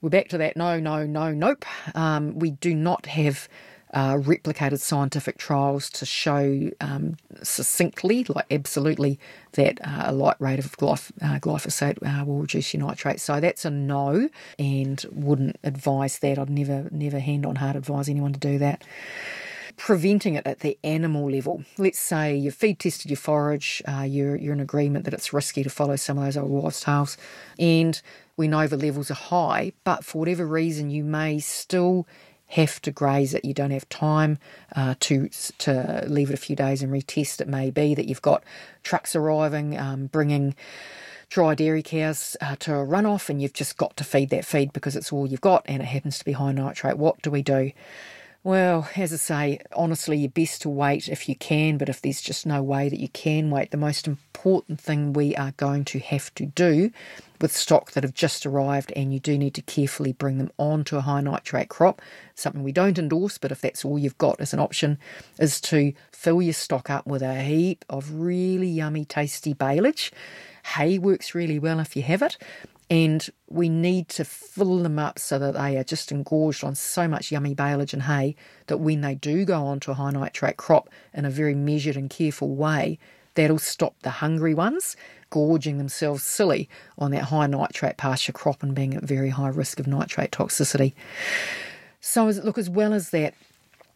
we're 0.00 0.10
back 0.10 0.28
to 0.28 0.38
that 0.38 0.56
no, 0.56 0.78
no, 0.78 1.04
no, 1.04 1.32
nope. 1.32 1.64
Um, 1.96 2.38
we 2.38 2.52
do 2.52 2.72
not 2.72 3.06
have 3.06 3.48
uh, 3.94 4.14
replicated 4.14 4.78
scientific 4.78 5.38
trials 5.38 5.90
to 5.90 6.06
show 6.06 6.70
um, 6.80 7.16
succinctly, 7.42 8.24
like 8.24 8.46
absolutely, 8.50 9.18
that 9.52 9.80
uh, 9.86 10.04
a 10.06 10.12
light 10.12 10.36
rate 10.40 10.58
of 10.58 10.76
glyph- 10.76 11.12
uh, 11.22 11.38
glyphosate 11.38 11.98
uh, 12.04 12.24
will 12.24 12.38
reduce 12.38 12.74
your 12.74 12.86
nitrate. 12.86 13.20
So 13.20 13.40
that's 13.40 13.64
a 13.64 13.70
no, 13.70 14.28
and 14.58 15.04
wouldn't 15.12 15.56
advise 15.62 16.18
that. 16.18 16.38
I'd 16.38 16.50
never, 16.50 16.88
never 16.90 17.18
hand 17.18 17.46
on 17.46 17.56
heart 17.56 17.76
advise 17.76 18.08
anyone 18.08 18.32
to 18.32 18.40
do 18.40 18.58
that 18.58 18.84
preventing 19.76 20.34
it 20.34 20.46
at 20.46 20.60
the 20.60 20.78
animal 20.84 21.30
level. 21.30 21.62
Let's 21.76 21.98
say 21.98 22.34
you've 22.34 22.54
feed 22.54 22.78
tested 22.78 23.10
your 23.10 23.18
forage, 23.18 23.82
uh, 23.86 24.02
you're, 24.08 24.36
you're 24.36 24.54
in 24.54 24.60
agreement 24.60 25.04
that 25.04 25.14
it's 25.14 25.32
risky 25.32 25.62
to 25.62 25.70
follow 25.70 25.96
some 25.96 26.18
of 26.18 26.24
those 26.24 26.36
old 26.36 26.50
wives' 26.50 26.80
tales, 26.80 27.16
and 27.58 28.00
we 28.36 28.48
know 28.48 28.66
the 28.66 28.76
levels 28.76 29.10
are 29.10 29.14
high, 29.14 29.72
but 29.84 30.04
for 30.04 30.18
whatever 30.18 30.46
reason, 30.46 30.90
you 30.90 31.04
may 31.04 31.38
still 31.38 32.06
have 32.48 32.80
to 32.82 32.90
graze 32.90 33.34
it. 33.34 33.44
You 33.44 33.54
don't 33.54 33.70
have 33.70 33.88
time 33.88 34.38
uh, 34.74 34.94
to 35.00 35.28
to 35.58 36.04
leave 36.06 36.30
it 36.30 36.34
a 36.34 36.38
few 36.38 36.56
days 36.56 36.82
and 36.82 36.92
retest. 36.92 37.40
It 37.40 37.48
may 37.48 37.70
be 37.70 37.94
that 37.94 38.06
you've 38.06 38.22
got 38.22 38.44
trucks 38.82 39.16
arriving, 39.16 39.78
um, 39.78 40.06
bringing 40.06 40.54
dry 41.28 41.54
dairy 41.54 41.82
cows 41.82 42.36
uh, 42.40 42.56
to 42.60 42.72
a 42.74 42.86
runoff, 42.86 43.28
and 43.28 43.42
you've 43.42 43.52
just 43.52 43.76
got 43.76 43.96
to 43.96 44.04
feed 44.04 44.30
that 44.30 44.44
feed 44.44 44.72
because 44.72 44.96
it's 44.96 45.12
all 45.12 45.26
you've 45.26 45.40
got, 45.40 45.64
and 45.66 45.82
it 45.82 45.86
happens 45.86 46.18
to 46.18 46.24
be 46.24 46.32
high 46.32 46.52
nitrate. 46.52 46.98
What 46.98 47.20
do 47.22 47.30
we 47.30 47.42
do? 47.42 47.72
Well, 48.44 48.88
as 48.94 49.12
I 49.12 49.16
say, 49.16 49.60
honestly, 49.74 50.18
you're 50.18 50.30
best 50.30 50.62
to 50.62 50.68
wait 50.68 51.08
if 51.08 51.28
you 51.28 51.34
can, 51.34 51.78
but 51.78 51.88
if 51.88 52.00
there's 52.00 52.20
just 52.20 52.46
no 52.46 52.62
way 52.62 52.88
that 52.88 53.00
you 53.00 53.08
can 53.08 53.50
wait, 53.50 53.72
the 53.72 53.76
most 53.76 54.06
important 54.06 54.80
thing 54.80 55.12
we 55.12 55.34
are 55.34 55.52
going 55.56 55.84
to 55.86 55.98
have 55.98 56.32
to 56.36 56.46
do 56.46 56.92
with 57.40 57.56
stock 57.56 57.92
that 57.92 58.04
have 58.04 58.14
just 58.14 58.46
arrived 58.46 58.92
and 58.94 59.12
you 59.12 59.20
do 59.20 59.38
need 59.38 59.54
to 59.54 59.62
carefully 59.62 60.12
bring 60.12 60.38
them 60.38 60.50
on 60.58 60.84
to 60.84 60.96
a 60.96 61.02
high 61.02 61.20
nitrate 61.20 61.68
crop, 61.68 62.00
something 62.34 62.62
we 62.62 62.72
don't 62.72 62.98
endorse, 62.98 63.38
but 63.38 63.52
if 63.52 63.60
that's 63.60 63.84
all 63.84 63.98
you've 63.98 64.18
got 64.18 64.40
as 64.40 64.52
an 64.52 64.60
option, 64.60 64.98
is 65.38 65.60
to 65.60 65.92
fill 66.12 66.42
your 66.42 66.52
stock 66.52 66.90
up 66.90 67.06
with 67.06 67.22
a 67.22 67.42
heap 67.42 67.84
of 67.88 68.12
really 68.12 68.68
yummy, 68.68 69.04
tasty 69.04 69.52
baleage. 69.52 70.12
Hay 70.74 70.98
works 70.98 71.34
really 71.34 71.58
well 71.58 71.80
if 71.80 71.94
you 71.96 72.02
have 72.02 72.22
it, 72.22 72.36
and 72.88 73.28
we 73.48 73.68
need 73.68 74.08
to 74.08 74.24
fill 74.24 74.78
them 74.82 74.98
up 74.98 75.18
so 75.18 75.38
that 75.38 75.54
they 75.54 75.76
are 75.76 75.84
just 75.84 76.12
engorged 76.12 76.62
on 76.62 76.74
so 76.74 77.08
much 77.08 77.32
yummy 77.32 77.54
baleage 77.54 77.92
and 77.92 78.04
hay 78.04 78.36
that 78.66 78.78
when 78.78 79.00
they 79.00 79.14
do 79.14 79.44
go 79.44 79.64
on 79.66 79.80
to 79.80 79.90
a 79.90 79.94
high 79.94 80.10
nitrate 80.10 80.56
crop 80.56 80.88
in 81.12 81.24
a 81.24 81.30
very 81.30 81.54
measured 81.54 81.96
and 81.96 82.10
careful 82.10 82.54
way, 82.54 82.98
that'll 83.34 83.58
stop 83.58 83.94
the 84.02 84.10
hungry 84.10 84.54
ones 84.54 84.96
gorging 85.30 85.78
themselves 85.78 86.22
silly 86.22 86.68
on 86.98 87.10
that 87.10 87.24
high 87.24 87.46
nitrate 87.46 87.96
pasture 87.96 88.32
crop 88.32 88.62
and 88.62 88.74
being 88.74 88.94
at 88.94 89.02
very 89.02 89.30
high 89.30 89.48
risk 89.48 89.80
of 89.80 89.86
nitrate 89.86 90.30
toxicity. 90.30 90.94
So, 92.00 92.28
as, 92.28 92.42
look, 92.44 92.58
as 92.58 92.70
well 92.70 92.92
as 92.92 93.10
that, 93.10 93.34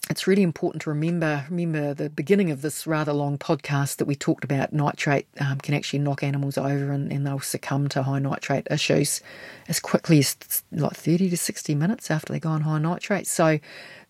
it's 0.09 0.27
really 0.27 0.43
important 0.43 0.83
to 0.83 0.91
remember 0.91 1.45
remember 1.51 1.95
the 1.95 2.09
beginning 2.09 2.51
of 2.51 2.63
this 2.63 2.87
rather 2.87 3.13
long 3.13 3.37
podcast 3.37 3.97
that 3.97 4.07
we 4.07 4.15
talked 4.15 4.45
about 4.45 4.73
nitrate 4.73 5.27
um, 5.41 5.59
can 5.59 5.75
actually 5.75 5.99
knock 5.99 6.23
animals 6.23 6.57
over 6.57 6.91
and, 6.91 7.13
and, 7.13 7.27
they'll 7.27 7.39
succumb 7.39 7.89
to 7.89 8.03
high 8.03 8.19
nitrate 8.19 8.67
issues 8.71 9.21
as 9.69 9.79
quickly 9.79 10.19
as 10.19 10.37
like 10.73 10.97
30 10.97 11.31
to 11.31 11.37
60 11.37 11.75
minutes 11.75 12.11
after 12.11 12.33
they 12.33 12.41
go 12.41 12.49
on 12.49 12.63
high 12.63 12.79
nitrate 12.79 13.27
so 13.27 13.59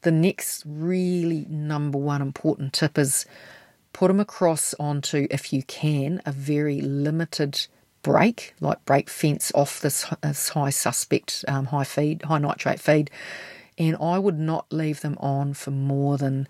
the 0.02 0.10
next 0.12 0.62
really 0.64 1.44
number 1.50 1.98
one 1.98 2.22
important 2.22 2.72
tip 2.72 2.96
is 2.96 3.26
put 3.92 4.08
them 4.08 4.20
across 4.20 4.74
onto 4.74 5.26
if 5.30 5.52
you 5.52 5.62
can 5.64 6.22
a 6.24 6.32
very 6.32 6.80
limited 6.80 7.66
break, 8.02 8.54
like 8.60 8.84
break 8.84 9.10
fence 9.10 9.52
off 9.54 9.80
this, 9.80 10.06
this 10.22 10.50
high 10.50 10.70
suspect, 10.70 11.44
um, 11.48 11.66
high 11.66 11.84
feed, 11.84 12.22
high 12.22 12.38
nitrate 12.38 12.80
feed. 12.80 13.10
And 13.78 13.96
I 14.00 14.18
would 14.18 14.38
not 14.38 14.66
leave 14.70 15.00
them 15.00 15.16
on 15.20 15.54
for 15.54 15.70
more 15.70 16.18
than 16.18 16.48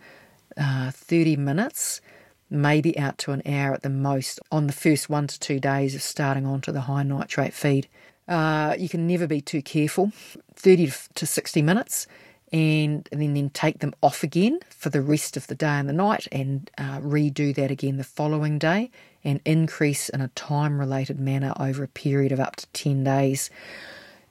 uh, 0.56 0.90
30 0.90 1.36
minutes, 1.36 2.00
maybe 2.48 2.98
out 2.98 3.18
to 3.18 3.32
an 3.32 3.42
hour 3.46 3.74
at 3.74 3.82
the 3.82 3.90
most 3.90 4.40
on 4.50 4.66
the 4.66 4.72
first 4.72 5.08
one 5.08 5.26
to 5.28 5.38
two 5.38 5.60
days 5.60 5.94
of 5.94 6.02
starting 6.02 6.46
onto 6.46 6.72
the 6.72 6.82
high 6.82 7.02
nitrate 7.02 7.54
feed. 7.54 7.88
Uh, 8.26 8.74
you 8.78 8.88
can 8.88 9.06
never 9.06 9.26
be 9.26 9.40
too 9.40 9.62
careful. 9.62 10.12
30 10.54 10.92
to 11.14 11.26
60 11.26 11.62
minutes 11.62 12.06
and, 12.52 13.08
then, 13.12 13.50
take 13.50 13.78
them 13.78 13.94
off 14.02 14.22
again 14.22 14.58
for 14.70 14.90
the 14.90 15.00
rest 15.00 15.36
of 15.36 15.46
the 15.46 15.54
day 15.54 15.78
and 15.78 15.88
the 15.88 15.92
night 15.92 16.26
and 16.32 16.70
uh, 16.78 16.98
redo 16.98 17.54
that 17.54 17.70
again 17.70 17.96
the 17.96 18.04
following 18.04 18.58
day 18.58 18.90
and 19.22 19.40
increase 19.44 20.08
in 20.08 20.20
a 20.20 20.28
time 20.28 20.80
related 20.80 21.20
manner 21.20 21.52
over 21.60 21.84
a 21.84 21.88
period 21.88 22.32
of 22.32 22.40
up 22.40 22.56
to 22.56 22.66
10 22.68 23.04
days. 23.04 23.50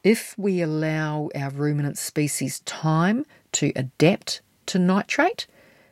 If 0.03 0.37
we 0.37 0.61
allow 0.61 1.29
our 1.35 1.49
ruminant 1.49 1.97
species 1.97 2.59
time 2.61 3.25
to 3.53 3.71
adapt 3.75 4.41
to 4.67 4.79
nitrate, 4.79 5.47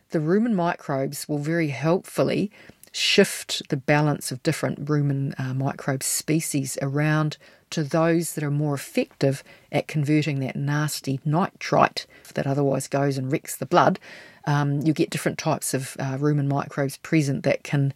the 0.10 0.20
rumen 0.20 0.54
microbes 0.54 1.28
will 1.28 1.40
very 1.40 1.70
helpfully 1.70 2.52
shift 2.92 3.62
the 3.70 3.78
balance 3.78 4.32
of 4.32 4.42
different 4.44 4.86
rumen 4.86 5.38
uh, 5.40 5.54
microbe 5.54 6.04
species 6.04 6.78
around 6.82 7.38
to 7.72 7.84
those 7.84 8.34
that 8.34 8.43
are 8.43 8.51
more 8.51 8.74
effective 8.74 9.43
at 9.72 9.88
converting 9.88 10.39
that 10.39 10.55
nasty 10.55 11.20
nitrite 11.26 12.05
that 12.34 12.47
otherwise 12.47 12.88
goes 12.88 13.18
and 13.18 13.32
wrecks 13.32 13.55
the 13.55 13.65
blood. 13.65 13.99
Um, 14.45 14.82
you 14.82 14.93
get 14.93 15.09
different 15.09 15.38
types 15.38 15.74
of 15.74 15.97
uh, 15.99 16.18
rumen 16.18 16.47
microbes 16.47 16.97
present 16.97 17.43
that 17.43 17.63
can 17.63 17.93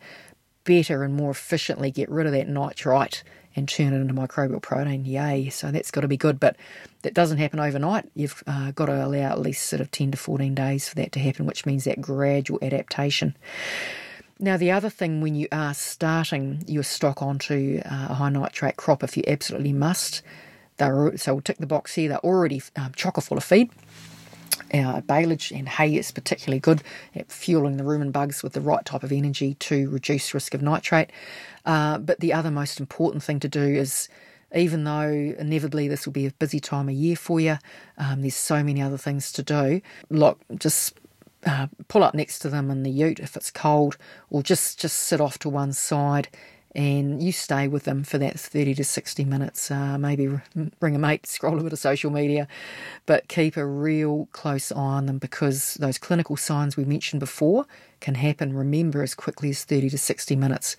better 0.63 1.03
and 1.03 1.15
more 1.15 1.31
efficiently 1.31 1.91
get 1.91 2.09
rid 2.09 2.27
of 2.27 2.33
that 2.33 2.47
nitrite 2.47 3.23
and 3.55 3.67
turn 3.67 3.93
it 3.93 3.97
into 3.97 4.13
microbial 4.13 4.61
protein. 4.61 5.05
Yay! 5.05 5.49
So 5.49 5.71
that's 5.71 5.91
got 5.91 6.01
to 6.01 6.07
be 6.07 6.17
good, 6.17 6.39
but 6.39 6.55
that 7.01 7.13
doesn't 7.13 7.37
happen 7.37 7.59
overnight. 7.59 8.09
You've 8.15 8.43
uh, 8.47 8.71
got 8.71 8.85
to 8.85 9.05
allow 9.05 9.29
at 9.31 9.39
least 9.39 9.65
sort 9.65 9.81
of 9.81 9.91
10 9.91 10.11
to 10.11 10.17
14 10.17 10.55
days 10.55 10.87
for 10.87 10.95
that 10.95 11.11
to 11.13 11.19
happen, 11.19 11.45
which 11.45 11.65
means 11.65 11.83
that 11.83 12.01
gradual 12.01 12.59
adaptation. 12.61 13.35
Now, 14.43 14.57
the 14.57 14.71
other 14.71 14.89
thing 14.89 15.21
when 15.21 15.35
you 15.35 15.47
are 15.51 15.75
starting 15.75 16.63
your 16.67 16.81
stock 16.81 17.21
onto 17.21 17.79
uh, 17.85 18.07
a 18.09 18.13
high 18.15 18.29
nitrate 18.29 18.75
crop, 18.75 19.03
if 19.03 19.15
you 19.15 19.23
absolutely 19.27 19.71
must, 19.71 20.23
they're, 20.77 21.15
so 21.15 21.35
we'll 21.35 21.43
tick 21.43 21.59
the 21.59 21.67
box 21.67 21.93
here, 21.93 22.09
they're 22.09 22.25
already 22.25 22.59
um, 22.75 22.91
chocker 22.93 23.21
full 23.23 23.37
of 23.37 23.43
feed. 23.43 23.69
Uh, 24.73 24.99
baleage 25.01 25.51
and 25.51 25.69
hay 25.69 25.95
is 25.95 26.11
particularly 26.11 26.59
good 26.59 26.81
at 27.13 27.31
fueling 27.31 27.77
the 27.77 27.83
rumen 27.83 28.11
bugs 28.11 28.41
with 28.41 28.53
the 28.53 28.61
right 28.61 28.83
type 28.83 29.03
of 29.03 29.11
energy 29.11 29.53
to 29.55 29.87
reduce 29.91 30.33
risk 30.33 30.55
of 30.55 30.61
nitrate. 30.63 31.11
Uh, 31.63 31.99
but 31.99 32.19
the 32.19 32.33
other 32.33 32.49
most 32.49 32.79
important 32.79 33.21
thing 33.21 33.39
to 33.39 33.47
do 33.47 33.61
is 33.61 34.09
even 34.55 34.85
though 34.85 35.35
inevitably 35.37 35.87
this 35.87 36.07
will 36.07 36.13
be 36.13 36.25
a 36.25 36.31
busy 36.31 36.59
time 36.59 36.89
of 36.89 36.95
year 36.95 37.15
for 37.15 37.39
you, 37.39 37.57
um, 37.99 38.21
there's 38.21 38.35
so 38.35 38.63
many 38.63 38.81
other 38.81 38.97
things 38.97 39.31
to 39.33 39.43
do. 39.43 39.81
Look, 40.09 40.39
just 40.57 40.99
uh, 41.45 41.67
pull 41.87 42.03
up 42.03 42.13
next 42.13 42.39
to 42.39 42.49
them 42.49 42.69
in 42.69 42.83
the 42.83 42.91
ute 42.91 43.19
if 43.19 43.35
it's 43.35 43.51
cold, 43.51 43.97
or 44.29 44.43
just 44.43 44.79
just 44.79 44.97
sit 44.97 45.21
off 45.21 45.39
to 45.39 45.49
one 45.49 45.73
side, 45.73 46.29
and 46.75 47.21
you 47.21 47.31
stay 47.31 47.67
with 47.67 47.83
them 47.83 48.03
for 48.03 48.17
that 48.17 48.39
thirty 48.39 48.73
to 48.75 48.83
sixty 48.83 49.25
minutes. 49.25 49.71
Uh, 49.71 49.97
maybe 49.97 50.39
bring 50.79 50.95
a 50.95 50.99
mate, 50.99 51.25
scroll 51.27 51.59
a 51.59 51.63
bit 51.63 51.73
of 51.73 51.79
social 51.79 52.11
media, 52.11 52.47
but 53.05 53.27
keep 53.27 53.57
a 53.57 53.65
real 53.65 54.27
close 54.31 54.71
eye 54.71 54.75
on 54.75 55.05
them 55.07 55.17
because 55.17 55.75
those 55.75 55.97
clinical 55.97 56.37
signs 56.37 56.77
we 56.77 56.85
mentioned 56.85 57.19
before 57.19 57.65
can 57.99 58.15
happen. 58.15 58.53
Remember 58.53 59.01
as 59.01 59.15
quickly 59.15 59.49
as 59.49 59.63
thirty 59.63 59.89
to 59.89 59.97
sixty 59.97 60.35
minutes, 60.35 60.75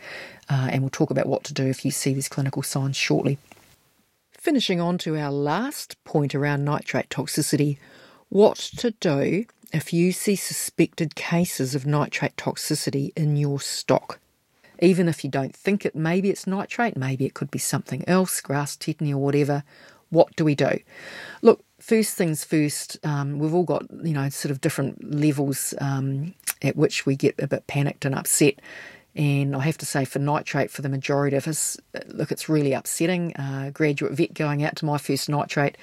uh, 0.49 0.69
and 0.71 0.83
we'll 0.83 0.91
talk 0.91 1.11
about 1.11 1.27
what 1.27 1.45
to 1.45 1.55
do 1.55 1.67
if 1.67 1.85
you 1.85 1.91
see 1.91 2.15
these 2.15 2.29
clinical 2.29 2.63
signs 2.63 2.97
shortly. 2.97 3.39
Finishing 4.31 4.81
on 4.81 4.99
to 4.99 5.17
our 5.17 5.31
last 5.31 6.03
point 6.05 6.35
around 6.35 6.65
nitrate 6.65 7.09
toxicity, 7.09 7.79
what 8.29 8.57
to 8.57 8.91
do 8.93 9.47
if 9.73 9.93
you 9.93 10.12
see 10.12 10.37
suspected 10.37 11.14
cases 11.14 11.75
of 11.75 11.87
nitrate 11.87 12.37
toxicity 12.37 13.12
in 13.16 13.37
your 13.37 13.61
stock. 13.61 14.18
Even 14.81 15.09
if 15.09 15.23
you 15.23 15.31
don't 15.31 15.55
think 15.55 15.87
it, 15.87 15.95
maybe 15.95 16.29
it's 16.29 16.47
nitrate, 16.47 16.97
maybe 16.97 17.25
it 17.25 17.35
could 17.35 17.51
be 17.51 17.59
something 17.59 18.07
else, 18.09 18.41
grass 18.41 18.77
tetany 18.77 19.12
or 19.12 19.18
whatever, 19.18 19.62
what 20.11 20.35
do 20.37 20.45
we 20.45 20.55
do? 20.55 20.79
Look, 21.41 21.64
first 21.79 22.16
things 22.16 22.45
first, 22.45 22.99
um, 23.05 23.39
we've 23.39 23.55
all 23.55 23.64
got, 23.64 23.87
you 24.05 24.12
know, 24.12 24.29
sort 24.29 24.51
of 24.51 24.61
different 24.61 25.14
levels 25.14 25.73
um, 25.81 26.35
at 26.61 26.77
which 26.77 27.07
we 27.07 27.16
get 27.16 27.35
a 27.39 27.47
bit 27.47 27.66
panicked 27.66 28.05
and 28.05 28.14
upset. 28.14 28.61
And 29.15 29.55
I 29.55 29.61
have 29.61 29.77
to 29.79 29.87
say, 29.87 30.07
for 30.07 30.19
nitrate, 30.19 30.71
for 30.71 30.81
the 30.81 30.89
majority 30.89 31.37
of 31.37 31.47
us, 31.47 31.77
look, 32.07 32.33
it's 32.33 32.49
really 32.49 32.73
upsetting. 32.73 33.37
Uh, 33.37 33.71
graduate 33.71 34.13
vet 34.13 34.33
going 34.33 34.65
out 34.65 34.77
to 34.77 34.87
my 34.87 34.97
first 34.97 35.29
nitrate 35.29 35.77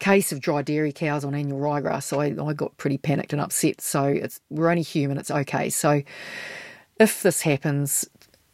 case 0.00 0.32
of 0.32 0.40
dry 0.40 0.60
dairy 0.60 0.92
cows 0.92 1.24
on 1.24 1.34
annual 1.34 1.60
ryegrass, 1.60 2.02
so 2.02 2.20
I, 2.20 2.34
I 2.44 2.52
got 2.52 2.76
pretty 2.76 2.98
panicked 2.98 3.32
and 3.32 3.40
upset. 3.40 3.80
So 3.80 4.04
it's 4.04 4.40
we're 4.50 4.68
only 4.68 4.82
human, 4.82 5.16
it's 5.16 5.30
okay. 5.30 5.70
So 5.70 6.02
if 7.00 7.22
this 7.22 7.40
happens, 7.40 8.06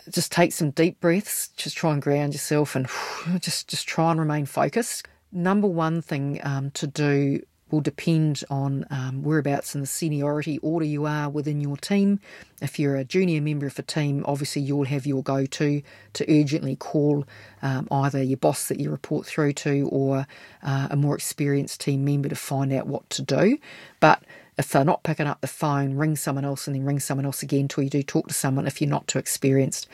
just 0.09 0.31
take 0.31 0.53
some 0.53 0.71
deep 0.71 1.01
breaths, 1.01 1.49
just 1.57 1.77
try 1.77 1.93
and 1.93 2.01
ground 2.01 2.33
yourself, 2.33 2.77
and 2.77 2.89
just 3.41 3.69
just 3.69 3.89
try 3.89 4.11
and 4.11 4.21
remain 4.21 4.47
focused. 4.47 5.09
Number 5.33 5.67
one 5.67 6.03
thing 6.03 6.41
um, 6.45 6.71
to 6.73 6.87
do 6.87 7.41
will 7.71 7.81
depend 7.81 8.45
on 8.51 8.85
um, 8.91 9.23
whereabouts 9.23 9.75
in 9.75 9.81
the 9.81 9.87
seniority 9.87 10.59
order 10.59 10.85
you 10.85 11.07
are 11.07 11.29
within 11.29 11.61
your 11.61 11.77
team. 11.77 12.21
If 12.61 12.79
you're 12.79 12.97
a 12.97 13.05
junior 13.05 13.41
member 13.41 13.67
of 13.67 13.79
a 13.79 13.83
team, 13.83 14.25
obviously 14.27 14.63
you'll 14.63 14.85
have 14.85 15.07
your 15.07 15.23
go 15.23 15.47
to 15.47 15.83
to 16.15 16.41
urgently 16.41 16.77
call 16.77 17.25
um, 17.63 17.89
either 17.91 18.23
your 18.23 18.37
boss 18.37 18.69
that 18.69 18.81
you 18.81 18.91
report 18.91 19.27
through 19.27 19.53
to 19.55 19.89
or 19.91 20.27
uh, 20.63 20.89
a 20.91 20.97
more 20.97 21.15
experienced 21.15 21.81
team 21.81 22.05
member 22.05 22.29
to 22.29 22.37
find 22.37 22.73
out 22.73 22.87
what 22.87 23.09
to 23.11 23.23
do. 23.23 23.59
But 24.01 24.23
if 24.59 24.71
they're 24.71 24.85
not 24.85 25.03
picking 25.05 25.27
up 25.27 25.41
the 25.41 25.47
phone, 25.47 25.95
ring 25.95 26.17
someone 26.17 26.45
else 26.45 26.67
and 26.67 26.77
then 26.77 26.85
ring 26.85 27.01
someone 27.01 27.25
else 27.25 27.43
again 27.43 27.67
till 27.67 27.83
you 27.83 27.91
do 27.91 28.03
talk 28.03 28.29
to 28.29 28.35
someone 28.35 28.67
if 28.67 28.81
you're 28.81 28.91
not 28.91 29.07
too 29.07 29.19
experienced. 29.19 29.89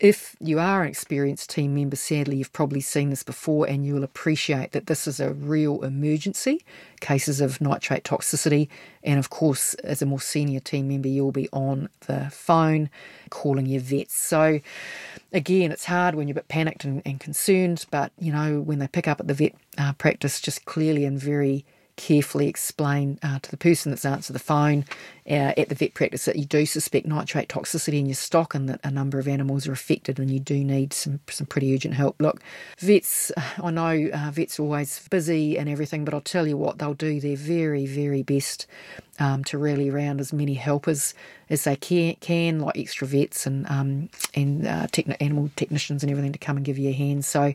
If 0.00 0.34
you 0.40 0.58
are 0.58 0.82
an 0.82 0.88
experienced 0.88 1.50
team 1.50 1.74
member, 1.74 1.94
sadly, 1.94 2.36
you've 2.36 2.52
probably 2.52 2.80
seen 2.80 3.10
this 3.10 3.22
before 3.22 3.66
and 3.68 3.86
you'll 3.86 4.02
appreciate 4.02 4.72
that 4.72 4.86
this 4.86 5.06
is 5.06 5.20
a 5.20 5.32
real 5.32 5.84
emergency 5.84 6.64
cases 7.00 7.40
of 7.40 7.60
nitrate 7.60 8.02
toxicity. 8.02 8.68
And 9.04 9.20
of 9.20 9.30
course, 9.30 9.74
as 9.74 10.02
a 10.02 10.06
more 10.06 10.20
senior 10.20 10.58
team 10.58 10.88
member, 10.88 11.08
you'll 11.08 11.30
be 11.30 11.48
on 11.52 11.88
the 12.06 12.28
phone 12.30 12.90
calling 13.30 13.66
your 13.66 13.80
vets. 13.80 14.16
So, 14.16 14.60
again, 15.32 15.70
it's 15.70 15.84
hard 15.84 16.16
when 16.16 16.26
you're 16.26 16.34
a 16.34 16.40
bit 16.42 16.48
panicked 16.48 16.84
and, 16.84 17.00
and 17.06 17.20
concerned, 17.20 17.86
but 17.90 18.10
you 18.18 18.32
know, 18.32 18.60
when 18.60 18.80
they 18.80 18.88
pick 18.88 19.06
up 19.06 19.20
at 19.20 19.28
the 19.28 19.34
vet 19.34 19.54
uh, 19.78 19.92
practice, 19.92 20.40
just 20.40 20.64
clearly 20.64 21.04
and 21.04 21.20
very 21.20 21.64
carefully 21.96 22.48
explain 22.48 23.18
uh, 23.22 23.38
to 23.38 23.50
the 23.50 23.56
person 23.56 23.90
that's 23.90 24.04
answered 24.04 24.32
the 24.32 24.38
phone 24.38 24.84
uh, 25.28 25.54
at 25.56 25.68
the 25.68 25.74
vet 25.74 25.94
practice 25.94 26.24
that 26.24 26.36
you 26.36 26.44
do 26.44 26.66
suspect 26.66 27.06
nitrate 27.06 27.48
toxicity 27.48 27.98
in 27.98 28.06
your 28.06 28.14
stock 28.14 28.54
and 28.54 28.68
that 28.68 28.80
a 28.84 28.90
number 28.90 29.18
of 29.18 29.28
animals 29.28 29.66
are 29.68 29.72
affected 29.72 30.18
and 30.18 30.30
you 30.30 30.40
do 30.40 30.64
need 30.64 30.92
some, 30.92 31.20
some 31.28 31.46
pretty 31.46 31.74
urgent 31.74 31.94
help. 31.94 32.16
Look, 32.20 32.40
vets, 32.78 33.30
I 33.62 33.70
know 33.70 34.10
uh, 34.12 34.30
vets 34.30 34.58
are 34.58 34.62
always 34.62 35.06
busy 35.08 35.56
and 35.56 35.68
everything, 35.68 36.04
but 36.04 36.14
I'll 36.14 36.20
tell 36.20 36.46
you 36.46 36.56
what, 36.56 36.78
they'll 36.78 36.94
do 36.94 37.20
their 37.20 37.36
very, 37.36 37.86
very 37.86 38.22
best 38.22 38.66
um, 39.18 39.44
to 39.44 39.58
rally 39.58 39.88
around 39.88 40.20
as 40.20 40.32
many 40.32 40.54
helpers 40.54 41.14
as 41.48 41.64
they 41.64 41.76
can, 41.76 42.16
can 42.16 42.58
like 42.58 42.76
extra 42.76 43.06
vets 43.06 43.46
and, 43.46 43.66
um, 43.70 44.08
and 44.34 44.66
uh, 44.66 44.86
techni- 44.88 45.16
animal 45.20 45.50
technicians 45.56 46.02
and 46.02 46.10
everything 46.10 46.32
to 46.32 46.38
come 46.38 46.56
and 46.56 46.66
give 46.66 46.78
you 46.78 46.90
a 46.90 46.92
hand. 46.92 47.24
So 47.24 47.54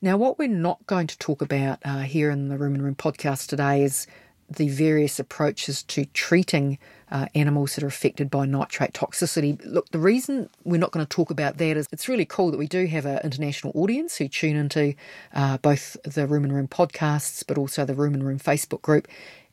now, 0.00 0.16
what 0.16 0.38
we're 0.38 0.48
not 0.48 0.84
going 0.86 1.06
to 1.06 1.18
talk 1.18 1.42
about 1.42 1.78
uh, 1.84 2.00
here 2.00 2.30
in 2.30 2.48
the 2.48 2.56
Rumen 2.56 2.82
Room 2.82 2.94
podcast 2.94 3.48
today 3.48 3.82
is 3.82 4.06
the 4.50 4.68
various 4.68 5.18
approaches 5.18 5.82
to 5.82 6.06
treating 6.06 6.78
uh, 7.10 7.26
animals 7.34 7.74
that 7.74 7.84
are 7.84 7.88
affected 7.88 8.30
by 8.30 8.46
nitrate 8.46 8.92
toxicity. 8.92 9.60
Look, 9.64 9.90
the 9.90 9.98
reason 9.98 10.48
we're 10.64 10.80
not 10.80 10.90
going 10.90 11.04
to 11.04 11.08
talk 11.08 11.30
about 11.30 11.58
that 11.58 11.76
is 11.76 11.86
it's 11.92 12.08
really 12.08 12.24
cool 12.24 12.50
that 12.50 12.58
we 12.58 12.66
do 12.66 12.86
have 12.86 13.04
an 13.04 13.20
international 13.24 13.72
audience 13.74 14.16
who 14.16 14.28
tune 14.28 14.56
into 14.56 14.94
uh, 15.34 15.58
both 15.58 15.96
the 16.04 16.26
Rumen 16.26 16.52
Room 16.52 16.68
podcasts, 16.68 17.44
but 17.46 17.58
also 17.58 17.84
the 17.84 17.94
Rumen 17.94 18.22
Room 18.22 18.38
Facebook 18.38 18.82
group. 18.82 19.08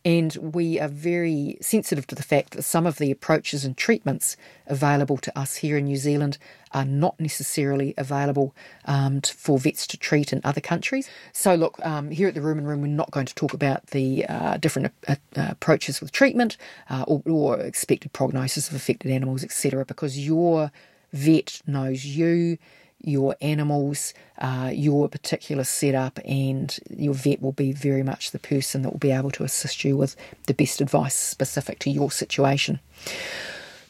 And 0.06 0.36
we 0.40 0.80
are 0.80 0.88
very 0.88 1.58
sensitive 1.62 2.06
to 2.08 2.16
the 2.16 2.22
fact 2.22 2.52
that 2.52 2.62
some 2.62 2.86
of 2.86 3.00
the 3.00 3.10
approaches 3.10 3.66
and 3.66 3.76
treatments 3.76 4.38
available 4.68 5.18
to 5.18 5.38
us 5.38 5.56
here 5.56 5.78
in 5.78 5.86
New 5.86 5.98
Zealand 5.98 6.38
are 6.74 6.86
not 6.86 7.20
necessarily 7.20 7.96
available 7.98 8.54
um, 8.86 9.22
to, 9.22 9.34
for 9.34 9.58
vets 9.58 9.88
to 9.88 9.98
treat 9.98 10.32
in 10.32 10.42
other 10.44 10.62
countries. 10.62 11.10
So, 11.34 11.56
look, 11.56 11.84
um, 11.84 12.12
here 12.12 12.28
at 12.28 12.36
the 12.36 12.42
Rumen 12.42 12.68
Room, 12.68 12.82
we're 12.82 12.88
not 12.88 13.10
going 13.10 13.26
to 13.26 13.34
talk 13.34 13.56
about 13.56 13.88
the 13.88 14.28
uh, 14.28 14.58
different 14.58 14.94
uh, 15.08 15.16
uh, 15.36 15.48
approaches 15.50 16.00
with 16.00 16.12
treatment 16.12 16.56
uh, 16.92 17.06
or, 17.08 17.24
or 17.26 17.60
expected 17.60 18.14
prognosis 18.14 18.70
of 18.70 18.76
affected 18.76 19.10
animals, 19.10 19.44
etc., 19.44 19.86
because 19.86 20.20
your 20.20 20.72
vet 21.14 21.62
knows 21.66 22.06
you 22.06 22.60
your 23.02 23.36
animals, 23.42 24.14
uh, 24.40 24.72
your 24.74 25.08
particular 25.08 25.64
setup, 25.64 26.20
and 26.26 26.78
your 26.90 27.14
vet 27.14 27.42
will 27.42 27.52
be 27.52 27.72
very 27.72 28.04
much 28.04 28.32
the 28.32 28.40
person 28.40 28.82
that 28.82 28.92
will 28.92 29.00
be 29.00 29.12
able 29.12 29.32
to 29.32 29.44
assist 29.44 29.84
you 29.84 29.96
with 29.96 30.16
the 30.48 30.54
best 30.54 30.82
advice 30.82 31.16
specific 31.16 31.80
to 31.80 31.90
your 31.90 32.12
situation. 32.12 32.80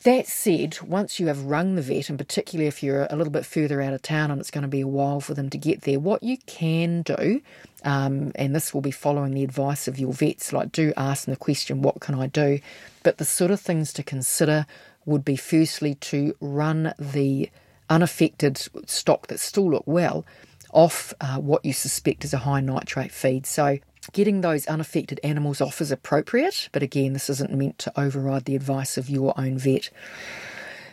That 0.03 0.27
said, 0.27 0.79
once 0.81 1.19
you 1.19 1.27
have 1.27 1.45
rung 1.45 1.73
the 1.73 1.81
vet, 1.81 2.09
and 2.09 2.19
particularly 2.19 2.67
if 2.67 2.83
you're 2.83 3.07
a 3.09 3.15
little 3.15 3.31
bit 3.33 3.43
further 3.43 3.81
out 3.81 3.93
of 3.93 4.03
town 4.03 4.29
and 4.29 4.39
it's 4.39 4.51
going 4.51 4.61
to 4.61 4.67
be 4.67 4.81
a 4.81 4.87
while 4.87 5.19
for 5.19 5.33
them 5.33 5.49
to 5.49 5.57
get 5.57 5.81
there, 5.81 5.99
what 5.99 6.21
you 6.21 6.37
can 6.45 7.01
do, 7.01 7.41
um, 7.83 8.31
and 8.35 8.55
this 8.55 8.71
will 8.71 8.81
be 8.81 8.91
following 8.91 9.33
the 9.33 9.43
advice 9.43 9.87
of 9.87 9.97
your 9.97 10.13
vets, 10.13 10.53
like 10.53 10.71
do 10.71 10.93
ask 10.95 11.25
them 11.25 11.33
the 11.33 11.39
question, 11.39 11.81
what 11.81 12.01
can 12.01 12.13
I 12.13 12.27
do? 12.27 12.59
But 13.01 13.17
the 13.17 13.25
sort 13.25 13.49
of 13.49 13.59
things 13.59 13.91
to 13.93 14.03
consider 14.03 14.67
would 15.05 15.25
be 15.25 15.35
firstly 15.35 15.95
to 15.95 16.35
run 16.39 16.93
the 16.99 17.49
unaffected 17.89 18.57
stock 18.87 19.27
that 19.27 19.39
still 19.39 19.69
look 19.71 19.83
well 19.85 20.25
off 20.71 21.13
uh, 21.21 21.37
what 21.37 21.63
you 21.63 21.73
suspect 21.73 22.25
is 22.25 22.33
a 22.33 22.39
high 22.39 22.59
nitrate 22.59 23.11
feed. 23.11 23.45
So 23.45 23.79
getting 24.11 24.41
those 24.41 24.67
unaffected 24.67 25.19
animals 25.23 25.61
off 25.61 25.81
is 25.81 25.91
appropriate, 25.91 26.69
but 26.71 26.83
again, 26.83 27.13
this 27.13 27.29
isn't 27.29 27.53
meant 27.53 27.79
to 27.79 27.99
override 27.99 28.45
the 28.45 28.55
advice 28.55 28.97
of 28.97 29.09
your 29.09 29.33
own 29.37 29.57
vet. 29.57 29.89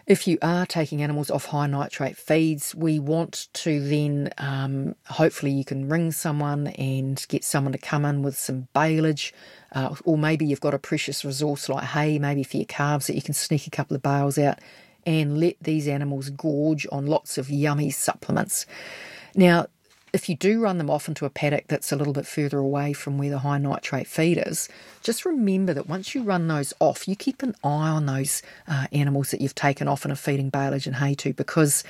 If 0.04 0.26
you 0.26 0.36
are 0.42 0.66
taking 0.66 1.00
animals 1.00 1.30
off 1.30 1.46
high 1.46 1.68
nitrate 1.68 2.16
feeds, 2.16 2.74
we 2.74 2.98
want 2.98 3.48
to 3.54 3.80
then 3.80 4.30
um, 4.38 4.96
hopefully 5.06 5.52
you 5.52 5.64
can 5.64 5.88
ring 5.88 6.10
someone 6.10 6.68
and 6.68 7.24
get 7.28 7.44
someone 7.44 7.72
to 7.72 7.78
come 7.78 8.04
in 8.04 8.22
with 8.22 8.36
some 8.36 8.66
baleage, 8.74 9.32
uh, 9.72 9.94
or 10.04 10.18
maybe 10.18 10.44
you've 10.44 10.60
got 10.60 10.74
a 10.74 10.78
precious 10.78 11.24
resource 11.24 11.68
like 11.68 11.84
hay, 11.84 12.18
maybe 12.18 12.42
for 12.42 12.56
your 12.56 12.66
calves 12.66 13.06
that 13.06 13.14
you 13.14 13.22
can 13.22 13.34
sneak 13.34 13.66
a 13.66 13.70
couple 13.70 13.94
of 13.94 14.02
bales 14.02 14.38
out 14.38 14.58
and 15.06 15.38
let 15.38 15.56
these 15.60 15.88
animals 15.88 16.30
gorge 16.30 16.86
on 16.92 17.06
lots 17.06 17.38
of 17.38 17.50
yummy 17.50 17.90
supplements. 17.90 18.66
Now, 19.34 19.66
if 20.12 20.28
you 20.28 20.36
do 20.36 20.60
run 20.60 20.78
them 20.78 20.90
off 20.90 21.08
into 21.08 21.24
a 21.24 21.30
paddock 21.30 21.68
that's 21.68 21.90
a 21.90 21.96
little 21.96 22.12
bit 22.12 22.26
further 22.26 22.58
away 22.58 22.92
from 22.92 23.16
where 23.16 23.30
the 23.30 23.38
high 23.38 23.58
nitrate 23.58 24.06
feed 24.06 24.42
is, 24.46 24.68
just 25.02 25.24
remember 25.24 25.72
that 25.72 25.88
once 25.88 26.14
you 26.14 26.22
run 26.22 26.48
those 26.48 26.74
off, 26.80 27.08
you 27.08 27.16
keep 27.16 27.42
an 27.42 27.54
eye 27.64 27.88
on 27.88 28.06
those 28.06 28.42
uh, 28.68 28.86
animals 28.92 29.30
that 29.30 29.40
you've 29.40 29.54
taken 29.54 29.88
off 29.88 30.04
and 30.04 30.12
are 30.12 30.16
feeding 30.16 30.50
baleage 30.50 30.86
and 30.86 30.96
hay 30.96 31.14
to 31.14 31.32
because 31.32 31.82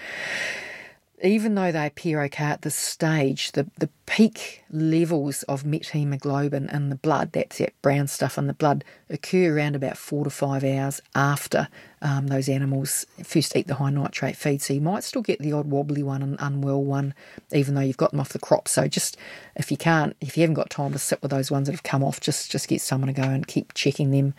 even 1.22 1.54
though 1.54 1.70
they 1.70 1.86
appear 1.86 2.20
okay 2.22 2.44
at 2.44 2.62
this 2.62 2.74
stage, 2.74 3.52
the, 3.52 3.68
the 3.78 3.88
peak 4.06 4.64
levels 4.70 5.44
of 5.44 5.64
methemoglobin 5.64 6.68
in 6.68 6.88
the 6.88 6.96
blood, 6.96 7.30
that's 7.32 7.58
that 7.58 7.80
brown 7.80 8.08
stuff 8.08 8.36
in 8.36 8.48
the 8.48 8.52
blood, 8.52 8.82
occur 9.08 9.56
around 9.56 9.76
about 9.76 9.96
four 9.96 10.24
to 10.24 10.30
five 10.30 10.64
hours 10.64 11.00
after 11.14 11.68
um, 12.00 12.26
those 12.26 12.48
animals 12.48 13.06
first 13.22 13.54
eat 13.54 13.68
the 13.68 13.76
high 13.76 13.90
nitrate 13.90 14.36
feed. 14.36 14.60
So 14.60 14.74
you 14.74 14.80
might 14.80 15.04
still 15.04 15.22
get 15.22 15.38
the 15.38 15.52
odd 15.52 15.66
wobbly 15.66 16.02
one 16.02 16.22
and 16.22 16.36
unwell 16.40 16.82
one, 16.82 17.14
even 17.52 17.76
though 17.76 17.82
you've 17.82 17.96
got 17.96 18.10
them 18.10 18.20
off 18.20 18.30
the 18.30 18.40
crop. 18.40 18.66
So 18.66 18.88
just 18.88 19.16
if 19.54 19.70
you 19.70 19.76
can't, 19.76 20.16
if 20.20 20.36
you 20.36 20.40
haven't 20.40 20.54
got 20.54 20.70
time 20.70 20.92
to 20.92 20.98
sit 20.98 21.22
with 21.22 21.30
those 21.30 21.52
ones 21.52 21.66
that 21.66 21.72
have 21.72 21.84
come 21.84 22.02
off, 22.02 22.20
just 22.20 22.50
just 22.50 22.66
get 22.66 22.80
someone 22.80 23.14
to 23.14 23.20
go 23.20 23.28
and 23.28 23.46
keep 23.46 23.74
checking 23.74 24.10
them 24.10 24.34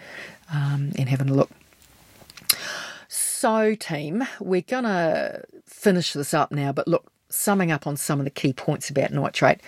um, 0.54 0.92
and 0.98 1.08
having 1.08 1.30
a 1.30 1.34
look. 1.34 1.50
So, 3.44 3.76
team, 3.76 4.26
we're 4.39 4.62
going 4.62 4.86
to 4.86 5.44
finish 5.66 6.14
this 6.14 6.34
up 6.34 6.54
now, 6.54 6.72
but 6.72 6.88
look, 6.88 7.12
summing 7.28 7.74
up 7.74 7.86
on 7.86 7.98
some 7.98 8.22
of 8.22 8.24
the 8.24 8.30
key 8.30 8.54
points 8.54 8.89
about 8.89 9.12
nitrate. 9.12 9.60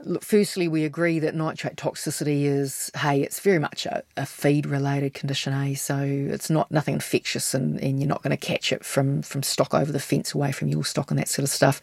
Look, 0.00 0.22
firstly, 0.22 0.68
we 0.68 0.84
agree 0.84 1.18
that 1.20 1.34
nitrate 1.34 1.76
toxicity 1.76 2.44
is, 2.44 2.90
hey, 2.94 3.22
it's 3.22 3.40
very 3.40 3.58
much 3.58 3.86
a, 3.86 4.02
a 4.18 4.26
feed 4.26 4.66
related 4.66 5.14
condition, 5.14 5.54
eh? 5.54 5.74
So 5.74 5.96
it's 5.96 6.50
not 6.50 6.70
nothing 6.70 6.92
infectious 6.92 7.54
and, 7.54 7.80
and 7.80 7.98
you're 7.98 8.10
not 8.10 8.22
going 8.22 8.36
to 8.36 8.46
catch 8.46 8.70
it 8.74 8.84
from, 8.84 9.22
from 9.22 9.42
stock 9.42 9.72
over 9.72 9.90
the 9.90 9.98
fence 9.98 10.34
away 10.34 10.52
from 10.52 10.68
your 10.68 10.84
stock 10.84 11.10
and 11.10 11.18
that 11.18 11.28
sort 11.28 11.44
of 11.44 11.48
stuff. 11.48 11.80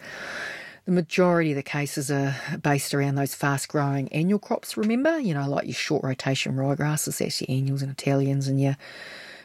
The 0.85 0.91
majority 0.91 1.53
of 1.53 1.55
the 1.55 1.63
cases 1.63 2.11
are 2.11 2.35
based 2.61 2.93
around 2.93 3.15
those 3.15 3.33
fast 3.33 3.67
growing 3.67 4.09
annual 4.09 4.37
crops, 4.37 4.77
remember? 4.77 5.17
You 5.19 5.33
know, 5.33 5.49
like 5.49 5.65
your 5.65 5.73
short 5.73 6.03
rotation 6.03 6.53
ryegrasses, 6.53 7.17
that's 7.17 7.41
your 7.41 7.47
annuals 7.49 7.81
and 7.81 7.91
Italians, 7.91 8.47
and 8.47 8.61
your 8.61 8.77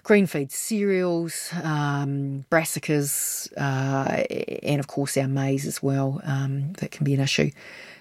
green 0.08 0.26
feed 0.26 0.50
cereals, 0.50 1.52
um, 1.62 2.42
brassicas, 2.50 3.52
uh, 3.58 4.24
and 4.62 4.80
of 4.80 4.86
course 4.86 5.18
our 5.18 5.28
maize 5.28 5.66
as 5.66 5.82
well. 5.82 6.22
Um, 6.24 6.72
that 6.78 6.90
can 6.90 7.04
be 7.04 7.12
an 7.12 7.20
issue. 7.20 7.50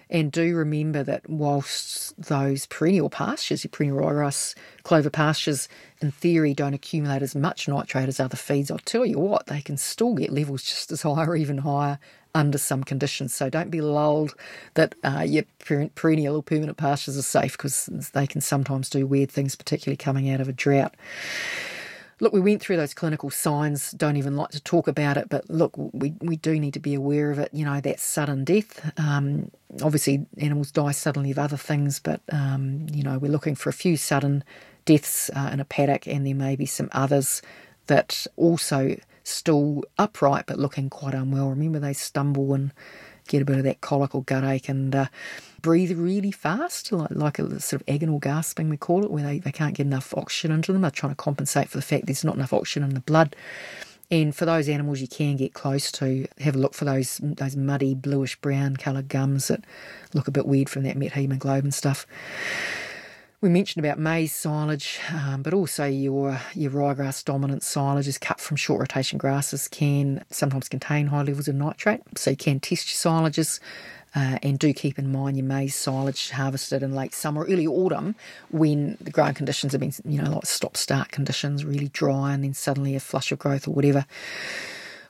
And 0.10 0.32
do 0.32 0.56
remember 0.56 1.04
that 1.04 1.30
whilst 1.30 2.16
those 2.18 2.66
perennial 2.68 3.10
pastures, 3.10 3.66
your 3.66 3.72
perennial 3.72 4.00
ryegrass 4.00 4.56
clover 4.84 5.10
pastures, 5.10 5.68
in 6.00 6.12
theory 6.12 6.54
don't 6.54 6.74
accumulate 6.74 7.24
as 7.24 7.36
much 7.36 7.68
nitrate 7.68 8.08
as 8.08 8.22
other 8.22 8.38
feeds, 8.38 8.72
I'll 8.72 8.78
tell 8.78 9.06
you 9.06 9.20
what, 9.20 9.48
they 9.48 9.60
can 9.60 9.76
still 9.76 10.14
get 10.14 10.32
levels 10.32 10.64
just 10.64 10.94
as 10.94 11.02
high 11.02 11.26
or 11.26 11.36
even 11.36 11.58
higher 11.58 12.00
under 12.34 12.58
some 12.58 12.86
conditions. 12.86 13.34
So 13.34 13.50
don't 13.50 13.70
be 13.70 13.82
lulled 13.82 14.34
that 14.76 14.96
uh, 15.04 15.26
your 15.28 15.44
perennial 15.60 16.38
or 16.38 16.44
permanent 16.44 16.78
pastures 16.78 17.18
are 17.18 17.22
safe 17.22 17.58
because 17.58 17.88
they 18.14 18.28
can 18.28 18.40
sometimes 18.40 18.90
do 18.90 19.06
weird 19.06 19.30
things, 19.30 19.58
particularly 19.58 19.98
coming 19.98 20.30
out 20.30 20.40
of 20.40 20.48
a 20.48 20.54
drought. 20.54 20.96
Look, 22.20 22.34
we 22.34 22.40
went 22.40 22.62
through 22.62 22.78
those 22.78 22.96
clinical 22.96 23.30
signs, 23.30 23.92
don't 23.92 24.18
even 24.18 24.36
like 24.36 24.50
to 24.50 24.60
talk 24.60 24.88
about 24.88 25.18
it, 25.18 25.30
but 25.30 25.48
look, 25.50 25.74
we, 25.76 26.16
we 26.20 26.36
do 26.38 26.60
need 26.60 26.74
to 26.74 26.80
be 26.80 26.96
aware 26.96 27.30
of 27.30 27.38
it. 27.38 27.50
You 27.54 27.66
know, 27.66 27.80
that 27.80 28.00
sudden 28.00 28.44
death. 28.44 28.92
Um, 29.00 29.52
obviously, 29.84 30.26
animals 30.38 30.72
die 30.72 30.92
suddenly 30.92 31.30
of 31.30 31.38
other 31.38 31.58
things, 31.58 32.00
but, 32.00 32.22
um, 32.32 32.88
you 32.92 33.04
know, 33.04 33.20
we're 33.20 33.32
looking 33.32 33.56
for 33.56 33.70
a 33.70 33.74
few 33.74 33.98
sudden 33.98 34.44
deaths 34.86 35.30
uh, 35.36 35.50
in 35.54 35.60
a 35.60 35.66
paddock, 35.66 36.08
and 36.08 36.26
there 36.26 36.34
may 36.34 36.56
be 36.56 36.66
some 36.66 36.90
others 36.92 37.42
that 37.86 38.26
also 38.36 38.98
still 39.24 39.84
upright 39.98 40.46
but 40.48 40.58
looking 40.58 40.90
quite 40.90 41.14
unwell. 41.14 41.50
Remember, 41.50 41.80
they 41.80 41.94
stumble 41.94 42.54
and 42.54 42.74
get 43.28 43.42
a 43.42 43.46
bit 43.46 43.58
of 43.58 43.64
that 43.64 43.82
colic 43.82 44.16
or 44.16 44.24
gut 44.24 44.44
ache 44.44 44.70
and 44.70 44.96
uh, 44.96 45.06
breathe 45.62 45.98
really 45.98 46.32
fast, 46.32 46.92
like, 46.92 47.12
like 47.12 47.40
a 47.40 47.60
sort 47.60 47.82
of 47.82 47.86
agonal 47.88 48.22
gasping, 48.22 48.70
we 48.70 48.78
call 48.78 49.04
it, 49.04 49.12
where 49.12 49.24
they, 49.24 49.40
they 49.40 49.52
can't 49.52 49.76
get 49.76 49.86
enough 49.86 50.14
oxygen 50.16 50.52
into 50.52 50.74
them. 50.74 50.82
They're 50.82 50.92
trying 50.92 51.12
to 51.12 51.16
compensate 51.16 51.70
for 51.70 51.78
the 51.78 51.84
fact 51.84 52.06
there's 52.06 52.24
not 52.24 52.36
enough 52.36 52.54
oxygen 52.54 52.84
in 52.84 52.94
the 52.94 53.02
blood. 53.02 53.36
And 54.10 54.34
for 54.34 54.46
those 54.46 54.70
animals 54.70 55.02
you 55.02 55.08
can 55.08 55.36
get 55.36 55.54
close 55.54 55.92
to, 55.94 56.28
have 56.40 56.56
a 56.56 56.60
look 56.60 56.74
for 56.74 56.86
those 56.86 57.20
those 57.22 57.58
muddy 57.58 57.94
bluish 57.94 58.40
brown 58.40 58.78
coloured 58.78 59.10
gums 59.10 59.50
that 59.50 59.66
look 60.14 60.30
a 60.30 60.32
bit 60.32 60.46
weird 60.46 60.70
from 60.70 60.84
that 60.84 60.96
methemoglobin 60.96 61.74
stuff. 61.74 62.08
We 63.40 63.50
mentioned 63.50 63.86
about 63.86 64.00
maize 64.00 64.34
silage, 64.34 65.00
um, 65.14 65.44
but 65.44 65.54
also 65.54 65.86
your 65.86 66.42
your 66.56 66.72
ryegrass 66.72 67.24
dominant 67.24 67.62
silage 67.62 68.08
is 68.08 68.18
cut 68.18 68.40
from 68.40 68.58
short 68.58 68.80
rotation 68.80 69.20
grasses 69.20 69.68
can 69.68 70.26
sometimes 70.32 70.68
contain 70.68 71.06
high 71.06 71.22
levels 71.22 71.48
of 71.48 71.54
nitrate, 71.54 72.02
so 72.16 72.32
you 72.32 72.38
can 72.38 72.60
test 72.60 72.88
your 72.90 73.14
silages. 73.14 73.60
Uh, 74.16 74.40
and 74.42 74.58
do 74.58 74.74
keep 74.74 74.98
in 74.98 75.12
mind 75.12 75.38
your 75.38 75.46
maize 75.46 75.76
silage 75.76 76.32
harvested 76.32 76.82
in 76.82 76.96
late 76.96 77.14
summer, 77.14 77.44
early 77.44 77.68
autumn, 77.68 78.16
when 78.50 78.98
the 79.00 79.12
growing 79.12 79.36
conditions 79.36 79.74
have 79.74 79.82
been, 79.82 79.94
you 80.06 80.20
know, 80.20 80.32
like 80.32 80.46
stop-start 80.46 81.12
conditions, 81.12 81.64
really 81.64 81.90
dry, 81.90 82.34
and 82.34 82.44
then 82.44 82.54
suddenly 82.56 82.96
a 82.96 83.00
flush 83.00 83.32
of 83.32 83.38
growth 83.38 83.68
or 83.68 83.72
whatever. 83.72 84.06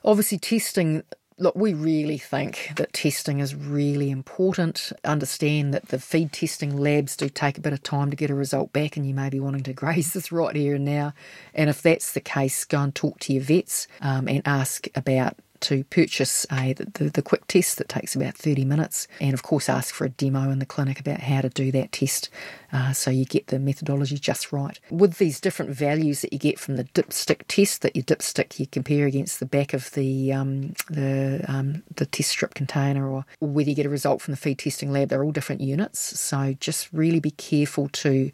Obviously, 0.04 0.36
testing 0.36 1.02
Look, 1.40 1.54
we 1.54 1.72
really 1.72 2.18
think 2.18 2.72
that 2.76 2.92
testing 2.92 3.38
is 3.38 3.54
really 3.54 4.10
important. 4.10 4.92
Understand 5.04 5.72
that 5.72 5.86
the 5.88 6.00
feed 6.00 6.32
testing 6.32 6.76
labs 6.76 7.16
do 7.16 7.28
take 7.28 7.56
a 7.56 7.60
bit 7.60 7.72
of 7.72 7.80
time 7.84 8.10
to 8.10 8.16
get 8.16 8.30
a 8.30 8.34
result 8.34 8.72
back, 8.72 8.96
and 8.96 9.06
you 9.06 9.14
may 9.14 9.30
be 9.30 9.38
wanting 9.38 9.62
to 9.62 9.72
graze 9.74 10.12
this 10.12 10.32
right 10.32 10.56
here 10.56 10.74
and 10.74 10.84
now. 10.84 11.12
And 11.54 11.70
if 11.70 11.80
that's 11.80 12.12
the 12.12 12.20
case, 12.20 12.64
go 12.64 12.80
and 12.80 12.92
talk 12.94 13.20
to 13.20 13.32
your 13.32 13.42
vets 13.42 13.86
um, 14.00 14.26
and 14.26 14.42
ask 14.46 14.88
about 14.96 15.36
to 15.62 15.84
purchase 15.84 16.46
a, 16.50 16.74
the, 16.74 17.10
the 17.10 17.22
quick 17.22 17.46
test 17.46 17.78
that 17.78 17.88
takes 17.88 18.14
about 18.14 18.34
30 18.34 18.64
minutes, 18.64 19.08
and 19.20 19.34
of 19.34 19.42
course, 19.42 19.68
ask 19.68 19.94
for 19.94 20.04
a 20.04 20.10
demo 20.10 20.50
in 20.50 20.58
the 20.58 20.66
clinic 20.66 21.00
about 21.00 21.20
how 21.20 21.40
to 21.40 21.48
do 21.48 21.70
that 21.72 21.92
test 21.92 22.30
uh, 22.72 22.92
so 22.92 23.10
you 23.10 23.24
get 23.24 23.46
the 23.46 23.58
methodology 23.58 24.18
just 24.18 24.52
right. 24.52 24.78
With 24.90 25.18
these 25.18 25.40
different 25.40 25.70
values 25.70 26.20
that 26.20 26.32
you 26.32 26.38
get 26.38 26.58
from 26.58 26.76
the 26.76 26.84
dipstick 26.84 27.42
test, 27.48 27.82
that 27.82 27.96
your 27.96 28.04
dipstick 28.04 28.58
you 28.58 28.66
compare 28.66 29.06
against 29.06 29.40
the 29.40 29.46
back 29.46 29.72
of 29.72 29.90
the 29.92 30.32
um, 30.32 30.74
the 30.90 31.44
um, 31.48 31.82
the 31.96 32.06
test 32.06 32.30
strip 32.30 32.54
container, 32.54 33.08
or 33.08 33.24
whether 33.40 33.70
you 33.70 33.76
get 33.76 33.86
a 33.86 33.90
result 33.90 34.20
from 34.20 34.32
the 34.32 34.38
feed 34.38 34.58
testing 34.58 34.92
lab, 34.92 35.08
they're 35.08 35.24
all 35.24 35.32
different 35.32 35.62
units. 35.62 36.20
So 36.20 36.54
just 36.60 36.88
really 36.92 37.20
be 37.20 37.30
careful 37.30 37.88
to 37.88 38.30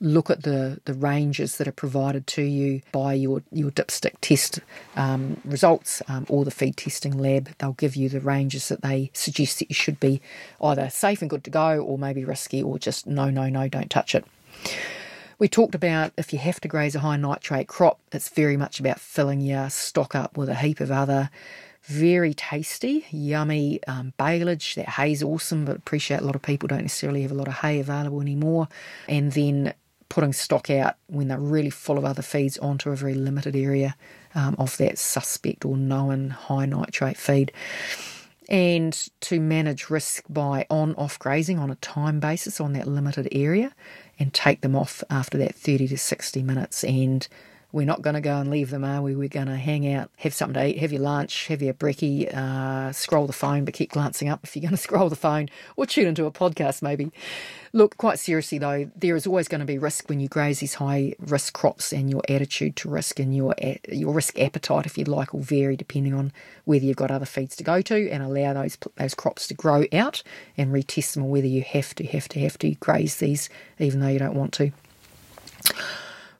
look 0.00 0.30
at 0.30 0.42
the, 0.42 0.80
the 0.86 0.94
ranges 0.94 1.58
that 1.58 1.68
are 1.68 1.72
provided 1.72 2.26
to 2.26 2.42
you 2.42 2.80
by 2.90 3.12
your, 3.12 3.42
your 3.52 3.70
dipstick 3.70 4.14
test 4.20 4.60
um, 4.96 5.40
results 5.44 6.02
um, 6.08 6.24
or 6.28 6.44
the 6.44 6.50
feed 6.50 6.76
testing 6.76 7.16
lab. 7.18 7.50
They'll 7.58 7.72
give 7.72 7.96
you 7.96 8.08
the 8.08 8.20
ranges 8.20 8.68
that 8.68 8.82
they 8.82 9.10
suggest 9.12 9.58
that 9.58 9.68
you 9.68 9.74
should 9.74 10.00
be 10.00 10.22
either 10.60 10.88
safe 10.88 11.20
and 11.20 11.30
good 11.30 11.44
to 11.44 11.50
go 11.50 11.80
or 11.80 11.98
maybe 11.98 12.24
risky 12.24 12.62
or 12.62 12.78
just 12.78 13.06
no, 13.06 13.30
no, 13.30 13.48
no, 13.48 13.68
don't 13.68 13.90
touch 13.90 14.14
it. 14.14 14.24
We 15.38 15.48
talked 15.48 15.74
about 15.74 16.12
if 16.18 16.32
you 16.32 16.38
have 16.38 16.60
to 16.60 16.68
graze 16.68 16.94
a 16.94 17.00
high 17.00 17.16
nitrate 17.16 17.68
crop, 17.68 17.98
it's 18.12 18.28
very 18.28 18.56
much 18.56 18.80
about 18.80 19.00
filling 19.00 19.40
your 19.40 19.70
stock 19.70 20.14
up 20.14 20.36
with 20.36 20.48
a 20.48 20.54
heap 20.54 20.80
of 20.80 20.90
other 20.90 21.30
very 21.82 22.34
tasty, 22.34 23.06
yummy 23.10 23.82
um, 23.86 24.12
baleage. 24.18 24.74
That 24.74 24.88
hay's 24.90 25.22
awesome, 25.22 25.64
but 25.64 25.76
appreciate 25.76 26.20
a 26.20 26.24
lot 26.24 26.36
of 26.36 26.42
people 26.42 26.68
don't 26.68 26.82
necessarily 26.82 27.22
have 27.22 27.30
a 27.30 27.34
lot 27.34 27.48
of 27.48 27.54
hay 27.54 27.80
available 27.80 28.20
anymore. 28.20 28.68
And 29.08 29.32
then 29.32 29.72
putting 30.10 30.34
stock 30.34 30.68
out 30.68 30.96
when 31.06 31.28
they're 31.28 31.38
really 31.38 31.70
full 31.70 31.96
of 31.96 32.04
other 32.04 32.20
feeds 32.20 32.58
onto 32.58 32.90
a 32.90 32.96
very 32.96 33.14
limited 33.14 33.56
area 33.56 33.96
um, 34.34 34.54
of 34.58 34.76
that 34.76 34.98
suspect 34.98 35.64
or 35.64 35.76
known 35.76 36.28
high 36.30 36.66
nitrate 36.66 37.16
feed. 37.16 37.52
And 38.48 38.92
to 39.20 39.40
manage 39.40 39.88
risk 39.88 40.24
by 40.28 40.66
on 40.68 40.94
off 40.96 41.18
grazing 41.18 41.58
on 41.60 41.70
a 41.70 41.76
time 41.76 42.18
basis 42.18 42.60
on 42.60 42.72
that 42.74 42.88
limited 42.88 43.28
area 43.30 43.72
and 44.18 44.34
take 44.34 44.60
them 44.60 44.74
off 44.74 45.04
after 45.08 45.38
that 45.38 45.54
30 45.54 45.88
to 45.88 45.96
60 45.96 46.42
minutes 46.42 46.82
and 46.84 47.26
We're 47.72 47.86
not 47.86 48.02
going 48.02 48.14
to 48.14 48.20
go 48.20 48.38
and 48.38 48.50
leave 48.50 48.70
them, 48.70 48.84
are 48.84 49.00
we? 49.00 49.14
We're 49.14 49.28
going 49.28 49.46
to 49.46 49.56
hang 49.56 49.92
out, 49.92 50.10
have 50.18 50.34
something 50.34 50.54
to 50.54 50.68
eat, 50.68 50.78
have 50.78 50.92
your 50.92 51.02
lunch, 51.02 51.46
have 51.46 51.62
your 51.62 51.74
brekkie, 51.74 52.32
uh, 52.34 52.92
scroll 52.92 53.26
the 53.26 53.32
phone, 53.32 53.64
but 53.64 53.74
keep 53.74 53.92
glancing 53.92 54.28
up 54.28 54.40
if 54.42 54.56
you're 54.56 54.62
going 54.62 54.70
to 54.76 54.76
scroll 54.76 55.08
the 55.08 55.16
phone, 55.16 55.48
or 55.76 55.86
tune 55.86 56.08
into 56.08 56.26
a 56.26 56.32
podcast 56.32 56.82
maybe. 56.82 57.12
Look, 57.72 57.96
quite 57.96 58.18
seriously 58.18 58.58
though, 58.58 58.90
there 58.96 59.14
is 59.14 59.26
always 59.26 59.46
going 59.46 59.60
to 59.60 59.66
be 59.66 59.78
risk 59.78 60.08
when 60.08 60.18
you 60.18 60.28
graze 60.28 60.58
these 60.58 60.74
high 60.74 61.14
risk 61.20 61.52
crops, 61.54 61.92
and 61.92 62.10
your 62.10 62.22
attitude 62.28 62.74
to 62.76 62.90
risk 62.90 63.20
and 63.20 63.34
your 63.34 63.54
your 63.88 64.12
risk 64.12 64.38
appetite, 64.40 64.86
if 64.86 64.98
you 64.98 65.04
like, 65.04 65.32
will 65.32 65.40
vary 65.40 65.76
depending 65.76 66.14
on 66.14 66.32
whether 66.64 66.84
you've 66.84 66.96
got 66.96 67.12
other 67.12 67.26
feeds 67.26 67.54
to 67.56 67.64
go 67.64 67.80
to, 67.82 68.10
and 68.10 68.22
allow 68.24 68.52
those 68.54 68.76
those 68.96 69.14
crops 69.14 69.46
to 69.46 69.54
grow 69.54 69.84
out, 69.92 70.24
and 70.56 70.72
retest 70.72 71.14
them, 71.14 71.24
or 71.24 71.30
whether 71.30 71.46
you 71.46 71.62
have 71.62 71.94
to 71.94 72.04
have 72.04 72.28
to 72.30 72.40
have 72.40 72.58
to 72.58 72.74
graze 72.76 73.16
these 73.16 73.48
even 73.78 74.00
though 74.00 74.08
you 74.08 74.18
don't 74.18 74.34
want 74.34 74.52
to. 74.54 74.72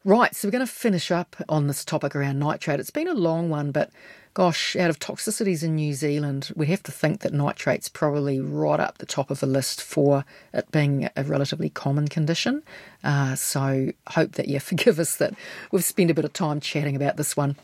Right, 0.02 0.34
so 0.34 0.48
we're 0.48 0.52
going 0.52 0.66
to 0.66 0.72
finish 0.72 1.10
up 1.10 1.36
on 1.46 1.66
this 1.66 1.84
topic 1.84 2.16
around 2.16 2.38
nitrate. 2.38 2.80
It's 2.80 2.90
been 2.90 3.06
a 3.06 3.12
long 3.12 3.50
one, 3.50 3.70
but 3.70 3.90
gosh, 4.32 4.74
out 4.74 4.88
of 4.88 4.98
toxicities 4.98 5.62
in 5.62 5.74
New 5.74 5.92
Zealand, 5.92 6.50
we 6.56 6.68
have 6.68 6.82
to 6.84 6.92
think 6.92 7.20
that 7.20 7.34
nitrate's 7.34 7.90
probably 7.90 8.40
right 8.40 8.80
up 8.80 8.96
the 8.96 9.04
top 9.04 9.30
of 9.30 9.40
the 9.40 9.46
list 9.46 9.82
for 9.82 10.24
it 10.54 10.70
being 10.72 11.10
a 11.16 11.24
relatively 11.24 11.68
common 11.68 12.08
condition. 12.08 12.62
Uh, 13.04 13.34
so, 13.34 13.92
hope 14.08 14.32
that 14.32 14.48
you 14.48 14.58
forgive 14.60 14.98
us 14.98 15.16
that 15.16 15.34
we've 15.70 15.84
spent 15.84 16.10
a 16.10 16.14
bit 16.14 16.24
of 16.24 16.32
time 16.32 16.60
chatting 16.60 16.96
about 16.96 17.18
this 17.18 17.36
one. 17.36 17.56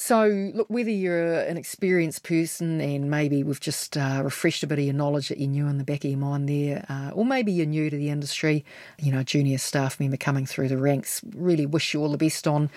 So, 0.00 0.52
look, 0.54 0.70
whether 0.70 0.90
you're 0.90 1.40
an 1.40 1.56
experienced 1.56 2.22
person 2.22 2.80
and 2.80 3.10
maybe 3.10 3.42
we've 3.42 3.58
just 3.58 3.96
uh, 3.96 4.20
refreshed 4.22 4.62
a 4.62 4.68
bit 4.68 4.78
of 4.78 4.84
your 4.84 4.94
knowledge 4.94 5.28
that 5.28 5.38
you 5.38 5.48
knew 5.48 5.66
in 5.66 5.78
the 5.78 5.84
back 5.84 6.04
of 6.04 6.10
your 6.10 6.20
mind 6.20 6.48
there, 6.48 6.86
uh, 6.88 7.10
or 7.14 7.24
maybe 7.24 7.50
you're 7.50 7.66
new 7.66 7.90
to 7.90 7.96
the 7.96 8.08
industry, 8.08 8.64
you 9.00 9.10
know, 9.10 9.24
junior 9.24 9.58
staff 9.58 9.98
member 9.98 10.16
coming 10.16 10.46
through 10.46 10.68
the 10.68 10.78
ranks, 10.78 11.20
really 11.34 11.66
wish 11.66 11.92
you 11.92 12.00
all 12.00 12.12
the 12.12 12.16
best 12.16 12.46
on 12.46 12.70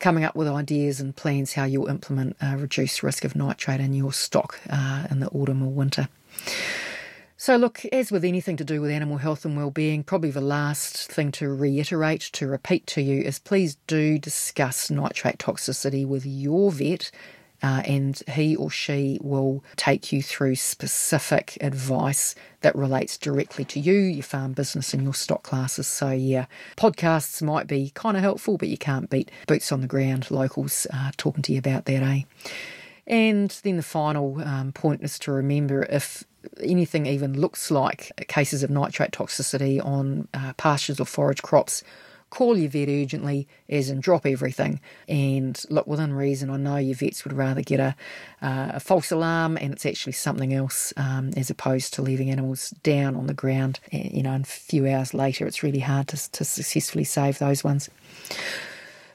coming 0.00 0.24
up 0.24 0.34
with 0.34 0.48
ideas 0.48 1.00
and 1.00 1.14
plans 1.14 1.52
how 1.52 1.64
you'll 1.64 1.86
implement 1.86 2.34
a 2.40 2.56
reduced 2.56 3.02
risk 3.02 3.26
of 3.26 3.36
nitrate 3.36 3.78
in 3.78 3.92
your 3.92 4.14
stock 4.14 4.58
uh, 4.70 5.06
in 5.10 5.20
the 5.20 5.28
autumn 5.28 5.62
or 5.62 5.70
winter. 5.70 6.08
So, 7.44 7.56
look, 7.56 7.84
as 7.92 8.10
with 8.10 8.24
anything 8.24 8.56
to 8.56 8.64
do 8.64 8.80
with 8.80 8.90
animal 8.90 9.18
health 9.18 9.44
and 9.44 9.54
well-being, 9.54 10.02
probably 10.02 10.30
the 10.30 10.40
last 10.40 11.12
thing 11.12 11.30
to 11.32 11.50
reiterate, 11.50 12.22
to 12.32 12.46
repeat 12.46 12.86
to 12.86 13.02
you, 13.02 13.20
is 13.20 13.38
please 13.38 13.76
do 13.86 14.18
discuss 14.18 14.88
nitrate 14.88 15.36
toxicity 15.36 16.06
with 16.06 16.24
your 16.24 16.72
vet. 16.72 17.10
Uh, 17.62 17.82
and 17.84 18.22
he 18.30 18.56
or 18.56 18.70
she 18.70 19.18
will 19.20 19.62
take 19.76 20.10
you 20.10 20.22
through 20.22 20.54
specific 20.56 21.58
advice 21.60 22.34
that 22.62 22.74
relates 22.74 23.18
directly 23.18 23.66
to 23.66 23.78
you, 23.78 23.92
your 23.92 24.22
farm 24.22 24.54
business, 24.54 24.94
and 24.94 25.02
your 25.02 25.12
stock 25.12 25.42
classes. 25.42 25.86
So, 25.86 26.12
yeah, 26.12 26.46
podcasts 26.78 27.42
might 27.42 27.66
be 27.66 27.90
kind 27.90 28.16
of 28.16 28.22
helpful, 28.22 28.56
but 28.56 28.68
you 28.68 28.78
can't 28.78 29.10
beat 29.10 29.30
boots 29.46 29.70
on 29.70 29.82
the 29.82 29.86
ground 29.86 30.30
locals 30.30 30.86
uh, 30.94 31.10
talking 31.18 31.42
to 31.42 31.52
you 31.52 31.58
about 31.58 31.84
that, 31.84 32.02
eh? 32.02 32.22
And 33.06 33.50
then 33.62 33.76
the 33.76 33.82
final 33.82 34.40
um, 34.42 34.72
point 34.72 35.02
is 35.02 35.18
to 35.20 35.32
remember 35.32 35.84
if 35.84 36.24
anything 36.62 37.06
even 37.06 37.38
looks 37.38 37.70
like 37.70 38.12
cases 38.28 38.62
of 38.62 38.70
nitrate 38.70 39.12
toxicity 39.12 39.84
on 39.84 40.28
uh, 40.34 40.52
pastures 40.54 41.00
or 41.00 41.04
forage 41.04 41.42
crops, 41.42 41.82
call 42.30 42.58
your 42.58 42.68
vet 42.68 42.88
urgently, 42.88 43.46
as 43.68 43.90
in 43.90 44.00
drop 44.00 44.26
everything. 44.26 44.80
And 45.08 45.60
look, 45.70 45.86
within 45.86 46.12
reason, 46.12 46.50
I 46.50 46.56
know 46.56 46.76
your 46.76 46.96
vets 46.96 47.24
would 47.24 47.32
rather 47.32 47.62
get 47.62 47.78
a, 47.78 47.94
uh, 48.42 48.72
a 48.74 48.80
false 48.80 49.12
alarm 49.12 49.56
and 49.56 49.72
it's 49.72 49.86
actually 49.86 50.14
something 50.14 50.52
else 50.52 50.92
um, 50.96 51.30
as 51.36 51.48
opposed 51.48 51.94
to 51.94 52.02
leaving 52.02 52.30
animals 52.30 52.70
down 52.82 53.14
on 53.14 53.26
the 53.26 53.34
ground. 53.34 53.80
You 53.92 54.22
know, 54.22 54.32
and 54.32 54.44
a 54.44 54.48
few 54.48 54.88
hours 54.88 55.14
later, 55.14 55.46
it's 55.46 55.62
really 55.62 55.80
hard 55.80 56.08
to, 56.08 56.30
to 56.32 56.44
successfully 56.44 57.04
save 57.04 57.38
those 57.38 57.62
ones. 57.62 57.88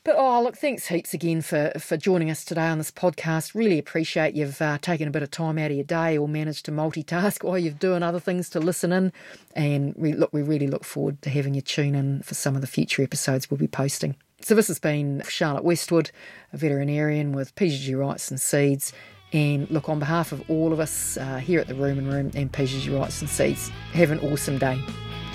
But 0.10 0.18
oh, 0.18 0.42
look, 0.42 0.58
thanks 0.58 0.88
heaps 0.88 1.14
again 1.14 1.44
for, 1.44 1.72
for 1.78 1.96
joining 1.96 2.32
us 2.32 2.44
today 2.44 2.66
on 2.66 2.80
this 2.80 2.90
podcast. 2.90 3.54
Really 3.54 3.78
appreciate 3.78 4.34
you've 4.34 4.60
uh, 4.60 4.80
taken 4.80 5.08
a 5.08 5.12
bit 5.12 5.22
of 5.22 5.30
time 5.30 5.60
out 5.60 5.70
of 5.70 5.78
your 5.78 5.84
day 5.84 6.18
or 6.18 6.28
managed 6.28 6.66
to 6.66 6.72
multitask 6.72 7.44
while 7.48 7.60
you're 7.60 7.74
doing 7.74 8.02
other 8.02 8.20
things 8.20 8.50
to 8.50 8.60
listen 8.60 8.92
in. 8.92 9.14
And 9.56 9.94
we 9.96 10.14
look, 10.14 10.34
we 10.34 10.42
really 10.42 10.66
look 10.66 10.84
forward 10.84 11.22
to 11.22 11.30
having 11.30 11.54
you 11.54 11.62
tune 11.62 11.94
in 11.94 12.24
for 12.24 12.34
some 12.34 12.56
of 12.56 12.62
the 12.62 12.68
future 12.68 13.04
episodes 13.04 13.52
we'll 13.52 13.60
be 13.60 13.68
posting. 13.68 14.16
So 14.42 14.56
this 14.56 14.68
has 14.68 14.80
been 14.80 15.22
Charlotte 15.30 15.64
Westwood, 15.64 16.10
a 16.54 16.58
veterinarian 16.58 17.34
with 17.34 17.54
PGG 17.54 17.94
Wrightson 17.94 18.40
Seeds. 18.40 18.92
And 19.32 19.70
look, 19.70 19.90
on 19.90 20.00
behalf 20.00 20.32
of 20.32 20.42
all 20.50 20.74
of 20.74 20.80
us 20.80 21.18
uh, 21.18 21.38
here 21.38 21.60
at 21.60 21.68
the 21.68 21.76
Rumen 21.76 22.12
Room 22.12 22.32
and 22.34 22.52
PGG 22.52 22.88
Wrightson 22.88 23.28
Seeds, 23.28 23.70
have 23.94 24.10
an 24.10 24.18
awesome 24.22 24.58
day. 24.58 24.82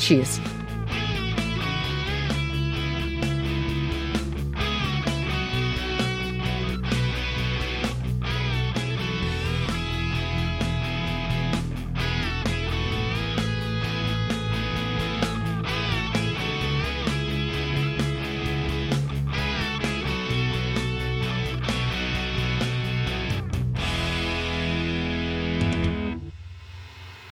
Cheers. 0.01 0.41